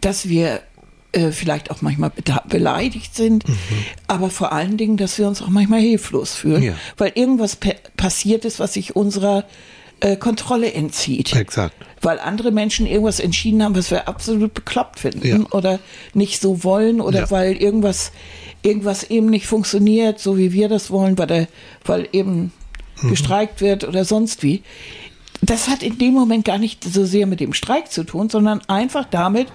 dass 0.00 0.28
wir 0.28 0.60
äh, 1.12 1.32
vielleicht 1.32 1.70
auch 1.70 1.82
manchmal 1.82 2.12
beleidigt 2.48 3.16
sind, 3.16 3.48
mhm. 3.48 3.54
aber 4.06 4.30
vor 4.30 4.52
allen 4.52 4.76
Dingen, 4.76 4.96
dass 4.96 5.18
wir 5.18 5.26
uns 5.26 5.42
auch 5.42 5.48
manchmal 5.48 5.80
hilflos 5.80 6.34
fühlen, 6.34 6.62
ja. 6.62 6.74
weil 6.96 7.12
irgendwas 7.14 7.58
passiert 7.96 8.44
ist, 8.44 8.60
was 8.60 8.74
sich 8.74 8.94
unserer 8.94 9.44
äh, 10.00 10.16
Kontrolle 10.16 10.72
entzieht. 10.72 11.34
Exakt. 11.34 11.74
Weil 12.00 12.18
andere 12.18 12.50
Menschen 12.50 12.86
irgendwas 12.86 13.20
entschieden 13.20 13.62
haben, 13.62 13.76
was 13.76 13.90
wir 13.90 14.08
absolut 14.08 14.54
bekloppt 14.54 15.00
finden 15.00 15.26
ja. 15.26 15.46
oder 15.50 15.78
nicht 16.14 16.40
so 16.40 16.64
wollen 16.64 17.00
oder 17.00 17.20
ja. 17.20 17.30
weil 17.30 17.56
irgendwas, 17.56 18.12
irgendwas 18.62 19.04
eben 19.04 19.26
nicht 19.26 19.46
funktioniert, 19.46 20.18
so 20.18 20.38
wie 20.38 20.52
wir 20.52 20.68
das 20.68 20.90
wollen, 20.90 21.18
weil, 21.18 21.26
der, 21.26 21.48
weil 21.84 22.08
eben 22.12 22.52
mhm. 23.02 23.10
gestreikt 23.10 23.60
wird 23.60 23.84
oder 23.84 24.04
sonst 24.04 24.42
wie. 24.42 24.62
Das 25.42 25.68
hat 25.68 25.82
in 25.82 25.98
dem 25.98 26.14
Moment 26.14 26.44
gar 26.44 26.58
nicht 26.58 26.84
so 26.84 27.04
sehr 27.04 27.26
mit 27.26 27.40
dem 27.40 27.52
Streik 27.52 27.90
zu 27.90 28.04
tun, 28.04 28.28
sondern 28.28 28.60
einfach 28.68 29.06
damit, 29.10 29.48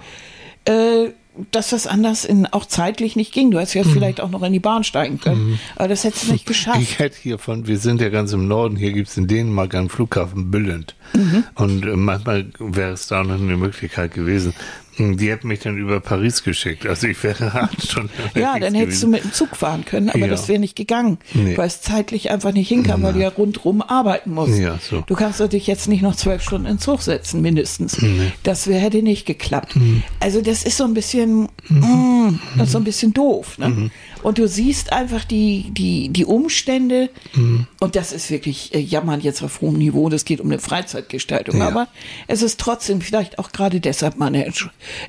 äh, 0.64 1.10
dass 1.50 1.70
das 1.70 1.86
anders 1.86 2.24
in, 2.24 2.46
auch 2.46 2.66
zeitlich 2.66 3.16
nicht 3.16 3.32
ging. 3.32 3.50
Du 3.50 3.58
hättest 3.58 3.74
jetzt 3.74 3.88
mhm. 3.88 3.92
vielleicht 3.92 4.20
auch 4.20 4.30
noch 4.30 4.42
in 4.42 4.52
die 4.52 4.60
Bahn 4.60 4.84
steigen 4.84 5.20
können, 5.20 5.50
mhm. 5.50 5.58
aber 5.76 5.88
das 5.88 6.04
hättest 6.04 6.28
du 6.28 6.32
nicht 6.32 6.46
geschafft. 6.46 6.80
Ich 6.80 6.98
hätte 6.98 7.16
hiervon, 7.20 7.66
wir 7.66 7.78
sind 7.78 8.00
ja 8.00 8.08
ganz 8.08 8.32
im 8.32 8.48
Norden, 8.48 8.76
hier 8.76 8.92
gibt 8.92 9.08
es 9.08 9.16
in 9.16 9.26
Dänemark 9.26 9.74
einen 9.74 9.88
Flughafen 9.88 10.50
Bülent. 10.50 10.94
Mhm. 11.14 11.44
Und 11.54 11.84
äh, 11.84 11.96
manchmal 11.96 12.46
wäre 12.58 12.92
es 12.92 13.06
da 13.06 13.22
noch 13.22 13.34
eine 13.34 13.56
Möglichkeit 13.56 14.14
gewesen. 14.14 14.54
Die 14.98 15.30
hätten 15.30 15.48
mich 15.48 15.60
dann 15.60 15.76
über 15.76 16.00
Paris 16.00 16.42
geschickt. 16.42 16.86
Also 16.86 17.06
ich 17.06 17.22
wäre 17.22 17.44
acht 17.54 17.82
Stunden 17.90 18.10
Ja, 18.34 18.58
dann 18.58 18.74
hättest 18.74 19.02
du 19.02 19.06
gewesen. 19.06 19.10
mit 19.10 19.24
dem 19.24 19.32
Zug 19.32 19.56
fahren 19.56 19.84
können, 19.84 20.08
aber 20.08 20.20
Ja. 20.20 20.26
das 20.28 20.48
wäre 20.48 20.58
nicht 20.58 20.76
gegangen, 20.76 21.18
Nee. 21.34 21.56
weil 21.56 21.66
es 21.66 21.80
zeitlich 21.80 22.30
einfach 22.30 22.52
nicht 22.52 22.68
hinkam, 22.68 23.02
weil 23.02 23.12
du 23.12 23.20
ja 23.20 23.28
rundrum 23.28 23.82
arbeiten 23.82 24.32
musst. 24.32 24.58
Ja, 24.58 24.78
so. 24.80 25.02
Du 25.06 25.14
kannst 25.14 25.40
dich 25.52 25.66
jetzt 25.66 25.88
nicht 25.88 26.02
noch 26.02 26.16
zwölf 26.16 26.42
Stunden 26.42 26.66
in 26.66 26.74
den 26.74 26.78
Zug 26.80 27.02
setzen, 27.02 27.42
mindestens. 27.42 27.98
Das 28.42 28.66
wär, 28.66 28.78
hätte 28.80 29.02
nicht 29.02 29.26
geklappt. 29.26 29.76
Mhm. 29.76 30.02
Also 30.20 30.40
das 30.40 30.62
ist 30.64 30.76
so 30.78 30.84
ein 30.84 30.94
bisschen, 30.94 31.48
mm, 31.68 32.38
das 32.56 32.68
ist 32.68 32.72
so 32.72 32.78
ein 32.78 32.84
bisschen 32.84 33.12
doof. 33.12 33.58
Ne? 33.58 33.68
Mhm. 33.68 33.90
Und 34.26 34.38
du 34.38 34.48
siehst 34.48 34.92
einfach 34.92 35.24
die, 35.24 35.66
die, 35.70 36.08
die 36.08 36.24
Umstände 36.24 37.10
Mhm. 37.34 37.68
und 37.78 37.94
das 37.94 38.10
ist 38.12 38.28
wirklich 38.28 38.74
äh, 38.74 38.80
Jammern 38.80 39.20
jetzt 39.20 39.40
auf 39.40 39.60
hohem 39.60 39.78
Niveau, 39.78 40.08
das 40.08 40.24
geht 40.24 40.40
um 40.40 40.48
eine 40.50 40.58
Freizeitgestaltung. 40.58 41.58
Ja. 41.58 41.68
Aber 41.68 41.86
es 42.26 42.42
ist 42.42 42.58
trotzdem 42.58 43.00
vielleicht 43.00 43.38
auch 43.38 43.52
gerade 43.52 43.78
deshalb 43.78 44.16
mal 44.16 44.26
eine 44.26 44.52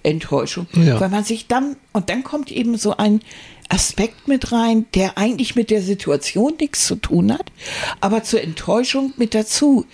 Enttäuschung, 0.03 0.67
Ja. 0.75 0.99
weil 1.01 1.09
man 1.09 1.23
sich 1.23 1.47
dann, 1.47 1.77
und 1.93 2.09
dann 2.11 2.23
kommt 2.23 2.51
eben 2.51 2.77
so 2.77 2.95
ein 2.95 3.21
Aspekt 3.69 4.27
mit 4.27 4.51
rein, 4.51 4.85
der 4.93 5.17
eigentlich 5.17 5.55
mit 5.55 5.71
der 5.71 5.81
Situation 5.81 6.53
nichts 6.59 6.85
zu 6.85 6.95
tun 6.95 7.33
hat, 7.33 7.51
aber 7.99 8.21
zur 8.23 8.41
Enttäuschung 8.41 9.13
mit 9.17 9.33
dazu 9.33 9.85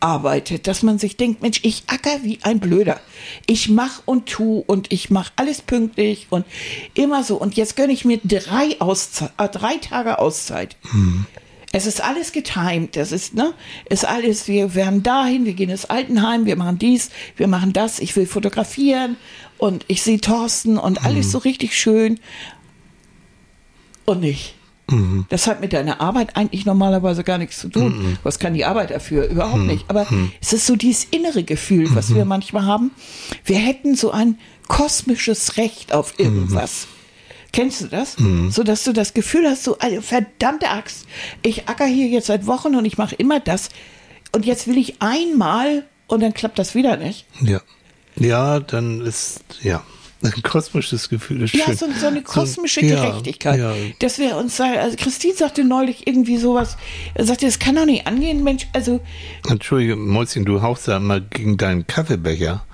arbeitet, 0.00 0.66
dass 0.66 0.82
man 0.82 0.98
sich 0.98 1.16
denkt, 1.16 1.42
Mensch, 1.42 1.60
ich 1.62 1.84
acker 1.86 2.22
wie 2.22 2.38
ein 2.42 2.60
Blöder. 2.60 3.00
Ich 3.46 3.68
mach 3.68 4.02
und 4.04 4.26
tu 4.26 4.62
und 4.66 4.92
ich 4.92 5.10
mach 5.10 5.32
alles 5.36 5.62
pünktlich 5.62 6.26
und 6.30 6.46
immer 6.94 7.24
so. 7.24 7.36
Und 7.36 7.56
jetzt 7.56 7.76
gönne 7.76 7.92
ich 7.92 8.04
mir 8.04 8.18
drei, 8.22 8.80
Auszei 8.80 9.30
äh, 9.38 9.48
drei 9.48 9.76
Tage 9.76 10.18
Auszeit. 10.18 10.76
Es 11.72 11.84
ist 11.84 12.02
alles 12.02 12.32
getimed, 12.32 12.96
das 12.96 13.12
ist, 13.12 13.34
ne, 13.34 13.52
ist 13.90 14.06
alles, 14.06 14.48
wir 14.48 14.74
werden 14.74 15.02
dahin, 15.02 15.44
wir 15.44 15.52
gehen 15.52 15.68
ins 15.68 15.84
Altenheim, 15.84 16.46
wir 16.46 16.56
machen 16.56 16.78
dies, 16.78 17.10
wir 17.36 17.46
machen 17.46 17.74
das, 17.74 17.98
ich 17.98 18.16
will 18.16 18.24
fotografieren 18.24 19.16
und 19.58 19.84
ich 19.86 20.02
sehe 20.02 20.18
Thorsten 20.18 20.78
und 20.78 21.04
alles 21.04 21.30
so 21.30 21.38
richtig 21.38 21.76
schön 21.76 22.20
und 24.06 24.20
nicht. 24.20 24.54
Das 25.28 25.46
hat 25.46 25.60
mit 25.60 25.72
deiner 25.72 26.00
Arbeit 26.00 26.36
eigentlich 26.36 26.64
normalerweise 26.64 27.22
gar 27.24 27.38
nichts 27.38 27.58
zu 27.60 27.68
tun. 27.68 28.18
Was 28.22 28.38
kann 28.38 28.54
die 28.54 28.64
Arbeit 28.64 28.90
dafür? 28.90 29.28
Überhaupt 29.28 29.62
nicht. 29.62 29.84
Aber 29.88 30.06
es 30.40 30.52
ist 30.52 30.66
so 30.66 30.76
dieses 30.76 31.04
innere 31.04 31.42
Gefühl, 31.42 31.94
was 31.94 32.14
wir 32.14 32.24
manchmal 32.24 32.64
haben. 32.64 32.90
Wir 33.44 33.58
hätten 33.58 33.96
so 33.96 34.10
ein 34.10 34.38
kosmisches 34.66 35.56
Recht 35.56 35.92
auf 35.92 36.18
irgendwas. 36.18 36.88
Kennst 37.52 37.80
du 37.80 37.86
das? 37.86 38.16
So 38.50 38.62
dass 38.62 38.84
du 38.84 38.92
das 38.92 39.14
Gefühl 39.14 39.48
hast, 39.48 39.64
so 39.64 39.78
eine 39.78 40.02
verdammte 40.02 40.68
Axt. 40.68 41.06
Ich 41.42 41.68
acker 41.68 41.86
hier 41.86 42.06
jetzt 42.08 42.26
seit 42.26 42.46
Wochen 42.46 42.74
und 42.74 42.84
ich 42.84 42.98
mache 42.98 43.14
immer 43.14 43.40
das. 43.40 43.70
Und 44.32 44.44
jetzt 44.46 44.68
will 44.68 44.76
ich 44.76 45.00
einmal 45.00 45.86
und 46.06 46.22
dann 46.22 46.34
klappt 46.34 46.58
das 46.58 46.74
wieder 46.74 46.96
nicht. 46.96 47.26
Ja. 47.40 47.60
Ja, 48.16 48.58
dann 48.60 49.00
ist, 49.00 49.44
ja, 49.62 49.82
ein 50.22 50.42
kosmisches 50.42 51.08
Gefühl 51.08 51.42
ist 51.42 51.54
Ja, 51.54 51.66
schön. 51.66 51.76
so, 51.76 51.86
so 52.00 52.06
eine 52.08 52.22
kosmische 52.22 52.84
ja, 52.84 52.96
Gerechtigkeit. 53.04 53.58
Ja, 53.58 53.72
Dass 54.00 54.18
wir 54.18 54.36
uns 54.36 54.56
sagen, 54.56 54.76
also 54.78 54.96
Christine 54.96 55.34
sagte 55.34 55.64
neulich 55.64 56.06
irgendwie 56.06 56.38
sowas, 56.38 56.76
er 57.14 57.24
sagte, 57.24 57.46
das 57.46 57.58
kann 57.58 57.76
doch 57.76 57.84
nicht 57.84 58.06
angehen, 58.06 58.42
Mensch, 58.42 58.66
also 58.72 59.00
Entschuldige, 59.48 59.94
Mäuschen, 59.96 60.44
du 60.44 60.60
haust 60.62 60.88
da 60.88 60.96
immer 60.96 61.20
gegen 61.20 61.56
deinen 61.56 61.86
Kaffeebecher. 61.86 62.64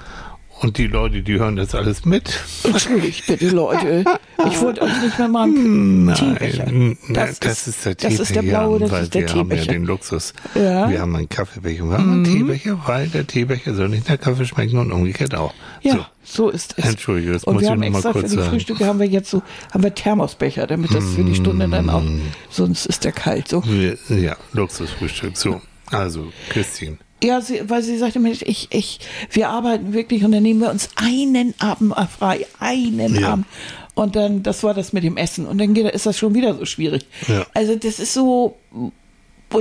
Und 0.65 0.79
die 0.79 0.87
Leute, 0.87 1.21
die 1.23 1.39
hören 1.39 1.57
das 1.57 1.75
alles 1.75 2.07
mit. 2.07 2.41
entschuldigt 2.65 3.27
bitte 3.27 3.49
Leute, 3.51 4.03
ich 4.49 4.61
wollte 4.63 4.81
euch 4.81 5.03
nicht 5.03 5.19
mehr 5.19 5.29
mal 5.29 5.43
einen 5.45 6.15
Teebecher. 6.15 6.65
Nein, 6.71 6.97
Das, 7.11 7.39
das, 7.39 7.67
ist 7.69 7.85
der 7.85 7.95
das 7.95 8.01
Teebecher. 8.03 8.23
ist 8.23 8.35
der 8.35 8.43
blaue, 8.43 8.79
das 8.79 9.03
ist 9.03 9.15
der 9.15 9.23
wir 9.23 9.29
haben 9.29 9.37
ja 9.37 9.45
Teebecher. 9.57 9.73
den 9.73 9.85
Luxus. 9.85 10.33
Ja. 10.55 10.87
Mhm. 10.87 10.91
Wir 10.93 11.01
haben 11.03 11.17
einen 11.17 11.29
Kaffeebecher. 11.29 11.85
Wir 11.85 11.99
haben 11.99 12.13
einen 12.13 12.25
Teebecher, 12.25 12.81
weil 12.87 13.09
der 13.09 13.27
Teebecher 13.27 13.75
soll 13.75 13.91
nicht 13.91 14.09
nach 14.09 14.19
Kaffee 14.19 14.47
schmecken 14.47 14.79
und 14.79 14.91
umgekehrt 14.91 15.35
auch. 15.35 15.53
Ja, 15.83 16.09
so, 16.23 16.49
ist 16.49 16.75
es. 16.79 16.85
Entschuldige, 16.87 17.33
das 17.33 17.45
Und 17.45 17.55
muss 17.55 17.63
wir 17.63 17.67
ich 17.69 17.73
haben 17.73 17.83
extra 17.83 18.13
kurz 18.13 18.23
für 18.25 18.29
die 18.31 18.37
sagen. 18.37 18.51
Frühstücke 18.51 18.87
haben 18.87 18.99
wir 19.01 19.07
jetzt 19.07 19.31
so, 19.31 19.43
haben 19.73 19.83
wir 19.83 19.95
Thermosbecher, 19.95 20.67
damit 20.67 20.95
das 20.95 21.05
für 21.15 21.25
die 21.25 21.35
Stunde 21.35 21.69
dann 21.69 21.91
auch, 21.91 22.01
Mm. 22.03 22.21
sonst 22.49 22.87
ist 22.87 23.05
der 23.05 23.13
kalt. 23.13 23.49
So. 23.49 23.63
Wir, 23.67 23.99
ja, 24.09 24.35
Luxusfrühstück. 24.55 25.37
So, 25.37 25.61
also, 25.91 26.33
Christine. 26.49 26.97
Ja, 27.25 27.41
sie, 27.41 27.69
weil 27.69 27.83
sie 27.83 27.97
sagte, 27.97 28.21
Mensch, 28.21 28.43
ich, 28.43 28.69
ich, 28.71 29.01
wir 29.31 29.49
arbeiten 29.49 29.93
wirklich 29.93 30.25
und 30.25 30.33
dann 30.33 30.43
nehmen 30.43 30.61
wir 30.61 30.71
uns 30.71 30.91
einen 30.97 31.55
Abend 31.59 31.95
frei, 32.17 32.47
einen 32.59 33.19
Ja. 33.19 33.33
Abend. 33.33 33.47
Und 33.95 34.17
dann, 34.17 34.43
das 34.43 34.63
war 34.63 34.75
das 34.75 34.93
mit 34.93 35.05
dem 35.05 35.17
Essen. 35.17 35.47
Und 35.47 35.59
dann 35.59 35.73
geht, 35.73 35.87
ist 35.87 36.05
das 36.07 36.19
schon 36.19 36.35
wieder 36.35 36.55
so 36.55 36.65
schwierig. 36.67 37.07
Ja. 37.29 37.47
Also 37.55 37.77
das 37.77 38.01
ist 38.01 38.13
so, 38.13 38.57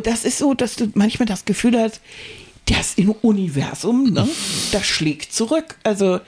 das 0.03 0.26
ist 0.26 0.39
so, 0.39 0.53
dass 0.53 0.76
du 0.76 0.88
manchmal 0.95 1.28
das 1.28 1.45
Gefühl 1.45 1.80
hast, 1.80 2.01
das 2.66 2.95
im 2.95 3.11
Universum, 3.11 4.11
ne, 4.11 4.28
das 4.72 4.86
schlägt 4.86 5.34
zurück. 5.34 5.78
Also 5.84 6.20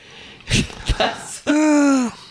das 0.97 1.43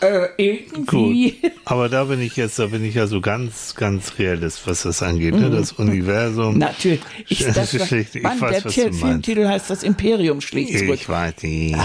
äh, 0.01 0.27
irgendwie. 0.37 1.31
Gut. 1.41 1.51
Aber 1.65 1.89
da 1.89 2.03
bin 2.05 2.21
ich 2.21 2.35
jetzt, 2.35 2.59
da 2.59 2.67
bin 2.67 2.83
ich 2.83 2.95
ja 2.95 3.07
so 3.07 3.21
ganz, 3.21 3.73
ganz 3.75 4.13
realist, 4.19 4.61
was 4.67 4.83
das 4.83 5.01
angeht. 5.01 5.33
Ne? 5.35 5.49
Das 5.49 5.71
Universum. 5.73 6.57
Natürlich. 6.57 7.01
Ich, 7.27 7.39
das, 7.45 7.71
Schlicht, 7.87 8.15
ich 8.15 8.23
Mann, 8.23 8.39
weiß, 8.39 8.51
der 8.57 8.65
was 8.65 8.73
Ti- 8.73 8.81
du 8.81 8.87
meinst. 8.87 9.01
Filmtitel 9.01 9.47
heißt 9.47 9.69
Das 9.69 9.83
Imperium 9.83 10.41
schlägt 10.41 10.77
zurück. 10.77 10.95
Ich 10.95 11.09
weiß, 11.09 11.35
die, 11.41 11.75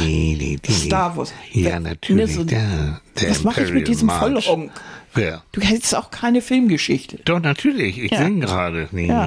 die, 0.00 0.36
die, 0.38 0.38
die, 0.38 0.56
die. 0.58 0.72
Star 0.72 1.16
Wars. 1.16 1.32
Ja, 1.52 1.80
natürlich. 1.80 2.26
ne, 2.28 2.32
so- 2.32 2.44
der, 2.44 3.00
der 3.20 3.30
Was 3.30 3.42
mache 3.42 3.64
ich 3.64 3.72
mit 3.72 3.88
diesem. 3.88 4.08
Vollhonk? 4.10 4.70
Wer? 5.16 5.42
Du 5.52 5.60
hättest 5.60 5.94
auch 5.96 6.10
keine 6.10 6.40
Filmgeschichte. 6.42 7.18
Doch, 7.24 7.40
natürlich. 7.40 7.98
Ich 7.98 8.12
Ja. 8.12 8.18
singe 8.24 8.46
gerade. 8.46 8.88
Ja. 8.92 9.26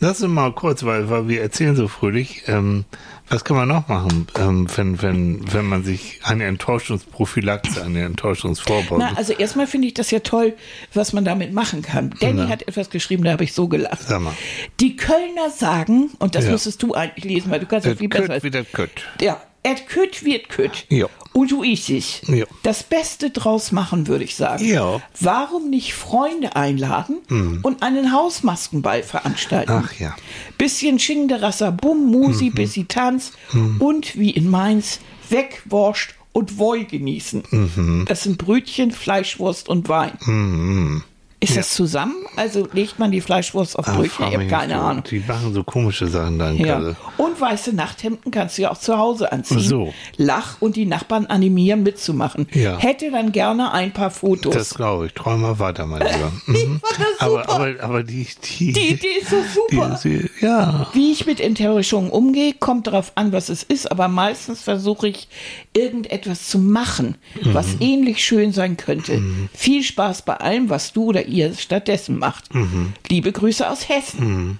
Lass 0.00 0.20
uns 0.22 0.32
mal 0.32 0.52
kurz, 0.52 0.84
weil, 0.84 1.08
weil 1.10 1.28
wir 1.28 1.40
erzählen 1.42 1.74
so 1.74 1.88
fröhlich. 1.88 2.42
Ähm, 2.46 2.84
was 3.30 3.44
kann 3.44 3.56
man 3.56 3.68
noch 3.68 3.88
machen, 3.88 4.26
ähm, 4.38 4.66
wenn, 4.76 5.02
wenn, 5.02 5.52
wenn 5.52 5.66
man 5.66 5.84
sich 5.84 6.20
eine 6.22 6.44
Enttäuschungsprophylaxe, 6.44 7.84
eine 7.84 8.04
Enttäuschungsvorbeugung. 8.04 8.98
Na, 9.00 9.16
also 9.16 9.34
erstmal 9.34 9.66
finde 9.66 9.88
ich 9.88 9.94
das 9.94 10.10
ja 10.10 10.20
toll, 10.20 10.54
was 10.94 11.12
man 11.12 11.26
damit 11.26 11.52
machen 11.52 11.82
kann. 11.82 12.14
Danny 12.20 12.42
Na. 12.44 12.48
hat 12.48 12.66
etwas 12.66 12.88
geschrieben, 12.88 13.24
da 13.24 13.32
habe 13.32 13.44
ich 13.44 13.52
so 13.52 13.68
gelacht. 13.68 14.00
Sag 14.00 14.22
mal. 14.22 14.32
Die 14.80 14.96
Kölner 14.96 15.50
sagen, 15.54 16.10
und 16.18 16.34
das 16.36 16.46
Ja. 16.46 16.52
müsstest 16.52 16.82
du 16.82 16.94
eigentlich 16.94 17.24
lesen, 17.24 17.50
weil 17.50 17.60
du 17.60 17.66
kannst 17.66 17.84
das 17.86 17.92
das 17.94 17.98
viel 17.98 18.08
besser. 18.08 18.42
wieder 18.42 18.64
köt. 18.64 18.90
Ja, 19.20 19.42
et 19.62 19.86
kütt 19.88 20.24
wird 20.24 20.48
kütt. 20.48 20.86
Ja. 20.88 21.06
Und 21.32 21.50
du 21.52 21.62
isst 21.62 21.90
es. 21.90 22.22
Ja. 22.26 22.46
Das 22.62 22.82
Beste 22.82 23.30
draus 23.30 23.70
machen, 23.70 24.06
würde 24.08 24.24
ich 24.24 24.34
sagen. 24.34 24.64
Ja. 24.64 24.96
Mhm. 24.96 25.02
Warum 25.20 25.70
nicht 25.70 25.94
Freunde 25.94 26.56
einladen 26.56 27.18
und 27.62 27.82
einen 27.82 28.12
Hausmaskenball 28.12 29.02
veranstalten? 29.04 29.70
Ach 29.84 29.92
ja. 30.00 30.16
Bisschen 30.56 30.98
Schingderasser, 30.98 31.70
Bum, 31.70 32.10
Musi, 32.10 32.46
Mhm. 32.46 32.54
Bissi, 32.54 32.84
Tanz 32.86 33.32
und 33.78 34.16
wie 34.18 34.30
in 34.30 34.50
Mainz, 34.50 35.00
Wegwurscht 35.28 36.14
und 36.32 36.58
Woi 36.58 36.84
genießen. 36.84 37.42
Mhm. 37.50 38.04
Das 38.08 38.22
sind 38.24 38.38
Brötchen, 38.38 38.90
Fleischwurst 38.90 39.68
und 39.68 39.88
Wein. 39.88 41.04
Ist 41.40 41.56
das 41.56 41.72
zusammen? 41.72 42.16
Also 42.34 42.66
legt 42.72 42.98
man 42.98 43.12
die 43.12 43.20
Fleischwurst 43.20 43.78
auf 43.78 43.86
Ach, 43.88 43.94
Brötchen? 43.96 44.26
Ich 44.26 44.34
habe 44.34 44.46
keine 44.48 44.74
nicht, 44.74 44.82
Ahnung. 44.82 45.04
Die 45.08 45.20
machen 45.20 45.54
so 45.54 45.62
komische 45.62 46.08
Sachen 46.08 46.36
dann 46.38 46.56
Ja. 46.56 46.96
Und 47.16 47.40
weiße 47.40 47.72
Nachthemden 47.74 48.32
kannst 48.32 48.58
du 48.58 48.62
ja 48.62 48.72
auch 48.72 48.78
zu 48.78 48.98
Hause 48.98 49.30
anziehen. 49.30 49.60
So. 49.60 49.94
Lach 50.16 50.56
und 50.60 50.74
die 50.74 50.84
Nachbarn 50.84 51.26
animieren 51.26 51.84
mitzumachen. 51.84 52.48
Ja. 52.52 52.76
Hätte 52.78 53.12
dann 53.12 53.30
gerne 53.30 53.70
ein 53.72 53.92
paar 53.92 54.10
Fotos. 54.10 54.52
Das 54.52 54.74
glaube 54.74 55.06
ich. 55.06 55.12
Träum 55.14 55.42
mal 55.42 55.60
weiter, 55.60 55.86
mein 55.86 56.00
Lieber. 56.00 56.32
Mhm. 56.48 56.80
aber, 57.18 57.48
aber, 57.48 57.74
aber 57.82 58.02
die, 58.02 58.26
die, 58.58 58.72
die 58.72 58.88
Idee 58.88 59.06
ist 59.20 59.30
so 59.30 59.36
super. 59.54 60.00
Die, 60.02 60.18
die, 60.18 60.30
ja. 60.44 60.88
Wie 60.92 61.12
ich 61.12 61.26
mit 61.26 61.40
Enttäuschungen 61.40 62.10
umgehe, 62.10 62.54
kommt 62.54 62.86
darauf 62.88 63.12
an, 63.14 63.32
was 63.32 63.48
es 63.48 63.62
ist, 63.62 63.90
aber 63.92 64.08
meistens 64.08 64.62
versuche 64.62 65.08
ich, 65.08 65.28
irgendetwas 65.74 66.48
zu 66.48 66.58
machen, 66.58 67.16
was 67.44 67.68
Mhm. 67.74 67.76
ähnlich 67.80 68.24
schön 68.24 68.52
sein 68.52 68.76
könnte. 68.76 69.22
Viel 69.54 69.82
Spaß 69.84 70.22
bei 70.22 70.36
allem, 70.36 70.70
was 70.70 70.92
du 70.92 71.04
oder 71.04 71.27
ihr 71.28 71.54
stattdessen 71.54 72.18
macht. 72.18 72.54
Mhm. 72.54 72.92
Liebe 73.08 73.32
Grüße 73.32 73.68
aus 73.68 73.88
Hessen. 73.88 74.58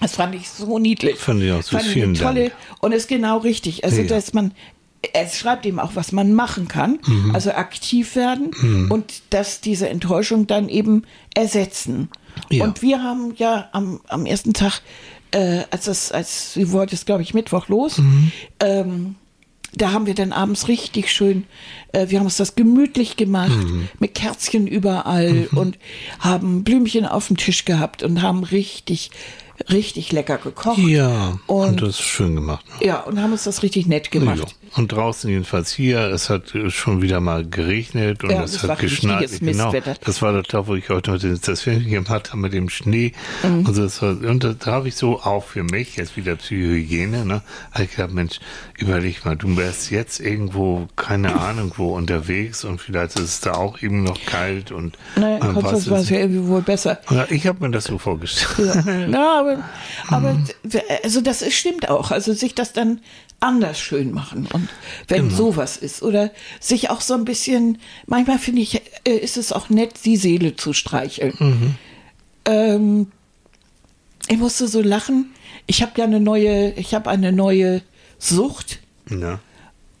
Das 0.00 0.16
fand 0.16 0.34
ich 0.34 0.48
so 0.50 0.78
niedlich. 0.78 1.16
Fand 1.16 1.42
ich 1.42 1.50
auch 1.52 1.62
so. 1.62 1.76
Fand 1.78 1.88
Vielen 1.88 2.14
tolle 2.14 2.48
Dank. 2.50 2.52
und 2.80 2.92
ist 2.92 3.08
genau 3.08 3.38
richtig. 3.38 3.84
Also, 3.84 4.02
Ja. 4.02 4.06
dass 4.08 4.32
man 4.32 4.52
es 5.12 5.38
schreibt 5.38 5.66
eben 5.66 5.78
auch, 5.80 5.90
was 5.96 6.12
man 6.12 6.32
machen 6.32 6.66
kann, 6.66 6.98
Mhm. 7.06 7.34
also 7.34 7.50
aktiv 7.52 8.16
werden 8.16 8.88
und 8.90 9.22
dass 9.30 9.60
diese 9.60 9.86
Enttäuschung 9.90 10.46
dann 10.46 10.70
eben 10.70 11.02
ersetzen. 11.34 12.08
Ja. 12.50 12.64
Und 12.64 12.80
wir 12.80 13.02
haben 13.02 13.34
ja 13.36 13.68
am, 13.72 14.00
am 14.08 14.24
ersten 14.24 14.54
Tag, 14.54 14.80
äh, 15.30 15.64
als 15.70 15.84
das, 15.84 16.10
als 16.10 16.54
sie 16.54 16.72
wollte 16.72 16.94
es, 16.94 17.04
glaube 17.04 17.20
ich, 17.22 17.34
Mittwoch 17.34 17.68
los, 17.68 17.98
Mhm. 17.98 18.32
ähm, 18.60 19.14
da 19.76 19.92
haben 19.92 20.06
wir 20.06 20.14
dann 20.14 20.32
abends 20.32 20.68
richtig 20.68 21.10
schön, 21.12 21.44
äh, 21.92 22.08
wir 22.08 22.18
haben 22.18 22.26
uns 22.26 22.36
das 22.36 22.54
gemütlich 22.54 23.16
gemacht, 23.16 23.50
Mhm. 23.56 23.88
mit 23.98 24.14
Kerzchen 24.14 24.66
überall 24.66 25.48
und 25.52 25.78
haben 26.20 26.64
Blümchen 26.64 27.06
auf 27.06 27.28
dem 27.28 27.36
Tisch 27.36 27.64
gehabt 27.64 28.02
und 28.02 28.22
haben 28.22 28.44
richtig, 28.44 29.10
richtig 29.70 30.12
lecker 30.12 30.38
gekocht. 30.38 30.78
Ja, 30.78 31.38
und, 31.46 31.68
Und 31.68 31.82
das 31.82 31.90
ist 31.90 32.02
schön 32.02 32.34
gemacht. 32.34 32.64
ja, 32.80 33.00
und 33.00 33.20
haben 33.20 33.32
uns 33.32 33.44
das 33.44 33.62
richtig 33.62 33.86
nett 33.86 34.10
gemacht. 34.10 34.54
Und 34.76 34.90
draußen 34.90 35.30
jedenfalls 35.30 35.72
hier, 35.72 36.00
es 36.10 36.30
hat 36.30 36.52
schon 36.68 37.00
wieder 37.00 37.20
mal 37.20 37.44
geregnet 37.44 38.24
und 38.24 38.30
Ja, 38.30 38.42
es 38.42 38.62
hat 38.62 38.80
geschneit. 38.80 39.30
Genau, 39.40 39.72
das 40.04 40.20
war 40.20 40.32
doch 40.32 40.42
da, 40.42 40.66
wo 40.66 40.74
ich 40.74 40.88
heute 40.88 41.38
das 41.38 41.60
Film 41.60 41.88
gemacht 41.88 42.30
habe 42.30 42.38
mit 42.38 42.52
dem 42.52 42.68
Schnee. 42.68 43.12
Mhm. 43.44 43.66
Und, 43.66 43.74
so, 43.74 43.82
das 43.82 44.02
war, 44.02 44.10
und 44.10 44.42
da, 44.42 44.54
da 44.54 44.72
habe 44.72 44.88
ich 44.88 44.96
so 44.96 45.20
auch 45.20 45.44
für 45.44 45.62
mich, 45.62 45.96
jetzt 45.96 46.16
wieder 46.16 46.34
Psychohygiene, 46.34 47.24
ne, 47.24 47.42
habe 47.70 47.84
ich 47.84 47.92
gedacht, 47.92 48.12
Mensch, 48.12 48.40
überleg 48.76 49.24
mal, 49.24 49.36
du 49.36 49.56
wärst 49.56 49.92
jetzt 49.92 50.18
irgendwo, 50.18 50.88
keine 50.96 51.36
Ahnung 51.40 51.72
wo, 51.76 51.94
unterwegs 51.94 52.64
und 52.64 52.80
vielleicht 52.80 53.14
ist 53.16 53.22
es 53.22 53.40
da 53.40 53.54
auch 53.54 53.80
eben 53.80 54.02
noch 54.02 54.24
kalt 54.26 54.72
und 54.72 54.98
Naja, 55.14 55.38
man 55.38 55.56
weiß 55.56 55.62
Konstanz 55.62 55.82
es 55.82 55.90
war 55.90 55.98
es 56.00 56.10
ja 56.10 56.18
irgendwie 56.18 56.48
wohl 56.48 56.62
besser. 56.62 57.00
ja, 57.10 57.26
ich 57.30 57.46
habe 57.46 57.64
mir 57.64 57.70
das 57.70 57.84
so 57.84 57.98
vorgestellt. 57.98 58.84
Ja, 58.86 59.06
ja 59.06 59.40
aber, 59.40 59.64
aber 60.08 60.36
also 61.04 61.20
das 61.20 61.52
stimmt 61.52 61.88
auch. 61.88 62.10
Also 62.10 62.32
sich 62.32 62.54
das 62.56 62.72
dann 62.72 63.00
anders 63.44 63.78
schön 63.78 64.12
machen 64.12 64.48
und 64.52 64.68
wenn 65.08 65.30
sowas 65.30 65.76
ist 65.76 66.02
oder 66.02 66.30
sich 66.60 66.90
auch 66.90 67.00
so 67.00 67.14
ein 67.14 67.24
bisschen, 67.24 67.78
manchmal 68.06 68.38
finde 68.38 68.62
ich, 68.62 68.82
äh, 69.06 69.12
ist 69.16 69.36
es 69.36 69.52
auch 69.52 69.68
nett, 69.70 69.94
die 70.04 70.16
Seele 70.16 70.56
zu 70.56 70.72
streicheln. 70.72 71.76
Ähm, 72.44 73.06
ich 74.28 74.38
musste 74.38 74.68
so 74.68 74.80
lachen. 74.80 75.30
Ich 75.66 75.82
habe 75.82 75.92
ja 75.96 76.04
eine 76.04 76.20
neue, 76.20 76.72
ich 76.72 76.94
habe 76.94 77.10
eine 77.10 77.32
neue 77.32 77.82
Sucht 78.18 78.80
Ja. 79.10 79.38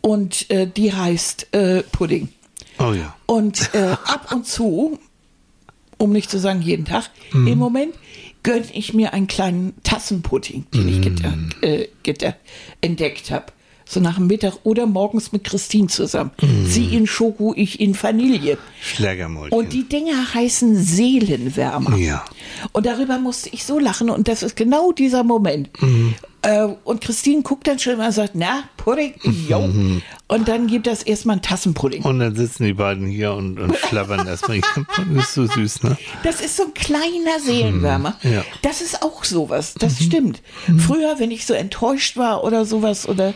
und 0.00 0.50
äh, 0.50 0.66
die 0.66 0.92
heißt 0.92 1.48
äh, 1.54 1.82
Pudding. 1.82 2.28
Oh 2.78 2.92
ja. 2.92 3.14
Und 3.26 3.70
äh, 3.74 3.96
ab 4.04 4.32
und 4.32 4.46
zu, 4.46 4.98
um 5.98 6.10
nicht 6.12 6.30
zu 6.30 6.38
sagen 6.38 6.60
jeden 6.62 6.84
Tag, 6.84 7.10
Mhm. 7.32 7.46
im 7.48 7.58
Moment 7.58 7.94
gönne 8.44 8.66
ich 8.72 8.94
mir 8.94 9.12
einen 9.12 9.26
kleinen 9.26 9.74
Tassenpudding, 9.82 10.66
den 10.72 10.88
ich 10.88 11.00
geta 11.02 11.30
Mhm. 11.30 11.50
äh, 11.62 11.88
geta 12.04 12.36
entdeckt 12.80 13.32
habe. 13.32 13.46
So 13.86 14.00
nach 14.00 14.14
dem 14.16 14.28
Mittag 14.28 14.54
oder 14.64 14.86
morgens 14.86 15.32
mit 15.32 15.44
Christine 15.44 15.88
zusammen. 15.88 16.30
Mhm. 16.40 16.66
Sie 16.66 16.94
in 16.96 17.06
Schoko, 17.06 17.52
ich 17.54 17.80
in 17.80 18.00
Vanille. 18.00 18.56
Schlägermäulchen. 18.80 19.58
Und 19.58 19.72
die 19.74 19.86
Dinger 19.86 20.32
heißen 20.32 20.74
Seelenwärmer. 20.82 21.96
Ja. 21.96 22.24
Und 22.72 22.86
darüber 22.86 23.18
musste 23.18 23.50
ich 23.52 23.64
so 23.64 23.78
lachen 23.78 24.08
und 24.08 24.26
das 24.28 24.42
ist 24.42 24.56
genau 24.56 24.92
dieser 24.92 25.22
Moment. 25.24 25.68
Mhm. 25.82 26.14
Äh, 26.44 26.68
und 26.84 27.00
Christine 27.00 27.42
guckt 27.42 27.66
dann 27.66 27.78
schon 27.78 27.96
mal 27.96 28.06
und 28.06 28.12
sagt, 28.12 28.32
na, 28.34 28.64
Pudding, 28.76 29.14
jo. 29.48 29.68
Und 30.28 30.48
dann 30.48 30.66
gibt 30.66 30.86
das 30.86 31.02
erstmal 31.02 31.34
einen 31.34 31.42
Tassenpudding. 31.42 32.02
Und 32.02 32.18
dann 32.18 32.34
sitzen 32.34 32.64
die 32.64 32.74
beiden 32.74 33.06
hier 33.06 33.32
und, 33.34 33.58
und 33.58 33.76
schlabbern 33.76 34.26
erstmal. 34.26 34.60
Das 35.14 35.26
ist 35.28 35.34
so 35.34 35.46
süß, 35.46 35.82
ne? 35.84 35.96
Das 36.22 36.40
ist 36.40 36.56
so 36.56 36.64
ein 36.64 36.74
kleiner 36.74 37.40
Seelenwärmer. 37.44 38.16
Mhm. 38.22 38.32
Ja. 38.32 38.44
Das 38.62 38.80
ist 38.80 39.02
auch 39.02 39.24
sowas, 39.24 39.74
das 39.74 40.02
stimmt. 40.02 40.42
Früher, 40.78 41.18
wenn 41.18 41.30
ich 41.30 41.46
so 41.46 41.54
enttäuscht 41.54 42.16
war 42.16 42.44
oder 42.44 42.64
sowas, 42.64 43.08
oder 43.08 43.34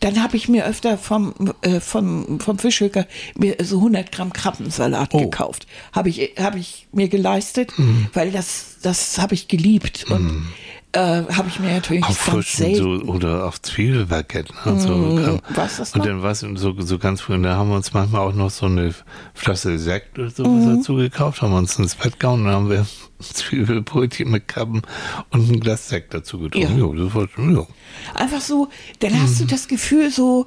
dann 0.00 0.22
habe 0.22 0.36
ich 0.36 0.48
mir 0.48 0.66
öfter 0.66 0.98
vom, 0.98 1.34
äh, 1.62 1.78
vom, 1.80 2.40
vom 2.40 2.58
Fischhöker 2.58 3.06
mir 3.36 3.56
so 3.62 3.76
100 3.78 4.10
Gramm 4.10 4.32
Krabbensalat 4.32 5.10
Oh. 5.12 5.18
gekauft. 5.20 5.66
Habe 5.92 6.08
ich, 6.08 6.32
hab 6.38 6.56
ich 6.56 6.88
mir 6.92 7.08
geleistet, 7.08 7.78
Mhm. 7.78 8.08
weil 8.12 8.30
das, 8.32 8.76
das 8.82 9.18
habe 9.18 9.34
ich 9.34 9.48
geliebt. 9.48 10.06
Und 10.10 10.46
äh, 10.92 11.22
habe 11.32 11.48
ich 11.48 11.58
mir 11.58 11.72
natürlich 11.72 12.04
Auf 12.04 12.18
frischen 12.18 12.74
so, 12.74 12.88
oder 13.10 13.46
auf 13.46 13.60
Zwiebelbaguette. 13.62 14.52
Ne? 14.64 14.80
So, 14.80 14.92
ähm, 14.92 15.40
was 15.54 15.78
ist 15.78 15.94
und 15.96 16.04
dann 16.04 16.22
was 16.22 16.40
so, 16.40 16.74
so 16.80 16.98
ganz 16.98 17.20
früh, 17.22 17.34
und 17.34 17.44
da 17.44 17.56
haben 17.56 17.70
wir 17.70 17.76
uns 17.76 17.92
manchmal 17.92 18.20
auch 18.22 18.34
noch 18.34 18.50
so 18.50 18.66
eine 18.66 18.94
Flasche 19.34 19.78
Sekt 19.78 20.18
oder 20.18 20.30
sowas 20.30 20.64
Mhm. 20.64 20.76
dazu 20.76 20.94
gekauft, 20.96 21.42
haben 21.42 21.52
wir 21.52 21.58
uns 21.58 21.78
ins 21.78 21.94
Bett 21.94 22.20
gehauen 22.20 22.40
und 22.40 22.46
dann 22.46 22.54
haben 22.54 22.70
wir 22.70 22.86
Zwiebelbrötchen 23.20 24.30
mit 24.30 24.48
Krabben 24.48 24.82
und 25.30 25.50
ein 25.50 25.60
Glas 25.60 25.88
Sekt 25.88 26.12
dazu 26.14 26.38
getrunken. 26.38 26.72
Ja. 26.72 26.78
Jo, 26.78 26.92
das 26.94 27.14
war 27.14 27.28
jo. 27.38 27.66
Einfach 28.14 28.40
so, 28.40 28.68
dann 28.98 29.20
hast 29.20 29.40
du 29.40 29.44
das 29.46 29.68
Gefühl 29.68 30.10
so, 30.10 30.46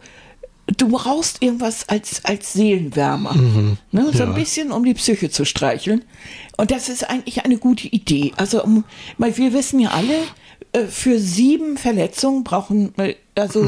du 0.78 0.90
brauchst 0.90 1.42
irgendwas 1.44 1.88
als, 1.90 2.24
als 2.26 2.54
Seelenwärmer. 2.54 3.34
Ne? 3.36 3.78
So 3.92 4.02
Mhm. 4.02 4.12
Ja. 4.14 4.26
ein 4.26 4.36
bisschen, 4.36 4.72
um 4.72 4.84
die 4.84 4.94
Psyche 4.94 5.30
zu 5.30 5.46
streicheln. 5.46 6.04
Und 6.58 6.72
das 6.72 6.90
ist 6.90 7.10
eigentlich 7.10 7.44
eine 7.46 7.58
gute 7.58 7.88
Idee. 7.88 8.32
Also, 8.38 8.64
um, 8.64 8.84
weil 9.18 9.36
wir 9.38 9.54
wissen 9.54 9.80
ja 9.80 9.90
alle, 9.92 10.24
äh, 10.72 10.86
für 10.88 11.20
sieben 11.20 11.78
Verletzungen 11.78 12.44
brauchen, 12.44 12.94
äh, 12.98 13.16
also, 13.36 13.64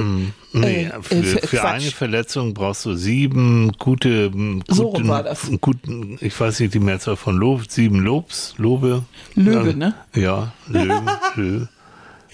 Nee, 0.54 0.86
äh, 0.86 1.02
für, 1.02 1.16
äh, 1.43 1.48
für 1.48 1.68
eine 1.68 1.91
Verletzung 1.91 2.54
brauchst 2.54 2.86
du 2.86 2.95
sieben 2.95 3.74
gute, 3.78 4.32
guten, 4.32 4.64
So 4.70 4.93
war 5.08 5.24
das. 5.24 5.52
guten, 5.62 6.18
ich 6.22 6.39
weiß 6.39 6.62
nicht 6.62 6.74
die 6.74 6.80
Mehrzahl 6.80 7.16
von 7.18 7.36
Lob, 7.38 7.70
sieben 7.70 8.00
Lobs, 8.00 8.56
Lobe. 8.58 9.04
Löwe, 9.36 9.70
Ja, 9.72 9.76
ne? 9.76 9.93
Ja, 10.16 10.54
Löwen, 10.68 11.10
Lö, 11.36 11.66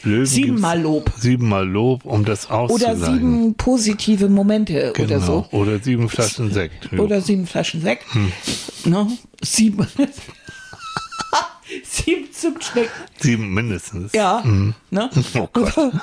Löwen. 0.04 0.26
Siebenmal 0.26 0.82
Lob. 0.82 1.12
Siebenmal 1.18 1.68
Lob, 1.68 2.06
um 2.06 2.26
das 2.26 2.47
Oder 2.47 2.60
auszugleichen. 2.60 3.06
sieben 3.06 3.54
positive 3.56 4.30
Momente 4.30 4.91
genau. 4.95 5.08
oder 5.08 5.20
so. 5.20 5.45
Oder 5.51 5.80
sieben 5.80 6.10
Flaschen 6.10 6.51
Sekt. 6.51 6.89
Jo. 6.91 7.04
Oder 7.04 7.22
sieben 7.22 7.47
Flaschen 7.47 7.82
Sekt. 7.82 8.06
Hm. 8.14 8.32
Ne? 8.86 9.08
Sieben. 9.41 9.88
sieben 11.84 12.32
Zimtschnecken. 12.32 12.91
sieben 13.20 13.54
mindestens. 13.54 14.12
Ja. 14.14 14.43
Ne? 14.89 15.10
Oh 15.36 15.47
Gott. 15.54 15.93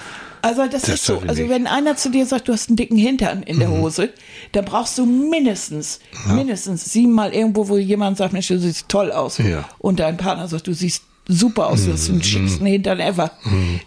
Also 0.43 0.63
das, 0.67 0.83
Das 0.83 0.95
ist 0.95 1.05
so, 1.05 1.21
also. 1.27 1.43
Mhm. 1.43 1.49
wenn 1.51 1.67
einer 1.67 1.97
zu 1.97 2.09
dir 2.11 2.25
sagt, 2.25 2.49
du 2.49 2.55
hast 2.55 2.71
einen 2.71 2.77
dicken 2.77 2.97
Hintern 2.97 3.43
in 3.43 3.59
der 3.59 3.69
Hose, 3.71 4.09
dann 4.53 4.65
brauchst 4.65 4.97
du 4.97 5.05
mindestens, 5.05 6.01
mindestens 6.29 6.91
siebenmal 6.91 7.35
irgendwo, 7.35 7.69
wo 7.69 7.77
jemand 7.77 8.17
sagt, 8.17 8.33
Mensch, 8.33 8.49
du 8.49 8.59
siehst 8.59 8.89
toll 8.89 9.13
aus. 9.13 9.37
Ja. 9.37 9.45
Mhm. 9.59 9.65
Und 9.79 10.01
dein 10.01 10.17
Partner 10.17 10.49
sagt, 10.49 10.67
du 10.67 10.73
siehst 10.73 11.03
super 11.29 11.69
aus, 11.69 11.85
du 11.85 11.93
hast 11.93 12.09
den 12.09 12.23
schicksten 12.23 12.67
Hintern 12.67 13.01
ever. 13.01 13.31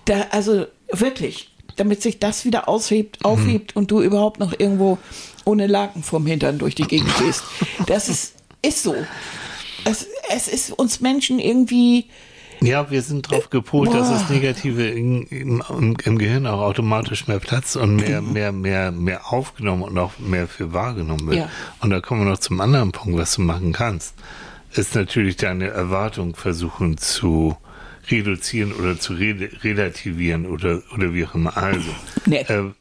Da, 0.06 0.28
also 0.32 0.66
wirklich, 0.92 1.50
damit 1.76 2.02
sich 2.02 2.20
das 2.20 2.46
wieder 2.46 2.70
aushebt, 2.70 3.20
Mhm. 3.22 3.26
aufhebt 3.26 3.76
und 3.76 3.92
du 3.92 4.02
überhaupt 4.02 4.40
noch 4.40 4.54
irgendwo 4.58 4.98
ohne 5.46 5.68
Laken 5.68 6.04
vom 6.04 6.26
Hintern 6.26 6.58
durch 6.60 6.76
die 6.76 6.84
Gegend 6.88 7.12
gehst. 7.18 7.44
Das 7.88 8.08
ist, 8.10 8.36
ist 8.62 8.84
so. 8.84 8.96
Es, 9.86 10.08
es 10.34 10.48
ist 10.48 10.72
uns 10.72 11.02
Menschen 11.02 11.40
irgendwie, 11.40 12.06
Ja, 12.62 12.90
wir 12.90 13.02
sind 13.02 13.30
drauf 13.30 13.50
gepolt, 13.50 13.94
dass 13.94 14.08
Boah. 14.08 14.14
das 14.14 14.30
Negative 14.30 14.88
in, 14.88 15.24
im, 15.24 15.62
im, 16.06 16.18
Gehirn 16.18 16.48
auch 16.48 16.62
automatisch 16.62 17.28
mehr 17.28 17.40
Platz 17.40 17.76
und 17.76 17.98
mehr, 17.98 18.22
mehr, 18.22 18.54
mehr, 18.54 18.92
mehr 18.94 19.34
aufgenommen 19.34 19.82
und 19.82 19.98
auch 19.98 20.18
mehr 20.20 20.48
für 20.48 20.72
wahrgenommen 20.72 21.28
wird. 21.28 21.38
Ja. 21.40 21.50
Und 21.82 21.90
da 21.90 22.00
kommen 22.00 22.24
wir 22.24 22.32
noch 22.32 22.40
zum 22.40 22.62
anderen 22.62 22.94
Punkt, 22.94 23.20
was 23.20 23.36
du 23.36 23.42
machen 23.42 23.74
kannst. 23.74 24.14
Ist 24.76 24.96
natürlich 24.96 25.38
deine 25.38 25.68
Erwartung 25.68 26.36
versuchen 26.36 26.98
zu 26.98 27.56
reduzieren 28.10 28.74
oder 28.74 29.00
zu 29.00 29.14
re 29.14 29.50
relativieren 29.64 30.46
oder, 30.46 30.82
oder 30.94 31.14
wie 31.14 31.26
auch 31.26 31.36
immer. 31.36 31.56
Also, 31.56 31.90
Nee. 32.26 32.42
äh, 32.48 32.72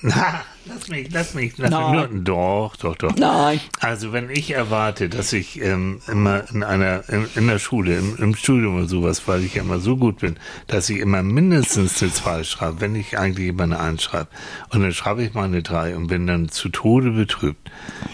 na, 0.00 0.42
lass 0.66 0.88
mich, 0.88 1.08
lass 1.10 1.34
mich, 1.34 1.58
lass 1.58 1.70
Nein. 1.70 1.90
mich 1.90 2.10
nur, 2.10 2.20
doch, 2.20 2.76
doch, 2.76 2.94
doch. 2.94 3.16
Nein. 3.16 3.60
Also 3.80 4.12
wenn 4.12 4.30
ich 4.30 4.52
erwarte, 4.52 5.08
dass 5.08 5.32
ich 5.32 5.60
ähm, 5.60 6.00
immer 6.06 6.44
in 6.52 6.62
einer 6.62 7.08
in, 7.08 7.26
in 7.34 7.48
der 7.48 7.58
Schule, 7.58 7.98
im, 7.98 8.16
im 8.16 8.34
Studium 8.36 8.76
oder 8.76 8.86
sowas, 8.86 9.26
weil 9.26 9.42
ich 9.42 9.54
ja 9.54 9.62
immer 9.62 9.80
so 9.80 9.96
gut 9.96 10.20
bin, 10.20 10.36
dass 10.68 10.88
ich 10.88 10.98
immer 10.98 11.24
mindestens 11.24 12.00
eine 12.00 12.12
2 12.12 12.44
schreibe, 12.44 12.80
wenn 12.80 12.94
ich 12.94 13.18
eigentlich 13.18 13.48
immer 13.48 13.64
eine 13.64 13.80
1 13.80 14.00
schreibe. 14.00 14.28
Und 14.70 14.82
dann 14.82 14.92
schreibe 14.92 15.24
ich 15.24 15.34
mal 15.34 15.46
eine 15.46 15.64
3 15.64 15.96
und 15.96 16.06
bin 16.06 16.28
dann 16.28 16.48
zu 16.48 16.68
Tode 16.68 17.10
betrübt. 17.10 17.68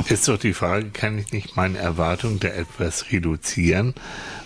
Ist 0.09 0.27
doch 0.27 0.39
die 0.39 0.55
Frage, 0.55 0.89
kann 0.89 1.19
ich 1.19 1.33
nicht 1.33 1.55
meine 1.55 1.77
Erwartung 1.77 2.41
da 2.41 2.49
etwas 2.49 3.13
reduzieren 3.13 3.95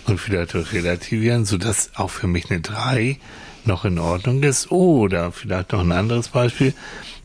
und 0.07 0.19
vielleicht 0.19 0.57
auch 0.57 0.73
relativieren, 0.73 1.45
sodass 1.45 1.91
auch 1.95 2.09
für 2.09 2.27
mich 2.27 2.51
eine 2.51 2.59
3 2.59 3.17
noch 3.63 3.85
in 3.85 3.97
Ordnung 3.97 4.43
ist? 4.43 4.71
Oder 4.71 5.31
vielleicht 5.31 5.71
noch 5.71 5.79
ein 5.79 5.93
anderes 5.93 6.27
Beispiel. 6.27 6.73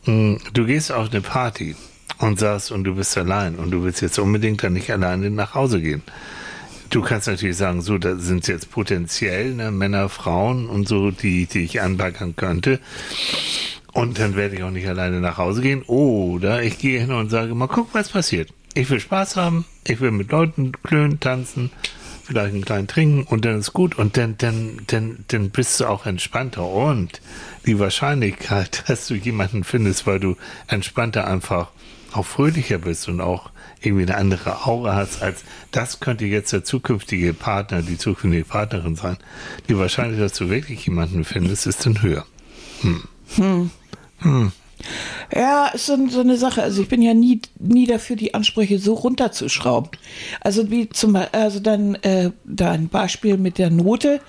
Hm, 0.05 0.39
Du 0.53 0.65
gehst 0.65 0.91
auf 0.91 1.11
eine 1.11 1.21
Party 1.21 1.75
und 2.19 2.39
sagst, 2.39 2.71
und 2.71 2.83
du 2.83 2.95
bist 2.95 3.17
allein 3.17 3.55
und 3.55 3.71
du 3.71 3.83
willst 3.83 4.01
jetzt 4.01 4.19
unbedingt 4.19 4.63
dann 4.63 4.73
nicht 4.73 4.91
alleine 4.91 5.29
nach 5.29 5.53
Hause 5.53 5.81
gehen. 5.81 6.01
Du 6.89 7.01
kannst 7.01 7.27
natürlich 7.27 7.57
sagen, 7.57 7.81
so, 7.81 7.97
da 7.97 8.15
sind 8.15 8.47
jetzt 8.47 8.71
potenziell 8.71 9.53
ne, 9.53 9.71
Männer, 9.71 10.07
Frauen 10.07 10.69
und 10.69 10.87
so, 10.87 11.11
die, 11.11 11.45
die 11.47 11.63
ich 11.63 11.81
anbaggern 11.81 12.35
könnte. 12.35 12.79
Und 13.91 14.19
dann 14.19 14.35
werde 14.35 14.55
ich 14.55 14.63
auch 14.63 14.71
nicht 14.71 14.87
alleine 14.87 15.19
nach 15.19 15.37
Hause 15.37 15.61
gehen. 15.61 15.81
Oder 15.83 16.61
ich 16.63 16.77
gehe 16.77 16.99
hin 16.99 17.11
und 17.11 17.29
sage, 17.29 17.55
mal 17.55 17.67
guck, 17.67 17.93
was 17.93 18.09
passiert. 18.09 18.49
Ich 18.75 18.89
will 18.89 18.99
Spaß 18.99 19.35
haben, 19.35 19.65
ich 19.87 19.99
will 19.99 20.11
mit 20.11 20.31
Leuten 20.31 20.73
klönen, 20.83 21.19
tanzen, 21.19 21.71
vielleicht 22.25 22.53
einen 22.53 22.65
kleinen 22.65 22.87
trinken 22.87 23.23
und 23.23 23.45
dann 23.45 23.59
ist 23.59 23.73
gut. 23.73 23.97
Und 23.97 24.17
dann, 24.17 24.37
dann, 24.37 24.81
dann, 24.87 25.25
dann 25.27 25.49
bist 25.51 25.79
du 25.79 25.85
auch 25.85 26.05
entspannter. 26.05 26.67
Und 26.67 27.21
die 27.65 27.79
Wahrscheinlichkeit, 27.79 28.83
dass 28.87 29.07
du 29.07 29.15
jemanden 29.15 29.63
findest, 29.63 30.07
weil 30.07 30.19
du 30.19 30.35
entspannter 30.67 31.27
einfach 31.27 31.69
auch 32.11 32.25
fröhlicher 32.25 32.79
bist 32.79 33.07
und 33.07 33.21
auch 33.21 33.51
irgendwie 33.81 34.03
eine 34.03 34.15
andere 34.15 34.65
Aura 34.65 34.95
hast, 34.95 35.21
als 35.21 35.43
das 35.71 35.99
könnte 35.99 36.25
jetzt 36.25 36.53
der 36.53 36.63
zukünftige 36.63 37.33
Partner, 37.33 37.81
die 37.81 37.97
zukünftige 37.97 38.45
Partnerin 38.45 38.95
sein. 38.95 39.17
Die 39.67 39.77
Wahrscheinlichkeit, 39.77 40.31
dass 40.31 40.37
du 40.37 40.49
wirklich 40.49 40.85
jemanden 40.85 41.23
findest, 41.23 41.67
ist 41.67 41.85
dann 41.85 42.01
höher. 42.01 42.25
Ja, 45.33 45.67
ist 45.67 45.85
so, 45.85 45.97
so 46.09 46.19
eine 46.19 46.37
Sache. 46.37 46.61
Also 46.61 46.81
ich 46.81 46.87
bin 46.87 47.01
ja 47.01 47.13
nie, 47.13 47.41
nie 47.59 47.87
dafür, 47.87 48.15
die 48.15 48.33
Ansprüche 48.33 48.79
so 48.79 48.93
runterzuschrauben. 48.93 49.91
Also 50.41 50.69
wie 50.69 50.89
zum 50.89 51.13
Beispiel, 51.13 51.39
also 51.39 51.59
dann 51.59 51.95
äh, 51.95 52.31
da 52.45 52.71
ein 52.71 52.89
Beispiel 52.89 53.37
mit 53.37 53.57
der 53.57 53.69
Note. 53.69 54.21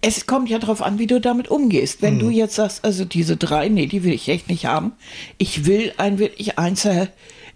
es 0.00 0.26
kommt 0.26 0.50
ja 0.50 0.58
darauf 0.58 0.82
an, 0.82 0.98
wie 0.98 1.06
du 1.06 1.20
damit 1.20 1.48
umgehst. 1.48 2.02
Wenn 2.02 2.18
du 2.18 2.28
jetzt 2.28 2.56
sagst, 2.56 2.84
also 2.84 3.04
diese 3.04 3.36
drei, 3.36 3.68
nee, 3.68 3.86
die 3.86 4.02
will 4.02 4.12
ich 4.12 4.28
echt 4.28 4.48
nicht 4.48 4.66
haben. 4.66 4.92
Ich 5.38 5.64
will 5.64 5.92
ein 5.96 6.18
wirklich 6.18 6.58
Einser 6.58 7.08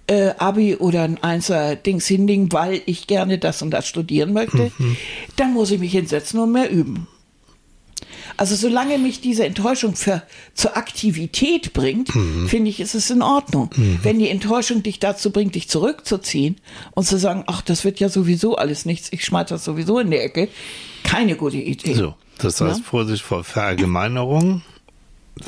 äh, 0.06 0.30
Abi 0.38 0.76
oder 0.76 1.02
ein 1.02 1.22
Einser 1.22 1.76
Dings 1.76 2.06
hinlegen, 2.06 2.52
weil 2.52 2.82
ich 2.86 3.06
gerne 3.06 3.38
das 3.38 3.62
und 3.62 3.72
das 3.72 3.88
studieren 3.88 4.32
möchte, 4.32 4.70
dann 5.36 5.52
muss 5.52 5.70
ich 5.70 5.80
mich 5.80 5.92
hinsetzen 5.92 6.38
und 6.38 6.52
mehr 6.52 6.70
üben. 6.70 7.08
Also 8.36 8.54
solange 8.56 8.98
mich 8.98 9.20
diese 9.20 9.44
Enttäuschung 9.44 9.96
für, 9.96 10.22
zur 10.54 10.76
Aktivität 10.76 11.72
bringt, 11.72 12.10
finde 12.46 12.70
ich, 12.70 12.80
ist 12.80 12.94
es 12.94 13.10
in 13.10 13.22
Ordnung. 13.22 13.70
Wenn 14.02 14.18
die 14.18 14.28
Enttäuschung 14.28 14.82
dich 14.82 14.98
dazu 14.98 15.30
bringt, 15.30 15.54
dich 15.54 15.68
zurückzuziehen 15.68 16.56
und 16.92 17.04
zu 17.06 17.18
sagen, 17.18 17.44
ach, 17.46 17.62
das 17.62 17.84
wird 17.84 18.00
ja 18.00 18.08
sowieso 18.08 18.56
alles 18.56 18.84
nichts, 18.86 19.08
ich 19.12 19.24
schmeiß 19.24 19.48
das 19.48 19.64
sowieso 19.64 19.98
in 19.98 20.10
die 20.10 20.18
Ecke, 20.18 20.48
keine 21.04 21.36
gute 21.36 21.56
Idee. 21.58 21.94
So, 21.94 22.14
das 22.38 22.60
heißt 22.60 22.78
Ja. 22.80 22.84
Vorsicht 22.84 23.22
vor 23.22 23.44
Verallgemeinerung. 23.44 24.62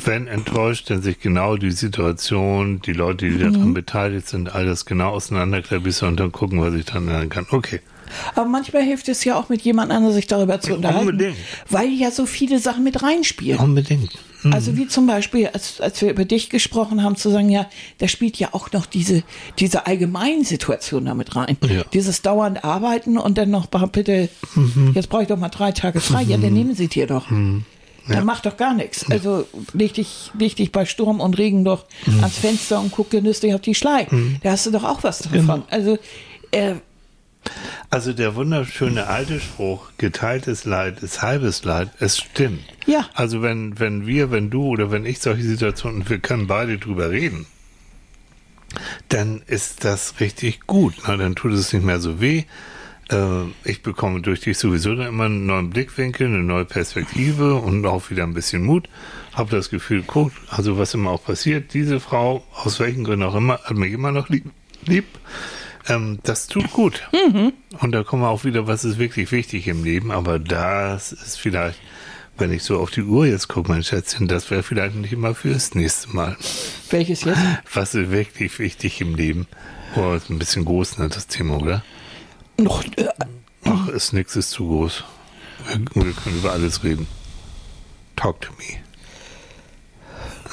Wenn 0.04 0.26
enttäuscht, 0.26 0.90
dann 0.90 1.00
sich 1.00 1.18
genau 1.18 1.56
die 1.56 1.70
Situation, 1.70 2.82
die 2.82 2.92
Leute, 2.92 3.26
die 3.26 3.36
Mhm. 3.42 3.52
daran 3.54 3.74
beteiligt 3.74 4.28
sind, 4.28 4.54
alles 4.54 4.84
genau 4.84 5.10
auseinanderklabüsse 5.12 6.06
und 6.06 6.20
dann 6.20 6.30
gucken, 6.30 6.60
was 6.60 6.74
ich 6.74 6.84
dann 6.84 7.08
ändern 7.08 7.30
kann. 7.30 7.46
Okay. 7.50 7.80
Aber 8.34 8.46
manchmal 8.48 8.82
hilft 8.82 9.08
es 9.08 9.24
ja 9.24 9.36
auch 9.38 9.48
mit 9.48 9.62
jemand 9.62 9.90
anderem, 9.92 10.14
sich 10.14 10.26
darüber 10.26 10.60
zu 10.60 10.74
unterhalten. 10.74 11.08
Unbedingt. 11.10 11.36
Weil 11.70 11.88
ja 11.92 12.10
so 12.10 12.26
viele 12.26 12.58
Sachen 12.58 12.84
mit 12.84 13.02
reinspielen. 13.02 13.58
Unbedingt. 13.58 14.10
Hm. 14.42 14.52
Also 14.52 14.76
wie 14.76 14.86
zum 14.86 15.06
Beispiel, 15.08 15.48
als, 15.48 15.80
als 15.80 16.00
wir 16.00 16.10
über 16.10 16.24
dich 16.24 16.48
gesprochen 16.48 17.02
haben, 17.02 17.16
zu 17.16 17.28
sagen, 17.30 17.48
ja, 17.50 17.66
da 17.98 18.06
spielt 18.06 18.36
ja 18.36 18.50
auch 18.52 18.70
noch 18.72 18.86
diese, 18.86 19.24
diese 19.58 19.86
Allgemeinsituation 19.86 21.04
damit 21.06 21.34
rein. 21.36 21.56
Ja. 21.68 21.82
Dieses 21.92 22.22
dauernd 22.22 22.64
Arbeiten 22.64 23.18
und 23.18 23.38
dann 23.38 23.50
noch, 23.50 23.66
bitte, 23.66 24.28
Mhm. 24.54 24.92
jetzt 24.94 25.08
brauche 25.08 25.22
ich 25.22 25.28
doch 25.28 25.38
mal 25.38 25.48
drei 25.48 25.72
Tage 25.72 26.00
frei. 26.00 26.22
Ja, 26.22 26.36
dann 26.36 26.52
nehmen 26.52 26.74
sie 26.74 26.88
dir 26.88 27.06
doch. 27.06 27.30
Mhm. 27.30 27.64
Dann 28.08 28.24
mach 28.24 28.40
doch 28.40 28.56
gar 28.56 28.72
nichts. 28.74 29.04
Also 29.10 29.44
leg 29.74 29.92
dich, 29.92 30.30
leg 30.38 30.56
dich 30.56 30.72
bei 30.72 30.86
Sturm 30.86 31.20
und 31.20 31.36
Regen 31.36 31.64
doch 31.64 31.84
Mhm. 32.06 32.20
ans 32.20 32.38
Fenster 32.38 32.80
und 32.80 32.90
guck 32.90 33.10
genüsslich 33.10 33.52
auf 33.54 33.60
die 33.60 33.74
Schlei. 33.74 34.06
Da 34.42 34.52
hast 34.52 34.64
du 34.66 34.70
doch 34.70 34.84
auch 34.84 35.02
was 35.02 35.18
davon. 35.18 35.40
Genau. 35.40 35.62
Also 35.68 35.98
äh, 36.50 36.76
Also 37.90 38.12
der 38.12 38.34
wunderschöne 38.34 39.06
alte 39.06 39.40
Spruch, 39.40 39.90
geteiltes 39.96 40.66
Leid 40.66 41.02
ist 41.02 41.22
halbes 41.22 41.64
Leid, 41.64 41.90
es 41.98 42.18
stimmt. 42.18 42.60
Ja. 42.86 43.08
Also 43.14 43.40
wenn, 43.40 43.78
wenn 43.80 44.06
wir, 44.06 44.30
wenn 44.30 44.50
du 44.50 44.66
oder 44.66 44.90
wenn 44.90 45.06
ich 45.06 45.20
solche 45.20 45.42
Situationen, 45.42 46.06
wir 46.08 46.18
können 46.18 46.46
beide 46.46 46.76
drüber 46.76 47.10
reden, 47.10 47.46
dann 49.08 49.40
ist 49.46 49.84
das 49.84 50.20
richtig 50.20 50.66
gut. 50.66 50.94
Na, 51.06 51.16
dann 51.16 51.34
tut 51.34 51.52
es 51.52 51.72
nicht 51.72 51.84
mehr 51.84 51.98
so 51.98 52.20
weh. 52.20 52.44
Äh, 53.10 53.44
ich 53.64 53.82
bekomme 53.82 54.20
durch 54.20 54.40
dich 54.40 54.58
sowieso 54.58 54.94
dann 54.94 55.06
immer 55.06 55.24
einen 55.24 55.46
neuen 55.46 55.70
Blickwinkel, 55.70 56.26
eine 56.26 56.42
neue 56.42 56.66
Perspektive 56.66 57.54
und 57.54 57.86
auch 57.86 58.10
wieder 58.10 58.24
ein 58.24 58.34
bisschen 58.34 58.64
Mut. 58.64 58.90
Habe 59.32 59.50
das 59.50 59.70
Gefühl, 59.70 60.04
guck, 60.06 60.32
also 60.50 60.76
was 60.76 60.92
immer 60.92 61.10
auch 61.10 61.24
passiert, 61.24 61.72
diese 61.72 62.00
Frau, 62.00 62.44
aus 62.52 62.80
welchen 62.80 63.04
Gründen 63.04 63.24
auch 63.24 63.34
immer, 63.34 63.60
hat 63.64 63.76
mich 63.76 63.94
immer 63.94 64.12
noch 64.12 64.28
lieb. 64.28 64.44
lieb. 64.84 65.06
Ähm, 65.88 66.18
das 66.22 66.46
tut 66.46 66.70
gut. 66.72 67.08
Und 67.80 67.92
da 67.92 68.02
kommen 68.04 68.22
wir 68.22 68.28
auch 68.28 68.44
wieder, 68.44 68.66
was 68.66 68.84
ist 68.84 68.98
wirklich 68.98 69.32
wichtig 69.32 69.66
im 69.68 69.84
Leben. 69.84 70.10
Aber 70.10 70.38
das 70.38 71.12
ist 71.12 71.38
vielleicht, 71.38 71.80
wenn 72.36 72.52
ich 72.52 72.62
so 72.62 72.78
auf 72.78 72.90
die 72.90 73.02
Uhr 73.02 73.26
jetzt 73.26 73.48
gucke, 73.48 73.70
mein 73.70 73.82
Schätzchen, 73.82 74.28
das 74.28 74.50
wäre 74.50 74.62
vielleicht 74.62 74.94
nicht 74.96 75.12
immer 75.12 75.34
fürs 75.34 75.74
nächste 75.74 76.10
Mal. 76.10 76.36
welches 76.90 77.24
jetzt? 77.24 77.38
Was 77.72 77.94
ist 77.94 78.10
wirklich 78.10 78.58
wichtig 78.58 79.00
im 79.00 79.14
Leben? 79.14 79.46
Oh, 79.96 80.12
ist 80.12 80.30
ein 80.30 80.38
bisschen 80.38 80.64
groß, 80.64 80.98
ne, 80.98 81.08
das 81.08 81.26
Thema, 81.26 81.56
oder? 81.56 81.82
Noch, 82.58 82.84
äh, 82.96 83.08
Ach, 83.64 83.88
ist 83.88 84.12
nix, 84.12 84.36
ist 84.36 84.50
zu 84.50 84.66
groß. 84.66 85.04
Wir, 85.66 86.04
wir 86.04 86.12
können 86.12 86.38
über 86.38 86.52
alles 86.52 86.84
reden. 86.84 87.06
Talk 88.16 88.40
to 88.40 88.52
me. 88.52 88.80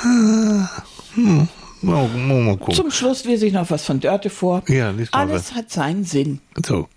Ah, 0.04 0.70
hm, 1.16 1.48
mal, 1.86 2.08
mal, 2.08 2.42
mal 2.42 2.58
gucken. 2.58 2.74
zum 2.76 2.92
Schluss 2.92 3.24
lese 3.26 3.46
ich 3.48 3.54
noch 3.54 3.70
was 3.70 3.86
von 3.86 4.00
Dörte 4.00 4.30
vor. 4.30 4.64
Ja, 4.68 4.92
lies 4.92 5.12
mal 5.12 5.20
Alles 5.22 5.54
hat 5.54 5.72
seinen 5.72 6.04
Sinn. 6.04 6.40
So, 6.66 6.88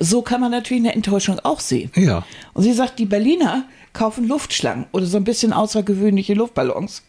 So 0.00 0.22
kann 0.22 0.40
man 0.40 0.50
natürlich 0.50 0.82
eine 0.84 0.94
Enttäuschung 0.94 1.38
auch 1.40 1.60
sehen. 1.60 1.90
ja. 1.94 2.24
Und 2.54 2.62
sie 2.64 2.72
sagt, 2.72 2.98
die 2.98 3.06
Berliner 3.06 3.64
kaufen 3.92 4.26
Luftschlangen 4.28 4.86
oder 4.92 5.06
so 5.06 5.16
ein 5.16 5.24
bisschen 5.24 5.52
außergewöhnliche 5.52 6.34
Luftballons. 6.34 7.02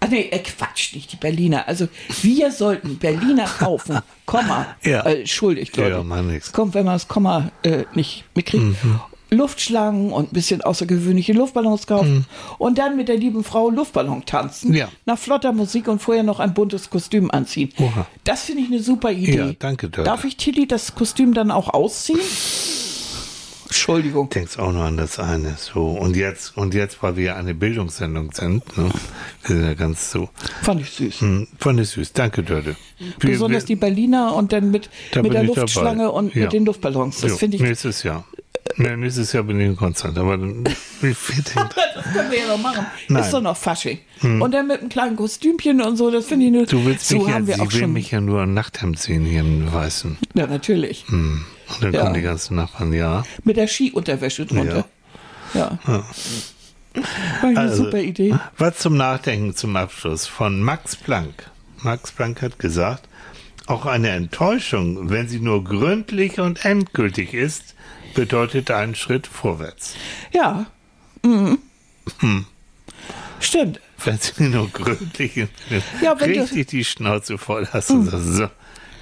Ach 0.00 0.08
nee, 0.10 0.28
äh, 0.30 0.38
Quatsch, 0.40 0.94
nicht 0.94 1.12
die 1.12 1.16
Berliner. 1.16 1.66
Also 1.66 1.88
wir 2.22 2.50
sollten 2.52 2.98
Berliner 2.98 3.44
kaufen, 3.58 4.00
Komma, 4.26 4.66
Ja. 4.84 5.00
äh, 5.06 5.20
entschuldigt, 5.20 5.76
Leute. 5.76 6.04
Ja, 6.08 6.22
nix. 6.22 6.52
Kommt, 6.52 6.74
wenn 6.74 6.84
man 6.84 6.94
das 6.96 7.08
Komma 7.08 7.50
äh, 7.62 7.84
nicht 7.94 8.24
mitkriegt. 8.34 8.76
Luftschlangen 9.34 10.12
und 10.12 10.30
ein 10.30 10.34
bisschen 10.34 10.62
außergewöhnliche 10.62 11.32
Luftballons 11.34 11.86
kaufen 11.86 12.26
und 12.58 12.78
dann 12.78 12.96
mit 12.96 13.08
der 13.08 13.16
lieben 13.16 13.44
Frau 13.44 13.68
Luftballon 13.70 14.24
tanzen. 14.24 14.72
Ja. 14.74 14.88
Nach 15.04 15.18
flotter 15.18 15.52
Musik 15.52 15.88
und 15.88 16.00
vorher 16.00 16.22
noch 16.22 16.40
ein 16.40 16.54
buntes 16.54 16.88
Kostüm 16.90 17.30
anziehen. 17.30 17.70
Oha. 17.78 18.06
Das 18.24 18.44
finde 18.44 18.62
ich 18.62 18.68
eine 18.68 18.80
super 18.82 19.12
Idee. 19.12 19.36
Ja, 19.36 19.52
danke, 19.58 19.88
Dörte. 19.90 20.08
Darf 20.08 20.24
ich 20.24 20.36
Tilly 20.36 20.66
das 20.66 20.94
Kostüm 20.94 21.34
dann 21.34 21.50
auch 21.50 21.68
ausziehen? 21.74 22.20
Entschuldigung. 23.66 24.28
denkst 24.30 24.58
auch 24.58 24.72
noch 24.72 24.84
an 24.84 24.96
das 24.96 25.18
eine. 25.18 25.56
So, 25.58 25.86
und 25.88 26.16
jetzt, 26.16 26.56
und 26.56 26.74
jetzt, 26.74 27.02
weil 27.02 27.16
wir 27.16 27.34
eine 27.36 27.54
Bildungssendung 27.54 28.30
sind, 28.32 28.76
ne, 28.78 28.84
wir 29.42 29.56
sind 29.56 29.64
ja 29.64 29.74
ganz 29.74 30.12
so. 30.12 30.28
Fand 30.62 30.80
ich 30.80 30.90
süß. 30.90 31.20
Hm, 31.22 31.48
fand 31.58 31.80
ich 31.80 31.88
süß. 31.88 32.12
Danke, 32.12 32.42
Dörte. 32.44 32.76
Wir- 33.18 33.30
Besonders 33.32 33.64
wir- 33.64 33.68
die 33.68 33.76
Berliner 33.76 34.34
und 34.36 34.52
dann 34.52 34.70
mit, 34.70 34.90
Da 35.12 35.22
mit 35.22 35.32
der 35.32 35.42
ich 35.42 35.48
dabei. 35.48 35.60
Luftschlange 35.62 36.12
und 36.12 36.34
Ja. 36.34 36.42
mit 36.42 36.52
den 36.52 36.64
Luftballons. 36.66 37.20
Das 37.22 37.36
finde 37.38 37.56
ich. 37.56 37.62
Nächstes 37.62 38.04
Jahr. 38.04 38.24
Nee, 38.76 38.96
nächstes 38.96 39.32
Jahr 39.32 39.44
bin 39.44 39.60
ich 39.60 39.66
in 39.66 39.76
Konstanz, 39.76 40.16
aber 40.18 40.38
wie 40.40 41.14
viel? 41.14 41.44
Das 41.94 42.12
können 42.12 42.30
wir 42.30 42.38
ja 42.40 42.48
noch 42.48 42.58
machen. 42.58 42.86
Nein. 43.08 43.22
Ist 43.22 43.32
doch 43.32 43.40
noch 43.40 43.56
Fasching. 43.56 43.98
Und 44.22 44.52
dann 44.52 44.66
mit 44.66 44.80
einem 44.80 44.88
kleinen 44.88 45.16
Kostümchen 45.16 45.80
und 45.80 45.96
so, 45.96 46.10
das 46.10 46.26
finde 46.26 46.46
ich 46.46 46.52
nur. 46.52 46.66
Du 46.66 46.84
willst 46.84 47.08
so 47.08 47.18
mich 47.18 47.28
ja, 47.28 47.46
wir 47.46 47.54
sie 47.54 47.60
will 47.60 47.70
schon. 47.80 47.92
mich 47.92 48.10
ja 48.10 48.20
nur 48.20 48.42
ein 48.42 48.52
Nachthemd 48.54 48.98
sehen 48.98 49.24
hier 49.24 49.40
im 49.40 49.72
Weißen. 49.72 50.18
Ja, 50.34 50.46
natürlich. 50.48 51.04
Hm. 51.08 51.44
Und 51.68 51.82
dann 51.82 51.92
Ja. 51.94 52.00
kommen 52.02 52.14
die 52.14 52.22
ganzen 52.22 52.56
Nachbarn, 52.56 52.92
ja. 52.92 53.22
Mit 53.44 53.56
der 53.56 53.68
Skiunterwäsche 53.68 54.44
drunter. 54.46 54.84
Ja. 55.54 55.78
War 55.86 56.04
eine 57.42 57.58
Also, 57.58 57.84
super 57.84 57.98
Idee. 58.00 58.34
Was 58.58 58.78
zum 58.78 58.96
Nachdenken 58.96 59.54
zum 59.54 59.76
Abschluss 59.76 60.26
von 60.26 60.60
Max 60.60 60.96
Planck. 60.96 61.50
Max 61.82 62.12
Planck 62.12 62.42
hat 62.42 62.58
gesagt, 62.58 63.08
auch 63.66 63.86
eine 63.86 64.10
Enttäuschung, 64.10 65.10
wenn 65.10 65.28
sie 65.28 65.40
nur 65.40 65.64
gründlich 65.64 66.38
und 66.40 66.64
endgültig 66.64 67.34
ist, 67.34 67.74
bedeutet 68.14 68.70
einen 68.70 68.94
Schritt 68.94 69.26
vorwärts. 69.26 69.94
Ja. 70.32 70.66
Mhm. 71.22 71.58
Stimmt. 73.40 73.80
Wenn 74.04 74.18
sie 74.18 74.44
nur 74.44 74.68
gründlich 74.68 75.46
Ja, 76.02 76.12
richtig 76.12 76.66
die 76.68 76.84
Schnauze 76.84 77.38
voll 77.38 77.66
hast 77.72 77.90
und 77.90 78.06
sagst, 78.06 78.26
so, 78.26 78.48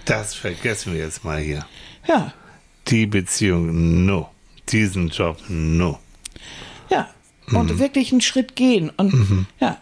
das 0.04 0.34
vergessen 0.34 0.92
wir 0.92 1.00
jetzt 1.00 1.24
mal 1.24 1.38
hier. 1.38 1.66
Ja. 2.06 2.32
Die 2.88 3.06
Beziehung, 3.06 4.04
no. 4.04 4.30
Diesen 4.68 5.08
Job, 5.08 5.38
no. 5.48 5.98
Ja. 6.88 7.08
Und 7.52 7.78
wirklich 7.78 8.12
einen 8.12 8.20
Schritt 8.20 8.56
gehen. 8.56 8.90
Und 8.90 9.46
ja. 9.60 9.78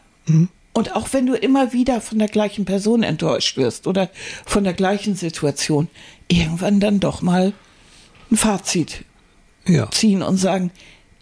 Und 0.72 0.94
auch 0.94 1.12
wenn 1.12 1.26
du 1.26 1.34
immer 1.34 1.72
wieder 1.72 2.00
von 2.00 2.18
der 2.18 2.28
gleichen 2.28 2.64
Person 2.64 3.02
enttäuscht 3.02 3.56
wirst 3.56 3.86
oder 3.86 4.10
von 4.46 4.64
der 4.64 4.72
gleichen 4.72 5.16
Situation, 5.16 5.88
irgendwann 6.28 6.80
dann 6.80 7.00
doch 7.00 7.22
mal 7.22 7.52
ein 8.30 8.36
Fazit 8.36 9.04
Ja. 9.66 9.90
ziehen 9.90 10.22
und 10.22 10.36
sagen, 10.36 10.70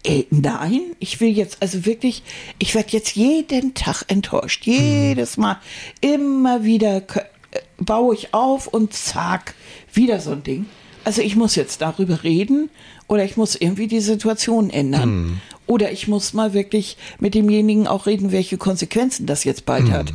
ey, 0.03 0.27
nein, 0.29 0.81
ich 0.99 1.19
will 1.19 1.29
jetzt, 1.29 1.61
also 1.61 1.85
wirklich, 1.85 2.23
ich 2.57 2.73
werde 2.75 2.89
jetzt 2.91 3.15
jeden 3.15 3.73
Tag 3.73 4.03
enttäuscht. 4.07 4.65
Jedes 4.65 5.37
Mal, 5.37 5.57
immer 6.01 6.63
wieder 6.63 6.97
äh, 6.97 7.59
baue 7.77 8.15
ich 8.15 8.33
auf 8.33 8.67
und 8.67 8.93
zack, 8.93 9.55
wieder 9.93 10.19
so 10.19 10.31
ein 10.31 10.43
Ding. 10.43 10.65
Also 11.03 11.21
ich 11.21 11.35
muss 11.35 11.55
jetzt 11.55 11.81
darüber 11.81 12.23
reden 12.23 12.69
oder 13.07 13.23
ich 13.23 13.37
muss 13.37 13.55
irgendwie 13.55 13.87
die 13.87 14.01
Situation 14.01 14.69
ändern. 14.69 15.41
Oder 15.65 15.91
ich 15.91 16.07
muss 16.07 16.33
mal 16.33 16.53
wirklich 16.53 16.97
mit 17.19 17.35
demjenigen 17.35 17.87
auch 17.87 18.05
reden, 18.05 18.31
welche 18.31 18.57
Konsequenzen 18.57 19.25
das 19.25 19.43
jetzt 19.43 19.65
bald 19.65 19.89
hat. 19.91 20.13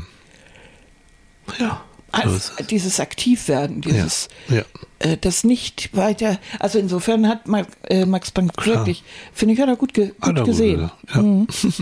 Ja. 1.59 1.85
So 2.17 2.23
Also, 2.23 2.37
es. 2.59 2.67
dieses 2.67 3.01
Aktivwerden, 3.01 3.81
dieses 3.81 4.29
Ja. 4.49 4.63
äh, 5.01 5.17
das 5.21 5.45
nicht 5.45 5.97
weiter. 5.97 6.39
Also 6.59 6.79
insofern 6.79 7.29
hat 7.29 7.49
Max, 7.49 7.69
äh, 7.89 8.07
Max 8.07 8.31
Planck 8.31 8.53
wirklich, 8.67 9.03
finde 9.33 9.55
ich, 9.55 9.61
hat 9.61 9.69
er 9.69 9.77
gut, 9.77 9.95
ge 9.95 10.13
gut 10.21 10.37
er 10.39 10.45
gesehen. 10.45 10.91
gut 11.13 11.15
Ja. 11.15 11.77